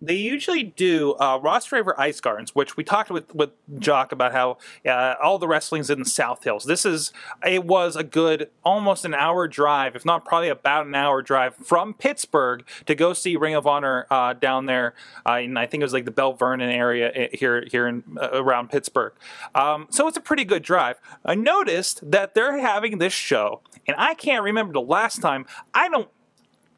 They 0.00 0.14
usually 0.14 0.62
do 0.62 1.14
uh, 1.14 1.38
Rostraver 1.40 1.94
Ice 1.98 2.20
Gardens, 2.20 2.54
which 2.54 2.76
we 2.76 2.84
talked 2.84 3.10
with 3.10 3.34
with 3.34 3.50
Jock 3.78 4.12
about 4.12 4.32
how 4.32 4.58
uh, 4.86 5.14
all 5.22 5.38
the 5.38 5.48
wrestling's 5.48 5.90
in 5.90 5.98
the 5.98 6.04
South 6.04 6.44
Hills. 6.44 6.64
This 6.64 6.84
is 6.84 7.12
it 7.44 7.64
was 7.64 7.96
a 7.96 8.04
good 8.04 8.50
almost 8.64 9.04
an 9.04 9.14
hour 9.14 9.48
drive, 9.48 9.96
if 9.96 10.04
not 10.04 10.24
probably 10.24 10.48
about 10.48 10.86
an 10.86 10.94
hour 10.94 11.20
drive 11.22 11.56
from 11.56 11.94
Pittsburgh 11.94 12.64
to 12.86 12.94
go 12.94 13.12
see 13.12 13.36
Ring 13.36 13.54
of 13.54 13.66
Honor 13.66 14.06
uh, 14.10 14.34
down 14.34 14.66
there. 14.66 14.94
Uh, 15.26 15.40
in, 15.42 15.56
I 15.56 15.66
think 15.66 15.80
it 15.80 15.84
was 15.84 15.92
like 15.92 16.04
the 16.04 16.10
Belle 16.10 16.34
Vernon 16.34 16.70
area 16.70 17.10
eh, 17.14 17.28
here 17.32 17.64
here 17.70 17.88
in 17.88 18.04
uh, 18.20 18.30
around 18.32 18.70
Pittsburgh. 18.70 19.12
Um, 19.54 19.88
so 19.90 20.06
it's 20.06 20.16
a 20.16 20.22
pretty 20.22 20.44
good 20.44 20.62
drive. 20.62 21.00
I 21.24 21.34
noticed 21.34 22.08
that 22.08 22.34
they're 22.34 22.58
having 22.58 22.98
this 22.98 23.12
show, 23.12 23.62
and 23.86 23.96
I 23.98 24.14
can't 24.14 24.44
remember 24.44 24.72
the 24.72 24.80
last 24.80 25.20
time. 25.20 25.46
I 25.74 25.88
don't. 25.88 26.08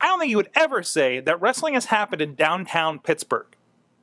I 0.01 0.07
don't 0.07 0.19
think 0.19 0.31
you 0.31 0.37
would 0.37 0.51
ever 0.55 0.83
say 0.83 1.21
that 1.21 1.41
wrestling 1.41 1.75
has 1.75 1.87
happened 1.87 2.23
in 2.23 2.35
downtown 2.35 2.99
Pittsburgh. 2.99 3.47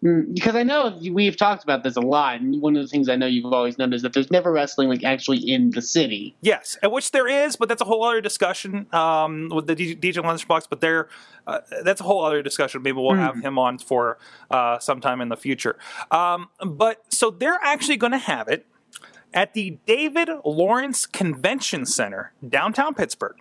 Mm, 0.03 0.35
Because 0.35 0.55
I 0.55 0.61
know 0.61 0.99
we've 1.11 1.35
talked 1.35 1.63
about 1.63 1.83
this 1.83 1.95
a 1.95 2.01
lot, 2.01 2.39
and 2.39 2.61
one 2.61 2.75
of 2.75 2.83
the 2.83 2.87
things 2.87 3.09
I 3.09 3.15
know 3.15 3.25
you've 3.25 3.51
always 3.51 3.79
known 3.79 3.93
is 3.93 4.03
that 4.03 4.13
there's 4.13 4.29
never 4.29 4.51
wrestling 4.51 4.89
like 4.89 5.03
actually 5.03 5.39
in 5.39 5.71
the 5.71 5.81
city. 5.81 6.35
Yes, 6.41 6.77
which 6.83 7.11
there 7.11 7.27
is, 7.27 7.55
but 7.55 7.67
that's 7.67 7.81
a 7.81 7.85
whole 7.85 8.03
other 8.03 8.21
discussion 8.21 8.85
um, 8.93 9.49
with 9.49 9.65
the 9.65 9.75
DJ 9.75 10.17
Lunchbox. 10.17 10.67
But 10.69 10.81
there, 10.81 11.09
uh, 11.47 11.61
that's 11.83 11.99
a 11.99 12.03
whole 12.03 12.23
other 12.23 12.43
discussion. 12.43 12.83
Maybe 12.83 12.97
we'll 12.97 13.15
have 13.15 13.41
him 13.41 13.57
on 13.57 13.79
for 13.79 14.19
uh, 14.51 14.77
sometime 14.77 15.19
in 15.19 15.29
the 15.29 15.37
future. 15.37 15.77
Um, 16.11 16.49
but 16.63 17.01
so 17.11 17.31
they're 17.31 17.59
actually 17.63 17.97
going 17.97 18.11
to 18.11 18.17
have 18.19 18.47
it 18.47 18.67
at 19.33 19.55
the 19.55 19.79
David 19.87 20.29
Lawrence 20.45 21.05
Convention 21.07 21.85
Center, 21.87 22.33
downtown 22.47 22.93
Pittsburgh. 22.93 23.35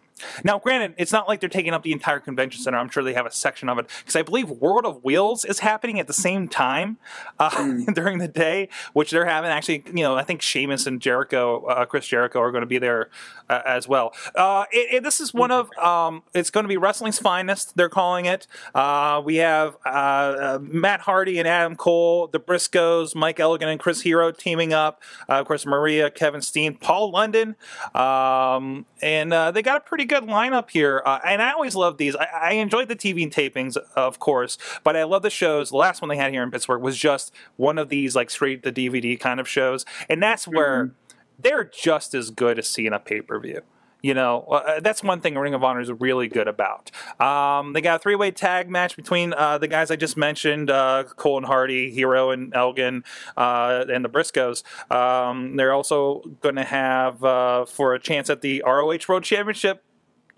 Now, 0.45 0.59
granted, 0.59 0.95
it's 0.99 1.13
not 1.13 1.29
like 1.29 1.41
they're 1.41 1.49
taking 1.49 1.73
up 1.75 1.83
the 1.83 1.93
entire 1.93 2.21
convention 2.21 2.63
center. 2.63 2.79
I'm 2.79 2.89
sure 2.89 3.03
they 3.05 3.15
have 3.15 3.27
a 3.27 3.31
section 3.31 3.69
of 3.69 3.79
it 3.79 3.87
because 4.01 4.17
I 4.17 4.23
believe 4.23 4.49
World 4.51 4.85
of 4.87 5.03
Wheels 5.05 5.45
is 5.45 5.59
happening 5.61 6.01
at 6.01 6.07
the 6.07 6.13
same 6.13 6.49
time 6.49 6.99
uh, 7.39 7.73
during 7.95 8.19
the 8.19 8.29
day, 8.29 8.69
which 8.93 9.11
they're 9.11 9.27
having. 9.27 9.51
Actually, 9.51 9.85
you 9.87 10.03
know, 10.03 10.17
I 10.17 10.23
think 10.25 10.43
Sheamus 10.43 10.87
and 10.87 11.01
Jericho, 11.01 11.65
uh, 11.67 11.85
Chris 11.85 12.07
Jericho, 12.07 12.41
are 12.41 12.51
going 12.51 12.63
to 12.63 12.67
be 12.67 12.79
there 12.79 13.11
uh, 13.49 13.63
as 13.67 13.87
well. 13.87 14.13
Uh, 14.35 14.65
it, 14.73 14.95
it- 14.97 15.03
this 15.07 15.21
is 15.21 15.33
one 15.35 15.51
of 15.53 15.71
um, 15.79 16.23
it's 16.35 16.51
going 16.51 16.65
to 16.65 16.69
be 16.69 16.77
wrestling's 16.77 17.19
finest. 17.19 17.77
They're 17.77 17.89
calling 17.89 18.25
it. 18.27 18.47
Uh, 18.75 19.23
we 19.25 19.37
have 19.37 19.77
uh, 19.87 19.89
uh, 19.89 20.59
Matt 20.61 21.01
Hardy 21.01 21.39
and 21.39 21.47
Adam 21.47 21.77
Cole, 21.77 22.27
the 22.29 22.41
Briscoes, 22.41 23.15
Mike 23.15 23.39
Elgin 23.39 23.69
and 23.69 23.79
Chris 23.79 24.01
Hero 24.01 24.33
teaming 24.33 24.73
up. 24.73 25.03
Uh, 25.29 25.35
of 25.35 25.47
course, 25.47 25.65
Maria, 25.67 26.11
Kevin 26.11 26.41
Steen, 26.41 26.75
Paul 26.77 27.11
London, 27.13 27.55
um, 27.95 28.87
and 29.03 29.33
uh, 29.33 29.51
they 29.51 29.63
got 29.63 29.77
a 29.77 29.81
pretty 29.81 30.06
good 30.07 30.25
lineup 30.25 30.71
here. 30.71 31.03
Uh, 31.05 31.19
and 31.25 31.43
I 31.43 31.53
always 31.53 31.75
love 31.75 31.99
these. 31.99 32.17
I, 32.17 32.25
I 32.25 32.53
enjoyed 32.53 32.89
the 32.89 32.97
TV 32.97 33.31
tapings, 33.31 33.77
of 33.95 34.19
course, 34.19 34.59
but 34.83 34.97
I 34.97 35.05
love 35.05 35.23
the 35.23 35.31
shows. 35.31 35.71
The 35.71 35.77
last 35.77 36.03
one 36.03 36.09
they 36.09 36.17
had 36.17 36.33
here 36.33 36.43
in 36.43 36.51
Pittsburgh 36.51 36.83
was 36.83 36.97
just 36.97 37.33
one 37.57 37.79
of 37.79 37.89
these 37.89 38.17
like 38.17 38.31
straight 38.31 38.63
to 38.63 38.73
DVD 38.73 39.19
kind 39.19 39.41
of 39.41 39.49
shows, 39.49 39.85
and 40.09 40.23
that's 40.23 40.47
where 40.47 40.93
they're 41.39 41.65
just 41.65 42.15
as 42.15 42.31
good 42.31 42.59
as 42.59 42.69
seeing 42.69 42.93
a 42.93 42.99
pay 42.99 43.21
per 43.21 43.39
view. 43.39 43.63
You 44.03 44.15
know, 44.15 44.43
uh, 44.43 44.79
that's 44.79 45.03
one 45.03 45.21
thing 45.21 45.37
Ring 45.37 45.55
of 45.55 45.65
Honor 45.65 45.81
is 45.81 45.91
really 45.91 46.29
good 46.29 46.47
about. 46.47 46.93
Um, 47.21 47.73
they 47.73 47.81
got 47.81 47.97
a 47.97 47.99
three 47.99 48.15
way 48.15 48.31
tag 48.31 48.71
match 48.71 48.95
between 48.95 49.33
uh, 49.33 49.59
the 49.59 49.67
guys 49.67 49.91
I 49.91 49.97
just 49.97 50.17
mentioned 50.17 50.71
uh, 50.71 51.05
Cole 51.17 51.39
and 51.39 51.47
Hardy, 51.47 51.91
Hero 51.91 52.31
and 52.31 52.55
Elgin, 52.55 53.03
uh, 53.37 53.85
and 53.93 54.05
the 54.05 54.09
Briscoes. 54.09 54.63
Um, 54.93 55.57
they're 55.57 55.73
also 55.73 56.23
going 56.41 56.55
to 56.55 56.65
have 56.65 57.25
uh, 57.25 57.65
for 57.65 57.95
a 57.95 57.99
chance 57.99 58.31
at 58.31 58.43
the 58.43 58.63
ROH 58.65 58.99
World 59.09 59.25
Championship 59.25 59.83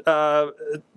uh, 0.06 0.48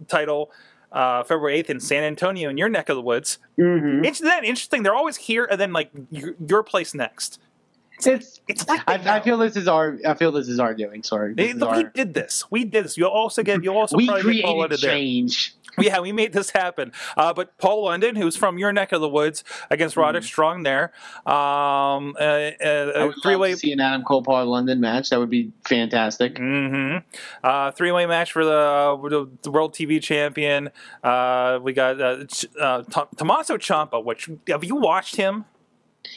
title. 0.08 0.52
Uh, 0.93 1.24
February 1.24 1.64
8th 1.64 1.70
in 1.70 1.80
San 1.80 2.04
Antonio, 2.04 2.49
in 2.49 2.58
your 2.58 2.68
neck 2.68 2.89
of 2.89 2.97
the 2.97 3.02
woods. 3.02 3.38
Mm-hmm. 3.58 4.04
Isn't 4.04 4.26
that 4.28 4.43
interesting? 4.43 4.84
They're 4.84 4.93
always 4.93 5.16
here 5.16 5.47
and 5.49 5.58
then, 5.58 5.72
like, 5.72 5.89
your, 6.10 6.36
your 6.45 6.64
place 6.64 6.93
next. 6.93 7.39
It's. 8.06 8.41
It's 8.49 8.68
like 8.68 8.82
I, 8.88 8.95
I 9.18 9.20
feel 9.22 9.38
this 9.38 9.56
is 9.56 9.70
our. 9.70 9.97
I 10.06 10.16
feel 10.16 10.34
this 10.34 10.49
is 10.49 10.60
our 10.60 10.74
doing. 10.74 11.02
Sorry. 11.04 11.34
This 11.34 11.45
They- 11.45 11.52
is 11.54 11.62
we 11.62 11.66
our- 11.66 11.84
did 11.84 12.14
this. 12.14 12.43
We 12.52 12.66
did 12.66 12.84
this. 12.84 12.97
You'll 12.97 13.08
also 13.10 13.41
get. 13.41 13.64
You'll 13.64 13.78
also 13.78 13.95
we 13.95 14.06
probably 14.08 14.24
created 14.24 14.49
London 14.49 14.80
there. 14.82 14.91
Yeah, 15.80 15.99
we 15.99 16.11
made 16.11 16.34
this 16.34 16.49
happen. 16.49 16.91
Uh, 17.15 17.34
but 17.34 17.57
Paul 17.57 17.86
London, 17.86 18.15
who's 18.15 18.36
from 18.36 18.57
your 18.57 18.72
neck 18.74 18.91
of 18.91 19.01
the 19.01 19.07
woods, 19.09 19.43
against 19.69 19.95
Roderick 19.97 20.24
Strong 20.24 20.63
there. 20.63 20.91
Um, 21.26 22.15
uh, 22.19 22.24
I 22.24 22.55
uh, 22.63 23.07
would 23.07 23.15
three 23.24 23.34
love 23.34 23.41
way. 23.41 23.51
to 23.51 23.57
see 23.57 23.72
an 23.72 23.80
Adam 23.80 24.03
Cole 24.03 24.22
Paul 24.24 24.45
London 24.47 24.80
match. 24.82 25.09
That 25.09 25.19
would 25.19 25.30
be 25.30 25.51
fantastic. 25.67 26.36
Mm-hmm. 26.36 26.97
Uh, 27.43 27.72
three 27.72 27.91
way 27.91 28.05
match 28.05 28.32
for 28.32 28.43
the, 28.43 29.30
the 29.43 29.51
world 29.51 29.74
TV 29.74 30.01
champion. 30.01 30.69
Uh, 31.03 31.59
we 31.61 31.74
got 31.74 32.01
uh, 32.01 32.26
Ch- 32.26 32.45
uh, 32.59 32.84
Tom- 32.84 33.07
Tommaso 33.17 33.57
Ciampa. 33.57 34.03
Which 34.03 34.30
have 34.49 34.63
you 34.63 34.76
watched 34.76 35.15
him? 35.15 35.45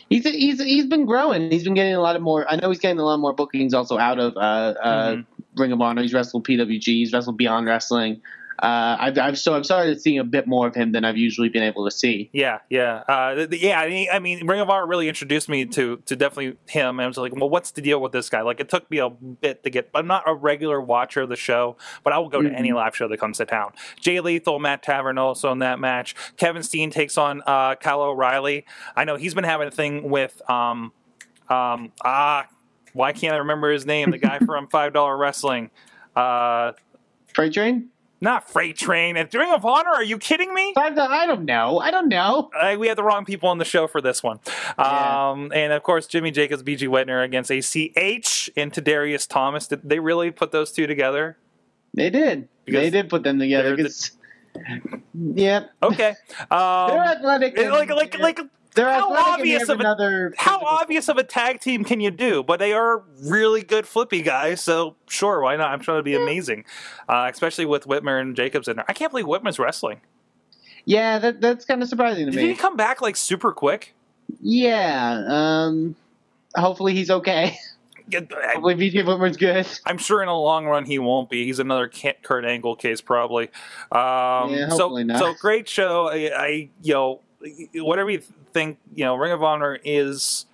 He's 0.09 0.24
he's 0.24 0.61
he's 0.62 0.86
been 0.86 1.05
growing. 1.07 1.50
He's 1.50 1.64
been 1.64 1.74
getting 1.74 1.94
a 1.94 2.00
lot 2.00 2.16
of 2.16 2.22
more. 2.22 2.50
I 2.50 2.57
know 2.57 2.70
he's 2.70 2.78
getting 2.80 2.98
a 2.98 3.05
lot 3.05 3.18
more 3.18 3.32
bookings 3.32 3.74
also 3.74 3.98
out 3.98 4.18
of 4.18 4.36
uh, 4.36 4.40
uh, 4.40 5.11
Mhm. 5.12 5.26
Ring 5.57 5.72
of 5.72 5.80
Honor. 5.80 6.02
He's 6.02 6.12
wrestled 6.14 6.46
PWG. 6.46 6.82
He's 6.84 7.12
wrestled 7.12 7.36
Beyond 7.36 7.66
Wrestling. 7.66 8.20
Uh, 8.59 8.96
I've, 9.00 9.18
I've 9.18 9.38
so 9.38 9.55
I've 9.55 9.64
started 9.64 10.00
seeing 10.00 10.18
a 10.18 10.24
bit 10.24 10.46
more 10.46 10.66
of 10.66 10.74
him 10.74 10.92
than 10.92 11.05
I've 11.05 11.16
usually 11.16 11.48
been 11.48 11.62
able 11.62 11.84
to 11.84 11.90
see. 11.90 12.30
Yeah, 12.32 12.61
yeah, 12.70 13.02
uh, 13.09 13.46
yeah. 13.50 13.80
I 13.80 13.88
mean, 13.88 14.09
I 14.12 14.18
mean, 14.20 14.46
Ring 14.46 14.61
of 14.61 14.70
Honor 14.70 14.86
really 14.86 15.09
introduced 15.09 15.48
me 15.48 15.64
to 15.66 15.96
to 16.07 16.16
definitely 16.16 16.57
him. 16.68 17.00
And 17.00 17.02
I 17.02 17.09
was 17.09 17.16
like, 17.16 17.34
well, 17.34 17.50
what's 17.50 17.72
the 17.72 17.82
deal 17.82 18.00
with 18.00 18.12
this 18.12 18.28
guy? 18.28 18.42
Like, 18.42 18.61
it 18.61 18.68
took 18.68 18.88
me 18.90 18.98
a 18.98 19.11
bit 19.11 19.64
to 19.64 19.70
get. 19.70 19.90
I'm 19.94 20.07
not 20.07 20.22
a 20.26 20.34
regular 20.34 20.80
watcher 20.80 21.22
of 21.22 21.28
the 21.28 21.36
show, 21.36 21.76
but 22.05 22.12
I 22.12 22.18
will 22.18 22.28
go 22.28 22.42
to 22.42 22.50
any 22.50 22.72
live 22.72 22.94
show 22.94 23.09
that 23.09 23.18
comes 23.18 23.38
to 23.38 23.44
town. 23.44 23.72
Jay 24.00 24.20
Lethal, 24.20 24.59
Matt 24.59 24.84
Taven 24.84 25.18
also 25.18 25.50
in 25.50 25.59
that 25.59 25.80
match. 25.80 26.14
Kevin 26.36 26.62
Steen 26.62 26.90
takes 26.90 27.18
on 27.18 27.42
uh, 27.46 27.74
Kyle 27.74 28.02
O'Reilly. 28.02 28.66
I 28.94 29.05
know 29.05 29.16
he's 29.16 29.34
been 29.34 29.44
having 29.44 29.68
a 29.68 29.72
thing 29.72 30.09
with 30.09 30.40
um 30.48 30.92
um 31.48 31.92
ah. 32.05 32.46
Why 32.92 33.12
can't 33.12 33.34
I 33.34 33.38
remember 33.38 33.72
his 33.72 33.84
name? 33.84 34.12
The 34.12 34.18
guy 34.18 34.38
from 34.46 34.68
Five 34.68 34.92
Dollar 34.92 35.16
Wrestling. 35.16 35.70
Uh, 36.14 36.72
Freight 37.34 37.52
Train? 37.52 37.90
Not 38.20 38.48
Freight 38.48 38.76
Train. 38.76 39.16
At 39.18 39.34
Ring 39.34 39.52
of 39.52 39.64
Honor? 39.66 39.90
Are 39.90 40.02
you 40.02 40.16
kidding 40.18 40.54
me? 40.54 40.72
I 40.76 40.90
don't, 40.90 40.98
I 41.12 41.26
don't 41.26 41.44
know. 41.44 41.78
I 41.78 41.90
don't 41.90 42.08
know. 42.08 42.50
Uh, 42.58 42.76
we 42.78 42.88
had 42.88 42.96
the 42.96 43.02
wrong 43.02 43.24
people 43.26 43.48
on 43.50 43.58
the 43.58 43.64
show 43.66 43.86
for 43.86 44.00
this 44.00 44.22
one. 44.22 44.40
Yeah. 44.78 45.30
Um, 45.30 45.52
and 45.54 45.72
of 45.72 45.82
course, 45.82 46.06
Jimmy 46.06 46.30
Jacobs, 46.30 46.62
BJ 46.62 46.88
Whitmer 46.88 47.22
against 47.24 47.50
ACH 47.50 48.50
and 48.56 48.72
Tadarius 48.72 49.28
Thomas. 49.28 49.66
Did 49.66 49.82
they 49.88 49.98
really 49.98 50.30
put 50.30 50.52
those 50.52 50.72
two 50.72 50.86
together? 50.86 51.36
They 51.92 52.08
did. 52.08 52.48
Because 52.64 52.80
they 52.82 52.90
did 52.90 53.10
put 53.10 53.24
them 53.24 53.38
together. 53.38 53.76
they're 53.76 53.84
the- 53.84 54.10
yeah, 55.34 55.64
Okay. 55.82 56.14
they're 56.50 56.58
Um, 56.58 56.90
athletic. 56.98 57.58
and 57.58 57.72
like, 57.72 57.90
like, 57.90 58.18
like, 58.18 58.40
they're 58.74 58.90
how 58.90 59.14
athletic 59.14 59.16
and 59.18 59.26
they 59.26 59.30
obvious 59.56 59.60
have 59.62 59.70
of 59.70 59.76
a- 59.78 59.80
another. 59.80 60.34
how 60.36 60.58
obvious 60.60 61.08
of 61.08 61.16
a 61.16 61.22
tag 61.24 61.60
team 61.60 61.84
can 61.84 62.00
you 62.00 62.10
do? 62.10 62.42
But 62.42 62.58
they 62.58 62.72
are 62.72 63.02
really 63.22 63.62
good 63.62 63.86
flippy 63.86 64.22
guys, 64.22 64.60
so 64.60 64.96
sure, 65.08 65.40
why 65.40 65.56
not? 65.56 65.70
I'm 65.70 65.80
sure 65.80 65.94
it'd 65.94 66.04
be 66.04 66.14
amazing, 66.16 66.64
uh, 67.08 67.28
especially 67.32 67.66
with 67.66 67.84
Whitmer 67.86 68.20
and 68.20 68.34
Jacobs 68.36 68.68
in 68.68 68.76
there. 68.76 68.84
I 68.88 68.92
can't 68.92 69.10
believe 69.12 69.26
Whitmer's 69.26 69.58
wrestling. 69.58 70.00
Yeah, 70.86 71.18
that, 71.20 71.40
that's 71.40 71.64
kind 71.64 71.82
of 71.82 71.88
surprising 71.88 72.26
to 72.26 72.30
Did 72.32 72.36
me. 72.36 72.42
Did 72.42 72.50
he 72.50 72.56
come 72.56 72.76
back 72.76 73.00
like 73.00 73.16
super 73.16 73.52
quick? 73.52 73.94
Yeah. 74.42 75.22
Um. 75.28 75.96
Hopefully 76.56 76.94
he's 76.94 77.10
okay. 77.10 77.56
Yeah, 78.08 78.20
I- 78.36 78.52
Hopefully 78.52 78.74
BJ 78.74 79.02
Whitmer's 79.02 79.38
good. 79.38 79.66
I'm 79.86 79.96
sure 79.96 80.20
in 80.20 80.26
the 80.26 80.34
long 80.34 80.66
run 80.66 80.84
he 80.84 80.98
won't 80.98 81.30
be. 81.30 81.46
He's 81.46 81.58
another 81.58 81.88
Kent- 81.88 82.22
Kurt 82.22 82.44
Angle 82.44 82.76
case 82.76 83.00
probably. 83.00 83.44
Um, 83.90 84.50
Yeah, 84.52 84.68
so 84.68 84.76
hopefully 84.76 85.04
not. 85.04 85.18
so 85.18 85.32
great 85.40 85.66
show. 85.70 86.08
I, 86.10 86.30
I 86.36 86.68
you 86.82 86.92
know 86.92 87.20
whatever 87.74 88.11
you 88.11 88.22
think 88.53 88.78
you 88.95 89.05
know 89.05 89.14
Ring 89.14 89.32
of 89.32 89.42
Honor 89.42 89.78
is 89.84 90.47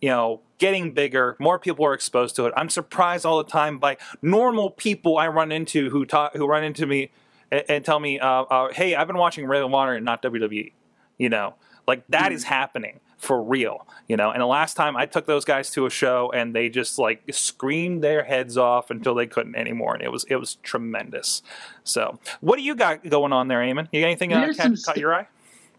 you 0.00 0.08
know 0.08 0.40
getting 0.58 0.92
bigger. 0.92 1.36
More 1.38 1.58
people 1.58 1.84
are 1.86 1.94
exposed 1.94 2.36
to 2.36 2.46
it. 2.46 2.54
I'm 2.56 2.70
surprised 2.70 3.26
all 3.26 3.42
the 3.42 3.50
time 3.50 3.78
by 3.78 3.96
normal 4.22 4.70
people 4.70 5.18
I 5.18 5.28
run 5.28 5.52
into 5.52 5.90
who 5.90 6.04
talk 6.04 6.34
who 6.34 6.46
run 6.46 6.64
into 6.64 6.86
me 6.86 7.10
and, 7.50 7.64
and 7.68 7.84
tell 7.84 8.00
me, 8.00 8.18
uh, 8.18 8.42
uh, 8.42 8.72
"Hey, 8.72 8.94
I've 8.94 9.06
been 9.06 9.18
watching 9.18 9.46
Ring 9.46 9.62
of 9.62 9.72
Honor 9.72 9.94
and 9.94 10.04
not 10.04 10.22
WWE." 10.22 10.72
You 11.18 11.28
know, 11.28 11.54
like 11.86 12.04
that 12.08 12.32
is 12.32 12.44
happening 12.44 13.00
for 13.18 13.42
real. 13.42 13.86
You 14.08 14.16
know, 14.16 14.30
and 14.30 14.40
the 14.40 14.46
last 14.46 14.74
time 14.74 14.96
I 14.96 15.06
took 15.06 15.26
those 15.26 15.44
guys 15.44 15.70
to 15.70 15.86
a 15.86 15.90
show 15.90 16.30
and 16.32 16.54
they 16.54 16.68
just 16.68 16.98
like 16.98 17.22
screamed 17.30 18.02
their 18.04 18.24
heads 18.24 18.56
off 18.56 18.90
until 18.90 19.14
they 19.14 19.26
couldn't 19.26 19.56
anymore, 19.56 19.94
and 19.94 20.02
it 20.02 20.12
was 20.12 20.24
it 20.28 20.36
was 20.36 20.56
tremendous. 20.56 21.42
So, 21.84 22.18
what 22.40 22.56
do 22.56 22.62
you 22.62 22.74
got 22.74 23.08
going 23.08 23.32
on 23.32 23.48
there, 23.48 23.60
Eamon? 23.60 23.88
You 23.92 24.00
got 24.00 24.06
anything 24.06 24.32
uh, 24.32 24.46
catch, 24.46 24.56
some 24.56 24.72
caught 24.72 24.78
st- 24.78 24.98
your 24.98 25.14
eye? 25.14 25.26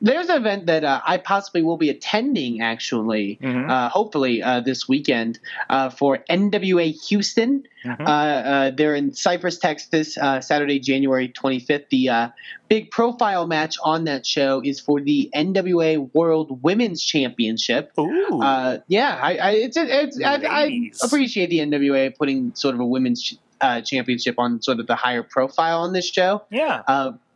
There's 0.02 0.30
an 0.30 0.38
event 0.38 0.66
that 0.68 0.84
uh, 0.84 1.02
I 1.06 1.18
possibly 1.18 1.62
will 1.64 1.78
be 1.78 1.90
attending, 1.90 2.62
actually, 2.62 3.40
Mhm. 3.42 3.70
uh, 3.70 3.90
hopefully 3.90 4.44
uh, 4.44 4.60
this 4.62 4.88
weekend 4.88 5.40
uh, 5.70 5.90
for 5.90 6.20
NWA 6.30 6.92
Houston. 7.08 7.64
Mhm. 7.86 8.02
Uh, 8.02 8.04
uh, 8.12 8.72
they're 8.76 8.96
in 8.96 9.14
Cypress, 9.14 9.58
Texas, 9.58 10.18
uh, 10.18 10.42
Saturday, 10.42 10.80
January 10.80 11.30
25th. 11.30 11.90
The 11.90 12.10
uh, 12.10 12.28
big 12.70 12.92
profile 12.92 13.48
match 13.48 13.76
on 13.84 14.04
that 14.06 14.26
show 14.26 14.62
is 14.64 14.80
for 14.80 15.00
the 15.02 15.30
NWA 15.34 15.98
World 16.14 16.62
Women's 16.64 17.04
Championship. 17.04 17.92
Ooh, 17.98 18.42
Uh, 18.42 18.80
yeah, 18.88 19.18
I, 19.22 19.38
I, 19.38 19.52
it's, 19.52 19.78
it's 19.78 20.22
I, 20.22 20.36
I 20.46 20.92
appreciate 21.04 21.50
the 21.50 21.60
NWA 21.60 22.10
putting 22.16 22.54
sort 22.56 22.76
of 22.76 22.82
a 22.82 22.86
women's 22.86 23.38
uh, 23.62 23.82
championship 23.82 24.36
on 24.38 24.62
sort 24.62 24.80
of 24.80 24.86
the 24.86 24.96
higher 24.96 25.24
profile 25.24 25.82
on 25.82 25.92
this 25.94 26.08
show. 26.08 26.44
yeah. 26.52 26.82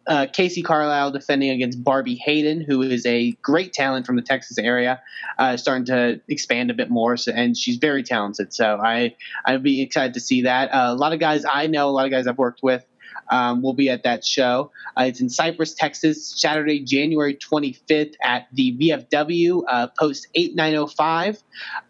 Uh, 0.07 0.25
Kacee 0.25 0.63
Carlisle 0.63 1.11
defending 1.11 1.51
against 1.51 1.83
Barbi 1.83 2.15
Hayden, 2.15 2.61
who 2.61 2.81
is 2.81 3.05
a 3.05 3.31
great 3.43 3.71
talent 3.71 4.05
from 4.05 4.15
the 4.15 4.21
Texas 4.21 4.57
area, 4.57 5.01
uh, 5.37 5.57
starting 5.57 5.85
to 5.85 6.19
expand 6.27 6.71
a 6.71 6.73
bit 6.73 6.89
more, 6.89 7.17
so, 7.17 7.31
and 7.31 7.55
she's 7.55 7.77
very 7.77 8.03
talented. 8.03 8.53
So 8.53 8.79
I 8.83 9.15
I'd 9.45 9.63
be 9.63 9.81
excited 9.81 10.15
to 10.15 10.19
see 10.19 10.43
that. 10.43 10.69
Uh, 10.69 10.87
a 10.91 10.95
lot 10.95 11.13
of 11.13 11.19
guys 11.19 11.45
I 11.45 11.67
know, 11.67 11.89
a 11.89 11.91
lot 11.91 12.05
of 12.05 12.11
guys 12.11 12.27
I've 12.27 12.37
worked 12.37 12.63
with. 12.63 12.85
Um, 13.29 13.61
will 13.61 13.73
be 13.73 13.89
at 13.89 14.03
that 14.03 14.25
show. 14.25 14.71
Uh, 14.97 15.03
it's 15.03 15.21
in 15.21 15.29
Cypress, 15.29 15.73
Texas, 15.73 16.33
Saturday, 16.35 16.81
January 16.81 17.35
25th 17.35 18.15
at 18.21 18.47
the 18.51 18.75
VFW, 18.77 19.63
uh, 19.69 19.87
post 19.97 20.27
8905. 20.35 21.41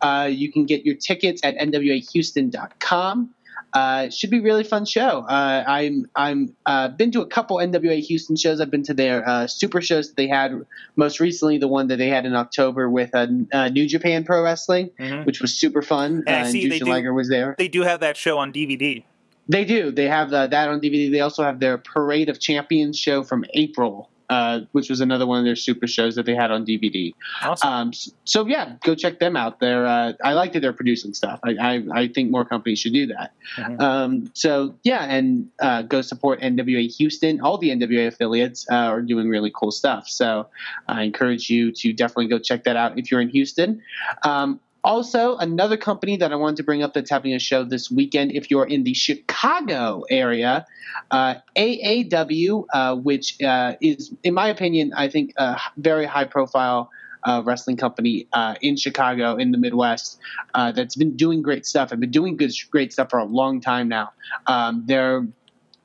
Uh, 0.01 0.29
you 0.31 0.51
can 0.51 0.65
get 0.65 0.85
your 0.85 0.95
tickets 0.95 1.41
at 1.43 1.57
NWAHouston.com. 1.57 3.33
Uh, 3.73 4.03
it 4.07 4.13
should 4.13 4.29
be 4.29 4.39
a 4.39 4.41
really 4.41 4.63
fun 4.63 4.85
show. 4.85 5.19
Uh, 5.27 5.63
I'm 5.65 6.09
I'm 6.15 6.55
uh, 6.65 6.89
been 6.89 7.11
to 7.11 7.21
a 7.21 7.25
couple 7.25 7.57
NWA 7.57 7.99
Houston 8.01 8.35
shows. 8.35 8.59
I've 8.59 8.69
been 8.71 8.83
to 8.83 8.93
their 8.93 9.27
uh, 9.27 9.47
super 9.47 9.81
shows 9.81 10.09
that 10.09 10.17
they 10.17 10.27
had 10.27 10.65
most 10.95 11.19
recently, 11.19 11.57
the 11.57 11.67
one 11.69 11.87
that 11.87 11.97
they 11.97 12.09
had 12.09 12.25
in 12.25 12.35
October 12.35 12.89
with 12.89 13.15
uh, 13.15 13.27
uh, 13.53 13.69
New 13.69 13.87
Japan 13.87 14.23
Pro 14.25 14.43
Wrestling, 14.43 14.89
Mhm. 14.99 15.25
which 15.25 15.41
was 15.41 15.53
super 15.53 15.81
fun. 15.81 16.23
And 16.27 16.29
I 16.29 16.47
and 16.47 16.53
Jushin 16.55 16.87
Liger 16.87 17.13
was 17.13 17.29
there. 17.29 17.55
They 17.57 17.67
do 17.69 17.83
have 17.83 18.01
that 18.01 18.17
show 18.17 18.37
on 18.37 18.51
DVD. 18.51 19.03
They 19.49 19.65
do. 19.65 19.91
They 19.91 20.07
have 20.07 20.31
uh, 20.31 20.47
that 20.47 20.69
on 20.69 20.79
DVD. 20.81 21.11
They 21.11 21.21
also 21.21 21.43
have 21.43 21.59
their 21.59 21.77
Parade 21.77 22.29
of 22.29 22.39
Champions 22.39 22.97
show 22.99 23.23
from 23.23 23.43
April 23.53 24.09
uh, 24.31 24.61
which 24.71 24.89
was 24.89 25.01
another 25.01 25.27
one 25.27 25.39
of 25.39 25.43
their 25.43 25.57
super 25.57 25.87
shows 25.87 26.15
that 26.15 26.25
they 26.25 26.33
had 26.33 26.51
on 26.51 26.65
DVD. 26.65 27.13
Awesome. 27.43 27.69
Um, 27.69 27.91
so 28.23 28.47
yeah, 28.47 28.77
go 28.81 28.95
check 28.95 29.19
them 29.19 29.35
out. 29.35 29.59
They're 29.59 29.85
uh, 29.85 30.13
I 30.23 30.31
like 30.33 30.53
that 30.53 30.61
they're 30.61 30.71
producing 30.71 31.13
stuff. 31.13 31.41
I, 31.43 31.55
I, 31.59 31.83
I 31.93 32.07
think 32.07 32.31
more 32.31 32.45
companies 32.45 32.79
should 32.79 32.93
do 32.93 33.07
that. 33.07 33.33
Mhm. 33.57 33.81
Um, 33.81 34.31
so 34.33 34.73
yeah, 34.83 35.03
and 35.03 35.49
uh, 35.59 35.81
go 35.81 36.01
support 36.01 36.39
NWA 36.39 36.89
Houston. 36.95 37.41
All 37.41 37.57
the 37.57 37.71
NWA 37.71 38.07
affiliates 38.07 38.65
uh, 38.71 38.75
are 38.75 39.01
doing 39.01 39.27
really 39.27 39.51
cool 39.53 39.71
stuff. 39.71 40.07
So 40.07 40.47
I 40.87 41.03
encourage 41.03 41.49
you 41.49 41.73
to 41.73 41.91
definitely 41.91 42.27
go 42.27 42.39
check 42.39 42.63
that 42.63 42.77
out 42.77 42.97
if 42.97 43.11
you're 43.11 43.21
in 43.21 43.29
Houston. 43.29 43.81
Um, 44.23 44.61
also, 44.83 45.37
another 45.37 45.77
company 45.77 46.17
that 46.17 46.31
I 46.31 46.35
wanted 46.35 46.57
to 46.57 46.63
bring 46.63 46.81
up 46.81 46.93
that's 46.93 47.09
having 47.09 47.33
a 47.33 47.39
show 47.39 47.63
this 47.63 47.91
weekend, 47.91 48.31
if 48.31 48.49
you're 48.49 48.65
in 48.65 48.83
the 48.83 48.93
Chicago 48.93 50.03
area, 50.09 50.65
uh, 51.11 51.35
AAW, 51.55 52.65
uh, 52.73 52.95
which 52.95 53.41
uh, 53.41 53.73
is, 53.81 54.13
in 54.23 54.33
my 54.33 54.47
opinion, 54.47 54.91
I 54.95 55.07
think 55.07 55.33
a 55.37 55.59
very 55.77 56.05
high 56.05 56.25
profile 56.25 56.89
uh, 57.23 57.43
wrestling 57.45 57.77
company 57.77 58.27
uh, 58.33 58.55
in 58.61 58.75
Chicago, 58.75 59.35
in 59.35 59.51
the 59.51 59.57
Midwest, 59.57 60.19
uh, 60.55 60.71
that's 60.71 60.95
been 60.95 61.15
doing 61.15 61.41
great 61.41 61.65
stuff 61.65 61.91
and 61.91 62.01
been 62.01 62.11
doing 62.11 62.35
good, 62.35 62.51
great 62.71 62.91
stuff 62.91 63.09
for 63.11 63.19
a 63.19 63.25
long 63.25 63.61
time 63.61 63.87
now. 63.87 64.11
Um, 64.47 64.83
they're 64.87 65.27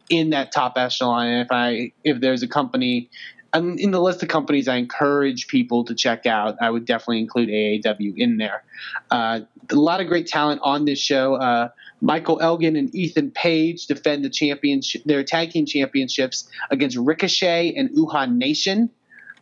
in 0.08 0.30
that 0.30 0.52
top 0.52 0.74
echelon, 0.76 1.26
and 1.26 1.42
if 1.42 1.48
I 1.50 1.92
if 2.04 2.20
there's 2.20 2.42
a 2.42 2.48
company 2.48 3.10
um, 3.56 3.78
in 3.78 3.90
the 3.90 4.00
list 4.00 4.22
of 4.22 4.28
companies 4.28 4.68
I 4.68 4.76
encourage 4.76 5.48
people 5.48 5.84
to 5.84 5.94
check 5.94 6.26
out, 6.26 6.56
I 6.60 6.70
would 6.70 6.84
definitely 6.84 7.20
include 7.20 7.48
AAW 7.48 8.14
in 8.16 8.36
there. 8.36 8.62
Uh, 9.10 9.40
a 9.70 9.74
lot 9.74 10.00
of 10.00 10.06
great 10.06 10.26
talent 10.26 10.60
on 10.62 10.84
this 10.84 10.98
show. 10.98 11.34
Uh, 11.34 11.70
Michael 12.00 12.40
Elgin 12.40 12.76
and 12.76 12.94
Ethan 12.94 13.30
Page 13.30 13.86
defend 13.86 14.24
the 14.24 14.30
championship, 14.30 15.02
their 15.04 15.24
tag 15.24 15.50
team 15.50 15.66
championships 15.66 16.48
against 16.70 16.96
Ricochet 16.96 17.74
and 17.74 17.90
Uhaa 17.90 18.30
Nation, 18.30 18.90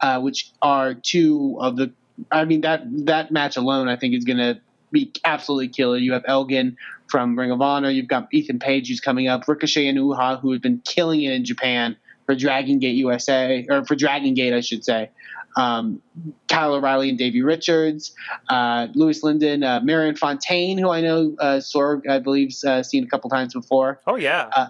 uh, 0.00 0.20
which 0.20 0.52
are 0.62 0.94
two 0.94 1.56
of 1.60 1.76
the. 1.76 1.92
I 2.30 2.44
mean 2.44 2.60
that 2.60 2.82
that 3.06 3.32
match 3.32 3.56
alone, 3.56 3.88
I 3.88 3.96
think, 3.96 4.14
is 4.14 4.24
going 4.24 4.38
to 4.38 4.60
be 4.92 5.12
absolutely 5.24 5.68
killer. 5.68 5.96
You 5.96 6.12
have 6.12 6.24
Elgin 6.28 6.76
from 7.08 7.36
Ring 7.36 7.50
of 7.50 7.60
Honor. 7.60 7.90
You've 7.90 8.06
got 8.06 8.28
Ethan 8.32 8.60
Page 8.60 8.88
who's 8.88 9.00
coming 9.00 9.26
up. 9.26 9.48
Ricochet 9.48 9.88
and 9.88 9.98
Uhaa 9.98 10.40
who 10.40 10.52
have 10.52 10.62
been 10.62 10.80
killing 10.84 11.22
it 11.22 11.32
in 11.32 11.44
Japan 11.44 11.96
for 12.26 12.34
Dragon 12.34 12.78
Gate 12.78 12.96
USA 12.96 13.66
or 13.68 13.84
for 13.84 13.94
Dragon 13.94 14.34
Gate, 14.34 14.52
I 14.52 14.60
should 14.60 14.84
say. 14.84 15.10
Um, 15.56 16.02
Kyle 16.48 16.74
O'Reilly 16.74 17.10
and 17.10 17.18
Davey 17.18 17.42
Richards, 17.42 18.12
uh, 18.48 18.88
Louis 18.94 19.22
Lyndon, 19.22 19.62
uh, 19.62 19.80
Marion 19.84 20.16
Fontaine, 20.16 20.78
who 20.78 20.90
I 20.90 21.00
know 21.00 21.36
uh, 21.38 21.58
Sorg, 21.58 22.08
I 22.08 22.18
believe, 22.18 22.52
uh, 22.66 22.82
seen 22.82 23.04
a 23.04 23.06
couple 23.06 23.30
times 23.30 23.54
before, 23.54 24.00
oh 24.06 24.16
yeah. 24.16 24.50
uh, 24.54 24.66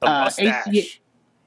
the 0.00 0.06
uh, 0.06 0.24
mustache. 0.24 1.00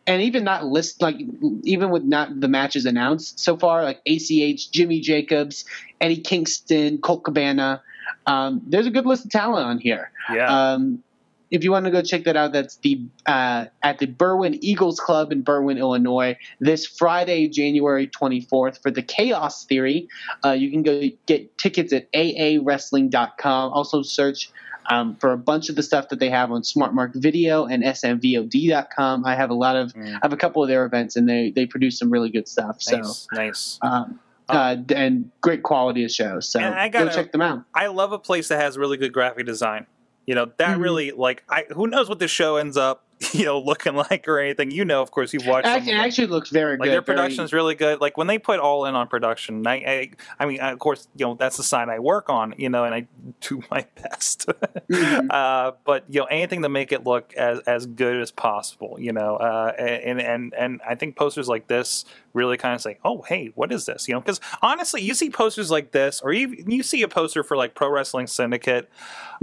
And 0.07 0.24
even 0.24 0.43
not 0.43 0.66
list 0.66 1.03
like 1.03 1.18
even 1.64 1.91
with 1.91 2.03
not 2.03 2.39
the 2.39 2.47
matches 2.47 2.88
announced 2.88 3.39
so 3.39 3.57
far, 3.57 3.84
like 3.84 4.01
ACH, 4.07 4.72
Jimmy 4.72 5.01
Jacobs, 5.01 5.66
Eddie 6.01 6.22
Kingston, 6.22 6.97
Colt 6.97 7.24
Cabana. 7.24 7.84
Um, 8.26 8.62
there's 8.66 8.88
a 8.88 8.91
good 8.91 9.05
list 9.05 9.26
of 9.26 9.32
talent 9.32 9.68
on 9.68 9.78
here. 9.78 10.10
yeah. 10.34 10.72
Um, 10.72 11.03
if 11.51 11.63
you 11.63 11.71
want 11.71 11.85
to 11.85 11.91
go 11.91 12.01
check 12.01 12.23
that 12.25 12.35
out, 12.37 12.51
that's 12.51 12.75
the 12.77 13.01
uh, 13.25 13.65
at 13.81 13.99
the 13.99 14.07
Berwyn 14.07 14.57
Eagles 14.61 14.99
Club 14.99 15.31
in 15.31 15.43
Berwyn, 15.43 15.77
Illinois, 15.79 16.37
this 16.59 16.85
Friday, 16.85 17.47
January 17.47 18.07
24th 18.07 18.81
for 18.81 18.91
the 18.91 19.01
Chaos 19.01 19.65
Theory. 19.65 20.07
Uh, 20.45 20.51
you 20.51 20.69
can 20.71 20.83
go 20.83 21.03
get 21.25 21.57
tickets 21.57 21.91
at 21.93 22.11
aawrestling.com. 22.13 23.73
Also 23.73 24.01
search 24.01 24.51
um, 24.89 25.15
for 25.17 25.31
a 25.31 25.37
bunch 25.37 25.69
of 25.69 25.75
the 25.75 25.83
stuff 25.83 26.09
that 26.09 26.19
they 26.19 26.29
have 26.29 26.51
on 26.51 26.61
SmartMark 26.61 27.11
Video 27.15 27.65
and 27.65 27.83
smvod.com. 27.83 29.25
I 29.25 29.35
have 29.35 29.49
a 29.49 29.53
lot 29.53 29.75
of, 29.75 29.93
Mm. 29.93 30.15
I 30.15 30.19
have 30.21 30.33
a 30.33 30.37
couple 30.37 30.61
of 30.63 30.69
their 30.69 30.85
events, 30.85 31.15
and 31.15 31.27
they 31.27 31.51
they 31.51 31.65
produce 31.65 31.97
some 31.97 32.11
really 32.11 32.29
good 32.29 32.47
stuff. 32.47 32.81
So. 32.81 32.97
nice. 32.97 33.27
Nice. 33.33 33.79
Um, 33.81 34.19
uh, 34.47 34.75
and 34.95 35.29
great 35.41 35.61
quality 35.61 36.03
of 36.03 36.11
shows. 36.11 36.49
So 36.49 36.59
I 36.59 36.89
go 36.89 37.05
gotta- 37.05 37.15
check 37.15 37.31
them 37.31 37.41
out. 37.41 37.63
I 37.73 37.87
love 37.87 38.11
a 38.13 38.19
place 38.19 38.47
that 38.47 38.59
has 38.59 38.77
really 38.79 38.97
good 38.97 39.13
graphic 39.13 39.45
design. 39.45 39.85
You 40.30 40.36
know, 40.36 40.51
that 40.57 40.77
Mhm. 40.77 40.82
really 40.84 41.11
like 41.11 41.41
I 41.49 41.65
who 41.73 41.88
knows 41.88 42.07
what 42.07 42.19
this 42.19 42.30
show 42.30 42.57
ends 42.57 42.77
up, 42.77 43.03
you 43.34 43.43
know, 43.43 43.59
looking 43.59 43.95
like 43.95 44.28
or 44.30 44.39
anything. 44.39 44.72
You 44.72 44.86
know, 44.86 45.01
of 45.01 45.11
course, 45.11 45.34
you've 45.34 45.45
watched 45.45 45.67
Actually, 45.67 45.91
it 45.91 45.95
actually 45.97 46.28
looks 46.28 46.49
very 46.51 46.78
like 46.78 46.86
good. 46.86 46.91
their 46.93 47.01
very- 47.01 47.17
production 47.17 47.43
is 47.43 47.51
really 47.51 47.76
good. 47.76 47.99
Like 47.99 48.15
when 48.15 48.28
they 48.28 48.38
put 48.39 48.59
all 48.61 48.86
in 48.86 48.95
on 48.95 49.07
production, 49.09 49.67
I, 49.67 49.74
I, 49.76 50.11
I 50.39 50.45
mean, 50.45 50.59
of 50.61 50.80
course, 50.80 51.07
you 51.17 51.26
know 51.26 51.34
that's 51.36 51.57
the 51.57 51.63
side 51.63 51.89
I 51.89 51.99
work 51.99 52.30
on, 52.30 52.53
you 52.57 52.70
know, 52.70 52.86
and 52.86 52.95
I 52.95 53.07
do 53.41 53.61
my 53.72 53.86
best. 54.01 54.47
Mhm. 54.89 55.28
uh, 55.32 55.74
but 55.84 56.05
you 56.09 56.22
know, 56.22 56.26
anything 56.28 56.61
to 56.61 56.70
make 56.70 56.91
it 56.93 57.03
look 57.05 57.34
as 57.34 57.59
as 57.61 57.86
good 57.86 58.22
as 58.22 58.32
possible, 58.32 58.95
you 58.99 59.11
know, 59.11 59.36
uh, 59.36 59.74
and 59.78 60.22
and 60.22 60.53
and 60.53 60.82
I 60.88 60.95
think 60.95 61.17
posters 61.17 61.49
like 61.49 61.67
this 61.67 62.05
really 62.34 62.55
kind 62.55 62.74
of 62.76 62.80
say, 62.82 62.99
oh, 63.03 63.24
hey, 63.24 63.51
what 63.55 63.72
is 63.74 63.86
this? 63.86 64.07
You 64.07 64.13
know, 64.13 64.22
because 64.22 64.39
honestly, 64.61 65.01
you 65.01 65.13
see 65.13 65.30
posters 65.30 65.70
like 65.70 65.91
this, 65.91 66.22
or 66.22 66.32
you 66.32 66.63
you 66.67 66.84
see 66.84 67.01
a 67.01 67.07
poster 67.09 67.43
for 67.43 67.57
like 67.57 67.76
Pro 67.76 67.89
Wrestling 67.89 68.28
Syndicate, 68.28 68.89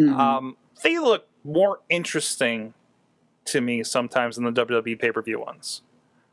Mhm. 0.01 0.17
um, 0.19 0.57
they 0.83 0.99
look 0.99 1.27
more 1.45 1.81
interesting 1.91 2.73
to 3.47 3.61
me 3.61 3.83
sometimes 3.85 4.37
than 4.37 4.45
the 4.45 4.67
WWE 4.67 4.99
pay 4.99 5.11
per 5.13 5.23
view 5.23 5.41
ones. 5.41 5.83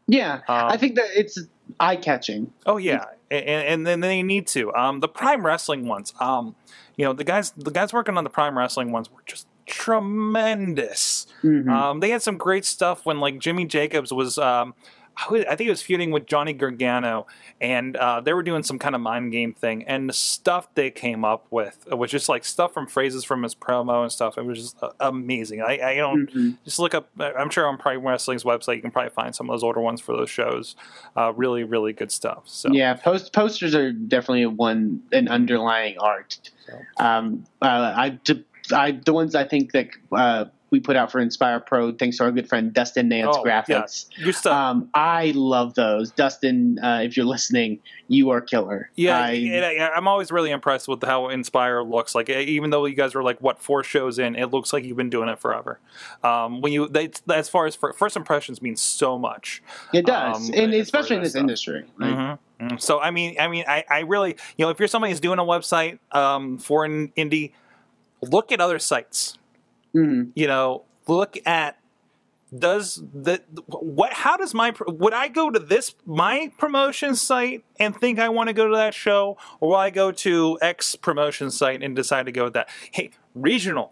Yeah, 0.08 0.42
Um, 0.50 0.68
I 0.68 0.76
think 0.78 0.96
that 0.96 1.06
it's 1.16 1.40
eye 1.80 1.96
catching. 1.96 2.52
Oh 2.66 2.76
yeah, 2.78 3.06
and, 3.32 3.46
and 3.48 3.88
then 3.88 4.02
they 4.02 4.22
need 4.22 4.48
to. 4.48 4.74
Um, 4.76 5.00
the 5.00 5.08
Prime 5.08 5.46
Wrestling 5.46 5.88
ones. 5.88 6.14
Um, 6.20 6.56
you 6.98 7.06
know 7.06 7.14
the 7.14 7.24
guys, 7.24 7.52
the 7.52 7.72
guys 7.72 7.94
working 7.94 8.18
on 8.18 8.24
the 8.26 8.30
Prime 8.30 8.58
Wrestling 8.58 8.92
ones 8.92 9.10
were 9.10 9.24
just 9.26 9.48
tremendous. 9.66 11.26
Mhm. 11.44 11.70
Um, 11.70 12.00
they 12.00 12.10
had 12.10 12.22
some 12.22 12.38
great 12.38 12.66
stuff 12.66 13.06
when 13.06 13.20
like 13.20 13.40
Jimmy 13.40 13.66
Jacobs 13.66 14.12
was. 14.14 14.38
Um, 14.38 14.74
I 15.16 15.56
think 15.56 15.68
it 15.68 15.70
was 15.70 15.82
feuding 15.82 16.12
with 16.12 16.26
Johnny 16.26 16.54
Gargano, 16.54 17.28
and 17.62 17.96
uh, 17.96 18.20
they 18.22 18.34
were 18.34 18.42
doing 18.44 18.64
some 18.64 18.80
kind 18.80 18.96
of 18.96 19.02
mind 19.02 19.32
game 19.32 19.54
thing. 19.54 19.84
And 19.84 20.10
the 20.10 20.14
stuff 20.14 20.68
they 20.76 20.90
came 20.90 21.24
up 21.24 21.46
with 21.52 21.88
was 21.92 22.10
just 22.10 22.30
like 22.30 22.44
stuff 22.44 22.74
from 22.74 22.88
phrases 22.88 23.24
from 23.24 23.44
his 23.44 23.54
promo 23.56 24.02
and 24.02 24.12
stuff. 24.12 24.38
It 24.38 24.46
was 24.46 24.58
just 24.60 24.78
uh, 24.82 24.90
amazing. 25.00 25.62
I, 25.62 25.80
I 25.92 25.96
don't 25.98 26.30
Mhm. 26.34 26.58
just 26.66 26.80
look 26.80 26.94
up. 26.96 27.10
I'm 27.20 27.50
sure 27.50 27.68
on 27.68 27.78
Prime 27.78 28.06
Wrestling's 28.06 28.44
website 28.44 28.76
you 28.78 28.82
can 28.82 28.92
probably 28.92 29.12
find 29.12 29.36
some 29.36 29.50
of 29.50 29.54
those 29.54 29.64
older 29.64 29.80
ones 29.82 30.02
for 30.02 30.16
those 30.18 30.30
shows. 30.30 30.76
Uh, 31.16 31.32
really, 31.36 31.64
really 31.64 31.94
good 31.94 32.12
stuff. 32.12 32.44
So 32.46 32.72
Yeah, 32.72 32.96
post 32.96 33.34
posters 33.34 33.76
are 33.76 33.92
definitely 33.92 34.48
one 34.48 35.02
an 35.12 35.28
underlying 35.28 35.98
art. 36.00 36.40
Um, 36.98 37.46
uh, 37.62 37.94
I, 37.96 38.20
I 38.72 38.92
the 38.92 39.14
ones 39.14 39.36
I 39.36 39.44
think 39.44 39.74
that 39.74 39.90
uh, 40.12 40.46
we 40.74 40.80
put 40.80 40.96
out 40.96 41.12
for 41.12 41.20
Inspire 41.20 41.60
Pro, 41.60 41.92
thanks 41.92 42.18
to 42.18 42.24
our 42.24 42.32
good 42.32 42.50
friend 42.50 42.74
Dustin 42.74 43.08
Nance 43.08 43.38
Oh, 43.38 43.46
yeah. 43.46 43.62
Graphics. 43.62 44.08
Good 44.24 44.34
stuff. 44.34 44.54
Um, 44.54 44.90
I 44.96 45.32
love 45.36 45.76
those, 45.76 46.10
Dustin. 46.10 46.80
Uh, 46.84 47.02
if 47.04 47.16
you're 47.16 47.28
listening, 47.28 47.80
you 48.08 48.32
are 48.32 48.42
killer. 48.42 48.90
Yeah, 48.96 49.20
I, 49.20 49.92
I'm 49.96 50.08
always 50.08 50.32
really 50.32 50.50
impressed 50.50 50.88
with 50.88 51.04
how 51.04 51.30
Inspire 51.30 51.84
looks. 51.84 52.16
Like, 52.16 52.28
even 52.28 52.72
though 52.72 52.86
you 52.88 52.96
guys 52.96 53.14
are 53.14 53.22
like 53.22 53.40
what 53.40 53.60
four 53.62 53.84
shows 53.84 54.18
in, 54.18 54.36
it 54.36 54.48
looks 54.48 54.74
like 54.74 54.84
you've 54.84 54.98
been 54.98 55.12
doing 55.12 55.30
it 55.30 55.38
forever. 55.38 55.80
Um, 56.24 56.60
when 56.62 56.74
you, 56.74 56.88
they, 56.90 57.12
as 57.32 57.50
far 57.50 57.68
as 57.68 57.76
for, 57.76 57.94
first 57.94 58.18
impressions, 58.18 58.60
means 58.60 58.82
so 58.82 59.20
much. 59.20 59.62
it 59.94 60.08
does, 60.08 60.50
um, 60.50 60.56
and 60.56 60.74
especially 60.74 61.18
in 61.18 61.22
this 61.22 61.34
stuff. 61.34 61.42
industry. 61.42 61.86
Like, 62.00 62.16
Mhm. 62.16 62.40
Mhm. 62.62 62.82
So, 62.82 63.00
I 63.00 63.12
mean, 63.12 63.36
I 63.40 63.48
mean, 63.48 63.66
I, 63.68 63.84
I 63.88 64.00
really, 64.00 64.38
you 64.58 64.66
know, 64.66 64.72
if 64.72 64.80
you're 64.80 64.88
somebody 64.88 65.12
who's 65.12 65.20
doing 65.20 65.38
a 65.38 65.44
website 65.44 66.00
um, 66.14 66.58
for 66.58 66.84
an 66.84 67.10
indie, 67.16 67.52
look 68.24 68.52
at 68.52 68.60
other 68.60 68.80
sites. 68.80 69.38
Mhm. 69.96 70.32
You 70.36 70.48
know, 70.48 70.84
look 71.08 71.38
at 71.46 71.78
does 72.58 73.02
the 73.14 73.42
what 73.68 74.14
how 74.14 74.38
does 74.38 74.54
my 74.54 74.72
would 74.86 75.12
i 75.14 75.28
go 75.28 75.50
to 75.50 75.58
this 75.58 75.96
my 76.06 76.52
promotion 76.60 77.16
site 77.16 77.64
and 77.80 77.96
think 78.00 78.20
i 78.20 78.30
want 78.30 78.48
to 78.48 78.54
go 78.54 78.68
to 78.70 78.76
that 78.76 78.94
show 78.94 79.36
or 79.60 79.70
will 79.70 79.76
i 79.76 79.90
go 79.90 80.12
to 80.12 80.56
x 80.62 80.96
promotion 80.96 81.50
site 81.50 81.82
and 81.82 81.96
decide 81.96 82.28
to 82.28 82.32
go 82.32 82.44
with 82.44 82.54
that 82.54 82.70
hey 82.92 83.10
regional 83.34 83.92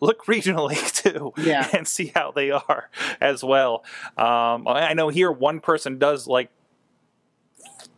look 0.00 0.24
regionally 0.26 0.78
too 1.02 1.32
Yeah. 1.36 1.68
and 1.72 1.86
see 1.88 2.12
how 2.14 2.30
they 2.30 2.52
are 2.52 2.88
as 3.20 3.42
well 3.42 3.84
um, 4.16 4.68
I 4.68 4.94
know 4.94 5.08
here 5.08 5.32
one 5.32 5.58
person 5.58 5.98
does 5.98 6.28
like 6.28 6.50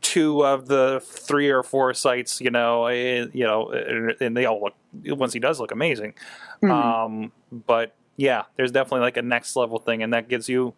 two 0.01 0.45
of 0.45 0.67
the 0.69 1.01
three 1.05 1.49
or 1.51 1.63
four 1.63 1.93
sites 1.95 2.41
you 2.41 2.51
know 2.51 2.87
eh, 2.87 3.27
you 3.33 3.45
know 3.45 3.69
and- 3.71 4.15
and 4.21 4.37
they 4.37 4.45
all 4.47 4.61
look 4.61 4.75
once 5.19 5.33
he 5.33 5.41
does 5.41 5.59
look 5.61 5.73
amazing 5.73 6.15
Mhm. 6.63 6.71
um, 6.71 7.33
but 7.67 7.95
yeah, 8.17 8.43
there's 8.57 8.73
definitely 8.73 9.01
like 9.03 9.17
a 9.17 9.23
next 9.23 9.55
level 9.55 9.79
thing, 9.79 10.03
and 10.03 10.13
that 10.13 10.29
gives 10.29 10.49
you, 10.49 10.75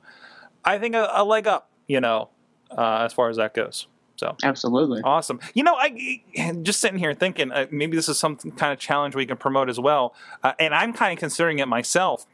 I 0.63 0.77
think, 0.79 0.95
a, 0.95 1.09
a 1.15 1.25
leg 1.25 1.47
up. 1.47 1.71
You 1.89 2.01
know, 2.03 2.29
uh, 2.77 2.99
as 3.07 3.15
far 3.15 3.31
as 3.31 3.39
that 3.39 3.55
goes. 3.55 3.87
So 4.17 4.37
Absolutely. 4.45 5.01
awesome. 5.03 5.41
You 5.55 5.63
know, 5.65 5.75
I 5.75 6.21
just 6.61 6.81
sitting 6.81 6.99
here 6.99 7.15
thinking 7.15 7.51
uh, 7.51 7.67
maybe 7.71 7.97
this 7.97 8.11
is 8.11 8.19
some 8.19 8.37
kind 8.37 8.75
of 8.75 8.79
challenge 8.79 9.15
we 9.17 9.25
can 9.25 9.39
promote 9.39 9.71
as 9.71 9.81
well, 9.81 10.15
uh, 10.43 10.53
and 10.59 10.75
I'm 10.75 10.93
kind 10.93 11.15
of 11.15 11.19
considering 11.19 11.61
it 11.61 11.67
myself. 11.67 12.27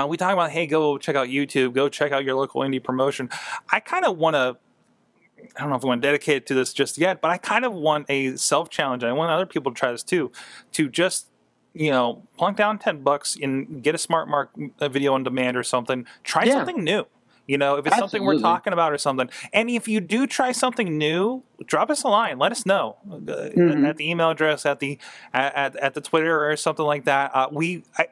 Uh, 0.00 0.06
we 0.06 0.16
talk 0.16 0.32
about 0.32 0.50
hey, 0.52 0.68
go 0.68 0.96
check 0.96 1.16
out 1.16 1.26
YouTube, 1.26 1.72
go 1.72 1.88
check 1.88 2.12
out 2.12 2.22
your 2.24 2.36
local 2.36 2.60
indie 2.62 2.82
promotion. 2.82 3.28
I 3.72 3.80
kind 3.80 4.04
of 4.04 4.16
want 4.16 4.34
to. 4.36 4.58
I 5.56 5.60
don't 5.60 5.70
know 5.70 5.76
if 5.76 5.82
we 5.82 5.88
want 5.88 6.02
to 6.02 6.08
dedicate 6.08 6.36
it 6.38 6.46
to 6.46 6.54
this 6.54 6.72
just 6.72 6.98
yet, 6.98 7.20
but 7.20 7.30
I 7.30 7.38
kind 7.38 7.64
of 7.64 7.72
want 7.72 8.06
a 8.08 8.36
self 8.36 8.70
challenge, 8.70 9.04
I 9.04 9.12
want 9.12 9.30
other 9.30 9.46
people 9.46 9.72
to 9.72 9.78
try 9.78 9.92
this 9.92 10.02
too, 10.02 10.30
to 10.72 10.88
just 10.88 11.26
you 11.72 11.90
know 11.90 12.26
plunk 12.36 12.56
down 12.56 12.78
ten 12.78 13.02
bucks 13.02 13.36
and 13.40 13.82
get 13.82 13.94
a 13.94 13.98
smart 13.98 14.28
mark 14.28 14.50
a 14.80 14.88
video 14.88 15.14
on 15.14 15.22
demand 15.22 15.56
or 15.56 15.62
something. 15.62 16.06
Try 16.24 16.44
Yeah. 16.44 16.52
something 16.54 16.82
new. 16.84 17.04
You 17.46 17.58
know, 17.58 17.76
if 17.76 17.86
it's 17.86 17.96
something 17.96 18.22
we're 18.22 18.38
talking 18.38 18.72
about 18.72 18.92
or 18.92 18.98
something. 18.98 19.28
And 19.52 19.68
if 19.70 19.88
you 19.88 20.00
do 20.00 20.28
try 20.28 20.52
something 20.52 20.96
new, 20.96 21.42
drop 21.66 21.90
us 21.90 22.04
a 22.04 22.08
line. 22.08 22.38
Let 22.38 22.52
us 22.52 22.64
know 22.64 22.98
uh, 23.10 23.16
Mhm. 23.16 23.88
at 23.88 23.96
the 23.96 24.08
email 24.08 24.30
address, 24.30 24.64
at 24.64 24.78
the 24.78 24.98
at, 25.34 25.54
at, 25.56 25.76
at 25.76 25.94
the 25.94 26.00
Twitter 26.00 26.48
or 26.48 26.56
something 26.56 26.84
like 26.86 27.06
that. 27.06 27.34
Uh, 27.34 27.48
we. 27.50 27.82
I, 27.98 28.06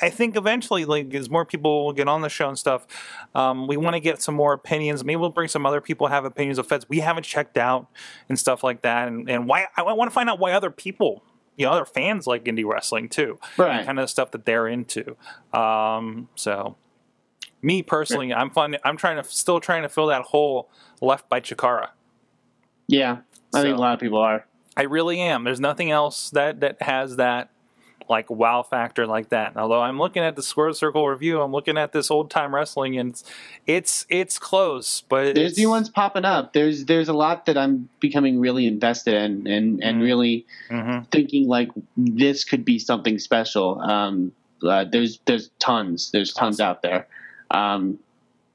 I 0.00 0.08
think 0.10 0.36
eventually, 0.36 0.84
like 0.84 1.12
as 1.14 1.28
more 1.28 1.44
people 1.44 1.92
get 1.92 2.08
on 2.08 2.22
the 2.22 2.28
show 2.28 2.48
and 2.48 2.58
stuff, 2.58 2.86
um, 3.34 3.66
we 3.66 3.76
want 3.76 3.94
to 3.94 4.00
get 4.00 4.22
some 4.22 4.34
more 4.34 4.52
opinions. 4.52 5.04
Maybe 5.04 5.16
we'll 5.16 5.30
bring 5.30 5.48
some 5.48 5.66
other 5.66 5.80
people 5.80 6.06
have 6.08 6.24
opinions 6.24 6.58
of 6.58 6.66
feds 6.66 6.88
we 6.88 7.00
haven't 7.00 7.24
checked 7.24 7.58
out 7.58 7.86
and 8.28 8.38
stuff 8.38 8.64
like 8.64 8.82
that. 8.82 9.08
And, 9.08 9.28
and 9.28 9.46
why 9.46 9.66
I 9.76 9.82
want 9.82 10.10
to 10.10 10.14
find 10.14 10.28
out 10.30 10.38
why 10.38 10.52
other 10.52 10.70
people, 10.70 11.22
you 11.56 11.66
know, 11.66 11.72
other 11.72 11.84
fans 11.84 12.26
like 12.26 12.44
indie 12.44 12.64
wrestling 12.66 13.08
too, 13.08 13.38
Right. 13.58 13.84
kind 13.84 14.00
of 14.00 14.08
stuff 14.08 14.30
that 14.32 14.46
they're 14.46 14.66
into. 14.66 15.16
Um, 15.52 16.28
so, 16.34 16.76
me 17.60 17.82
personally, 17.82 18.32
I'm 18.34 18.50
fun. 18.50 18.76
I'm 18.84 18.96
trying 18.96 19.22
to 19.22 19.28
still 19.28 19.60
trying 19.60 19.82
to 19.82 19.88
fill 19.88 20.06
that 20.08 20.22
hole 20.22 20.68
left 21.00 21.28
by 21.28 21.40
Chikara. 21.40 21.90
Yeah, 22.88 23.18
I 23.54 23.62
think 23.62 23.76
a 23.76 23.80
lot 23.80 23.94
of 23.94 24.00
people 24.00 24.18
are. 24.18 24.46
I 24.76 24.82
really 24.82 25.20
am. 25.20 25.44
There's 25.44 25.60
nothing 25.60 25.90
else 25.90 26.30
that 26.30 26.60
that 26.60 26.82
has 26.82 27.16
that 27.16 27.50
like 28.08 28.30
wow 28.30 28.62
factor 28.62 29.06
like 29.06 29.28
that. 29.30 29.56
Although 29.56 29.80
I'm 29.82 29.98
looking 29.98 30.22
at 30.22 30.36
the 30.36 30.42
Square 30.42 30.72
Circle 30.74 31.08
review, 31.08 31.40
I'm 31.40 31.52
looking 31.52 31.76
at 31.78 31.92
this 31.92 32.10
old 32.10 32.30
time 32.30 32.54
wrestling, 32.54 32.98
and 32.98 33.10
it's 33.10 33.24
it's, 33.66 34.06
it's 34.08 34.38
close, 34.38 35.02
but 35.08 35.34
There's 35.34 35.56
new 35.58 35.70
ones 35.70 35.88
popping 35.88 36.24
up. 36.24 36.52
There's 36.52 36.84
there's 36.86 37.08
a 37.08 37.12
lot 37.12 37.46
that 37.46 37.56
I'm 37.56 37.88
becoming 38.00 38.40
really 38.40 38.66
invested 38.66 39.14
in, 39.14 39.46
and 39.46 39.82
and 39.82 39.98
Mhm. 40.00 40.02
really 40.02 40.46
Mhm. 40.70 41.10
thinking 41.10 41.48
like 41.48 41.70
this 41.96 42.44
could 42.44 42.64
be 42.64 42.78
something 42.78 43.18
special. 43.18 43.80
Um, 43.80 44.32
uh, 44.62 44.84
there's 44.84 45.18
there's 45.26 45.50
tons. 45.58 46.10
There's 46.12 46.32
tons 46.32 46.60
Awesome. 46.60 46.70
out 46.70 46.82
there. 46.82 47.06
Um, 47.50 47.98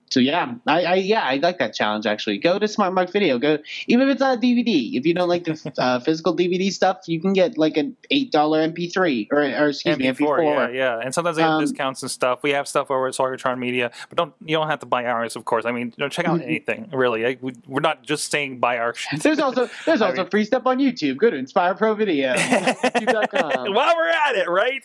so 0.10 0.20
yeah, 0.20 0.54
I, 0.66 0.84
I 0.84 0.94
yeah 0.96 1.22
I 1.24 1.36
like 1.38 1.60
that 1.60 1.74
challenge 1.74 2.06
actually. 2.06 2.38
Go 2.38 2.58
to 2.60 2.68
Smart 2.68 2.94
Mark 2.94 3.12
Video. 3.12 3.38
Go 3.40 3.58
even 3.88 4.08
if 4.08 4.14
it's 4.14 4.22
on 4.22 4.38
a 4.38 4.42
DVD. 4.42 4.94
If 4.98 5.06
you 5.06 5.14
don't 5.14 5.30
like 5.30 5.44
the 5.44 5.72
uh, 5.78 6.00
physical 6.00 6.36
DVD 6.36 6.72
stuff, 6.72 7.02
you 7.08 7.20
can 7.20 7.34
get 7.34 7.58
like 7.58 7.78
an 7.78 7.96
eight 8.12 8.32
dollar 8.32 8.68
MP3 8.68 9.28
or 9.32 9.40
or 9.40 9.70
excuse 9.70 9.98
me 9.98 10.06
MP4, 10.06 10.18
MP4. 10.18 10.44
yeah, 10.74 10.78
yeah, 10.78 11.00
and 11.04 11.14
sometimes 11.14 11.38
they 11.38 11.44
have 11.44 11.52
Um, 11.54 11.62
discounts 11.62 12.02
and 12.04 12.12
stuff. 12.12 12.44
We 12.44 12.52
have 12.52 12.68
stuff 12.68 12.90
over 12.92 13.08
at 13.08 13.14
Sorgatron 13.14 13.58
Media, 13.60 13.92
but 14.10 14.18
don't 14.18 14.34
you 14.46 14.56
don't 14.56 14.68
have 14.70 14.80
to 14.80 14.86
buy 14.86 15.06
ours, 15.06 15.36
of 15.36 15.46
course. 15.46 15.66
I 15.66 15.72
mean, 15.72 15.88
you 15.98 16.04
know, 16.04 16.10
check 16.10 16.28
out 16.28 16.40
Mhm. 16.40 16.44
anything 16.44 16.90
really. 16.94 17.26
I, 17.26 17.38
we, 17.42 17.54
we're 17.68 17.82
not 17.82 18.04
just 18.04 18.32
saying 18.32 18.60
buy 18.60 18.78
our 18.78 18.94
shit. 18.94 19.22
There's 19.24 19.40
also 19.40 19.70
there's 19.86 20.02
also 20.08 20.22
mean- 20.24 20.30
free 20.32 20.46
stuff 20.46 20.66
on 20.66 20.78
YouTube. 20.80 21.18
Go 21.18 21.30
to 21.30 21.36
Inspire 21.38 21.74
Pro 21.76 21.94
Video. 21.96 22.34
While 22.38 23.96
we're 23.96 24.10
at 24.10 24.36
it, 24.36 24.48
right? 24.50 24.82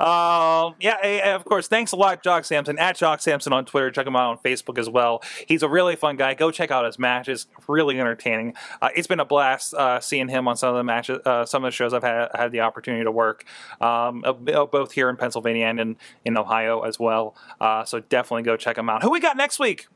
Um, 0.00 0.74
yeah, 0.80 1.34
of 1.34 1.44
course. 1.44 1.68
Thanks 1.68 1.92
a 1.92 1.96
lot, 1.96 2.22
Jock 2.22 2.44
Samson 2.44 2.78
at 2.78 2.96
Jock 2.96 3.20
Samson 3.20 3.52
on 3.52 3.64
Twitter. 3.64 3.90
Check 3.90 4.06
him 4.06 4.16
out 4.16 4.30
on 4.30 4.38
Facebook 4.38 4.61
as 4.78 4.88
well. 4.88 5.22
He's 5.46 5.62
a 5.62 5.68
really 5.68 5.96
fun 5.96 6.16
guy. 6.16 6.34
Go 6.34 6.50
check 6.50 6.70
out 6.70 6.84
his 6.84 6.98
matches; 6.98 7.46
really 7.68 7.98
entertaining. 8.00 8.54
Uh, 8.80 8.88
it's 8.94 9.06
been 9.06 9.20
a 9.20 9.24
blast 9.24 9.74
uh, 9.74 10.00
seeing 10.00 10.28
him 10.28 10.48
on 10.48 10.56
some 10.56 10.70
of 10.70 10.76
the 10.76 10.84
matches, 10.84 11.20
uh, 11.24 11.44
some 11.44 11.64
of 11.64 11.68
the 11.68 11.74
shows 11.74 11.92
I've 11.92 12.02
had 12.02 12.28
had 12.34 12.52
the 12.52 12.60
opportunity 12.60 13.04
to 13.04 13.12
work, 13.12 13.44
um, 13.80 14.24
uh, 14.24 14.32
both 14.32 14.92
here 14.92 15.08
in 15.08 15.16
Pennsylvania 15.16 15.66
and 15.66 15.80
in, 15.80 15.96
in 16.24 16.36
Ohio 16.36 16.82
as 16.82 16.98
well. 16.98 17.36
Uh, 17.60 17.84
so 17.84 18.00
definitely 18.00 18.42
go 18.42 18.56
check 18.56 18.78
him 18.78 18.88
out. 18.88 19.02
Who 19.02 19.10
we 19.10 19.20
got 19.20 19.36
next 19.36 19.58
week? 19.58 19.86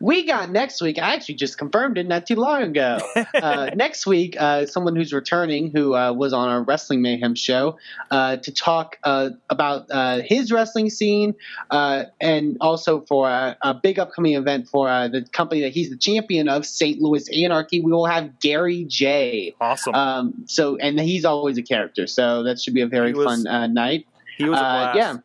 We 0.00 0.26
got 0.26 0.50
next 0.50 0.80
week. 0.82 0.98
I 0.98 1.14
actually 1.14 1.36
just 1.36 1.58
confirmed 1.58 1.98
it 1.98 2.06
not 2.06 2.26
too 2.26 2.36
long 2.36 2.62
ago. 2.62 2.98
Uh, 3.40 3.70
next 3.74 4.06
week, 4.06 4.36
uh, 4.38 4.66
someone 4.66 4.94
who's 4.94 5.12
returning, 5.12 5.70
who 5.74 5.94
uh, 5.94 6.12
was 6.12 6.32
on 6.32 6.48
our 6.48 6.62
Wrestling 6.62 7.00
Mayhem 7.00 7.34
show, 7.34 7.78
uh, 8.10 8.36
to 8.36 8.52
talk 8.52 8.98
uh, 9.04 9.30
about 9.48 9.86
uh, 9.90 10.20
his 10.20 10.52
wrestling 10.52 10.90
scene, 10.90 11.34
uh, 11.70 12.04
and 12.20 12.56
also 12.60 13.00
for 13.02 13.28
a, 13.28 13.56
a 13.62 13.72
big 13.74 13.98
upcoming 13.98 14.34
event 14.34 14.68
for 14.68 14.88
uh, 14.88 15.08
the 15.08 15.22
company 15.32 15.62
that 15.62 15.72
he's 15.72 15.90
the 15.90 15.96
champion 15.96 16.48
of, 16.48 16.66
St. 16.66 17.00
Louis 17.00 17.28
Anarchy. 17.44 17.80
We 17.80 17.92
will 17.92 18.06
have 18.06 18.38
Gary 18.40 18.84
Jay. 18.84 19.54
Awesome. 19.60 19.94
Um, 19.94 20.34
so, 20.46 20.76
and 20.76 20.98
he's 21.00 21.24
always 21.24 21.56
a 21.56 21.62
character, 21.62 22.06
so 22.06 22.42
that 22.42 22.60
should 22.60 22.74
be 22.74 22.82
a 22.82 22.88
very 22.88 23.14
was- 23.14 23.24
fun 23.26 23.46
uh, 23.46 23.66
night. 23.68 24.06
he 24.36 24.44
was 24.44 24.58
a 24.58 24.62
blast. 24.62 24.96
yeah. 24.96 25.16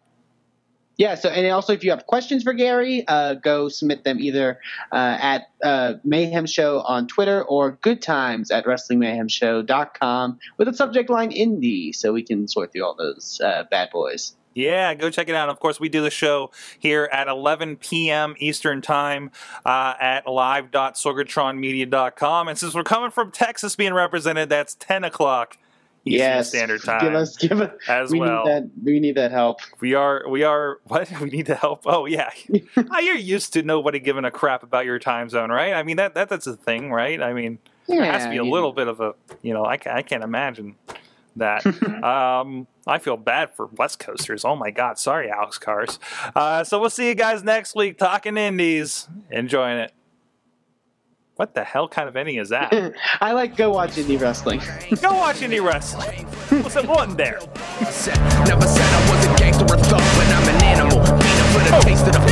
Yeah, 0.97 1.15
so 1.15 1.29
and 1.29 1.49
also 1.51 1.73
if 1.73 1.83
you 1.83 1.91
have 1.91 2.05
questions 2.05 2.43
for 2.43 2.53
Gary, 2.53 3.05
uh, 3.07 3.35
go 3.35 3.69
submit 3.69 4.03
them 4.03 4.19
either 4.19 4.59
uh, 4.91 5.17
at 5.19 5.49
uh, 5.63 5.93
Mayhem 6.03 6.45
Show 6.45 6.81
on 6.81 7.07
Twitter 7.07 7.43
or 7.43 7.71
Good 7.81 8.01
Times 8.01 8.51
at 8.51 8.65
WrestlingMayhemShow.com 8.65 10.39
with 10.57 10.67
a 10.67 10.73
subject 10.73 11.09
line 11.09 11.31
indie, 11.31 11.93
so 11.93 12.13
we 12.13 12.23
can 12.23 12.47
sort 12.47 12.71
through 12.71 12.85
all 12.85 12.95
those 12.95 13.41
uh, 13.43 13.63
bad 13.69 13.89
boys. 13.91 14.35
Yeah, 14.55 14.93
go 14.93 15.09
check 15.09 15.27
it 15.27 15.35
out. 15.35 15.49
Of 15.49 15.59
course, 15.59 15.81
we 15.81 15.89
do 15.89 16.01
the 16.01 16.09
show 16.09 16.49
here 16.79 17.09
at 17.11 17.27
11 17.27 17.75
p.m. 17.75 18.35
Eastern 18.37 18.81
Time 18.81 19.31
uh, 19.65 19.95
at 19.99 20.25
live.sorgatronmedia.com. 20.25 22.47
And 22.47 22.57
since 22.57 22.73
we're 22.73 22.83
coming 22.83 23.11
from 23.11 23.31
Texas 23.31 23.75
being 23.75 23.93
represented, 23.93 24.47
that's 24.47 24.75
10 24.75 25.03
o'clock 25.03 25.57
Eastern 26.05 26.19
yes, 26.19 26.49
Standard 26.49 26.83
Time 26.83 27.01
Give 27.01 27.15
us, 27.15 27.35
give 27.35 27.61
us. 27.61 27.71
as 27.87 28.11
we 28.11 28.19
well. 28.19 28.45
need 28.45 28.51
that. 28.51 28.69
We 28.83 28.99
need 28.99 29.15
that 29.15 29.31
help. 29.31 29.59
We 29.79 29.95
are, 29.95 30.23
we 30.29 30.43
are, 30.43 30.79
what? 30.87 31.09
We 31.19 31.29
need 31.31 31.47
to 31.47 31.55
help. 31.55 31.83
Oh, 31.85 32.05
yeah. 32.05 32.29
oh, 32.77 32.99
you're 32.99 33.15
used 33.15 33.53
to 33.53 33.63
nobody 33.63 33.99
giving 33.99 34.23
a 34.23 34.31
crap 34.31 34.61
about 34.61 34.85
your 34.85 34.99
time 34.99 35.29
zone, 35.29 35.49
right? 35.49 35.73
I 35.73 35.81
mean, 35.83 35.97
that, 35.97 36.13
that 36.13 36.29
that's 36.29 36.45
a 36.45 36.55
thing, 36.55 36.91
right? 36.91 37.21
I 37.21 37.33
mean, 37.33 37.57
Yeah, 37.87 38.01
there 38.01 38.11
has 38.11 38.23
to 38.25 38.29
be 38.29 38.37
a 38.37 38.43
little 38.43 38.71
bit 38.71 38.87
of 38.87 39.01
a, 39.01 39.15
you 39.41 39.53
know, 39.53 39.65
I, 39.65 39.79
I 39.87 40.03
can't 40.03 40.23
imagine 40.23 40.75
that. 41.37 41.65
um, 42.03 42.67
I 42.85 42.99
feel 42.99 43.17
bad 43.17 43.55
for 43.55 43.65
West 43.65 43.97
Coasters. 43.97 44.45
Oh 44.45 44.55
my 44.55 44.69
God. 44.69 44.99
Sorry, 44.99 45.29
Alex 45.31 45.57
Cars. 45.57 45.99
Uh, 46.35 46.63
so 46.63 46.79
we'll 46.79 46.91
see 46.91 47.07
you 47.07 47.15
guys 47.15 47.43
next 47.43 47.75
week 47.75 47.97
talking 47.97 48.37
indies. 48.37 49.07
Enjoying 49.31 49.79
it. 49.79 49.91
What 51.35 51.53
the 51.53 51.65
hell 51.65 51.89
kind 51.89 52.07
of 52.07 52.15
ending 52.15 52.37
is 52.37 52.47
that? 52.49 52.71
I 53.19 53.33
like 53.33 53.57
go 53.57 53.69
watch 53.71 53.91
indie 53.91 54.19
wrestling. 54.19 54.59
Go 55.01 55.15
watch 55.15 55.37
indie 55.37 55.61
wrestling. 55.61 56.25
What's 56.63 56.77
it 56.77 56.87
one 56.87 57.17
there? 57.17 57.39
Never 57.81 57.91
said 57.91 58.17
I 58.17 59.07
was 59.11 59.25
a 59.25 59.35
gangster 59.37 59.65
or 59.65 59.77
thug, 59.77 59.99
but 59.99 60.27
I'm 60.31 60.47
an 60.55 60.63
animal. 60.63 60.99
Beating 60.99 61.49
for 61.51 61.59
the 61.59 61.81
taste 61.83 62.07
of 62.07 62.13
the 62.13 62.19
blood. 62.19 62.24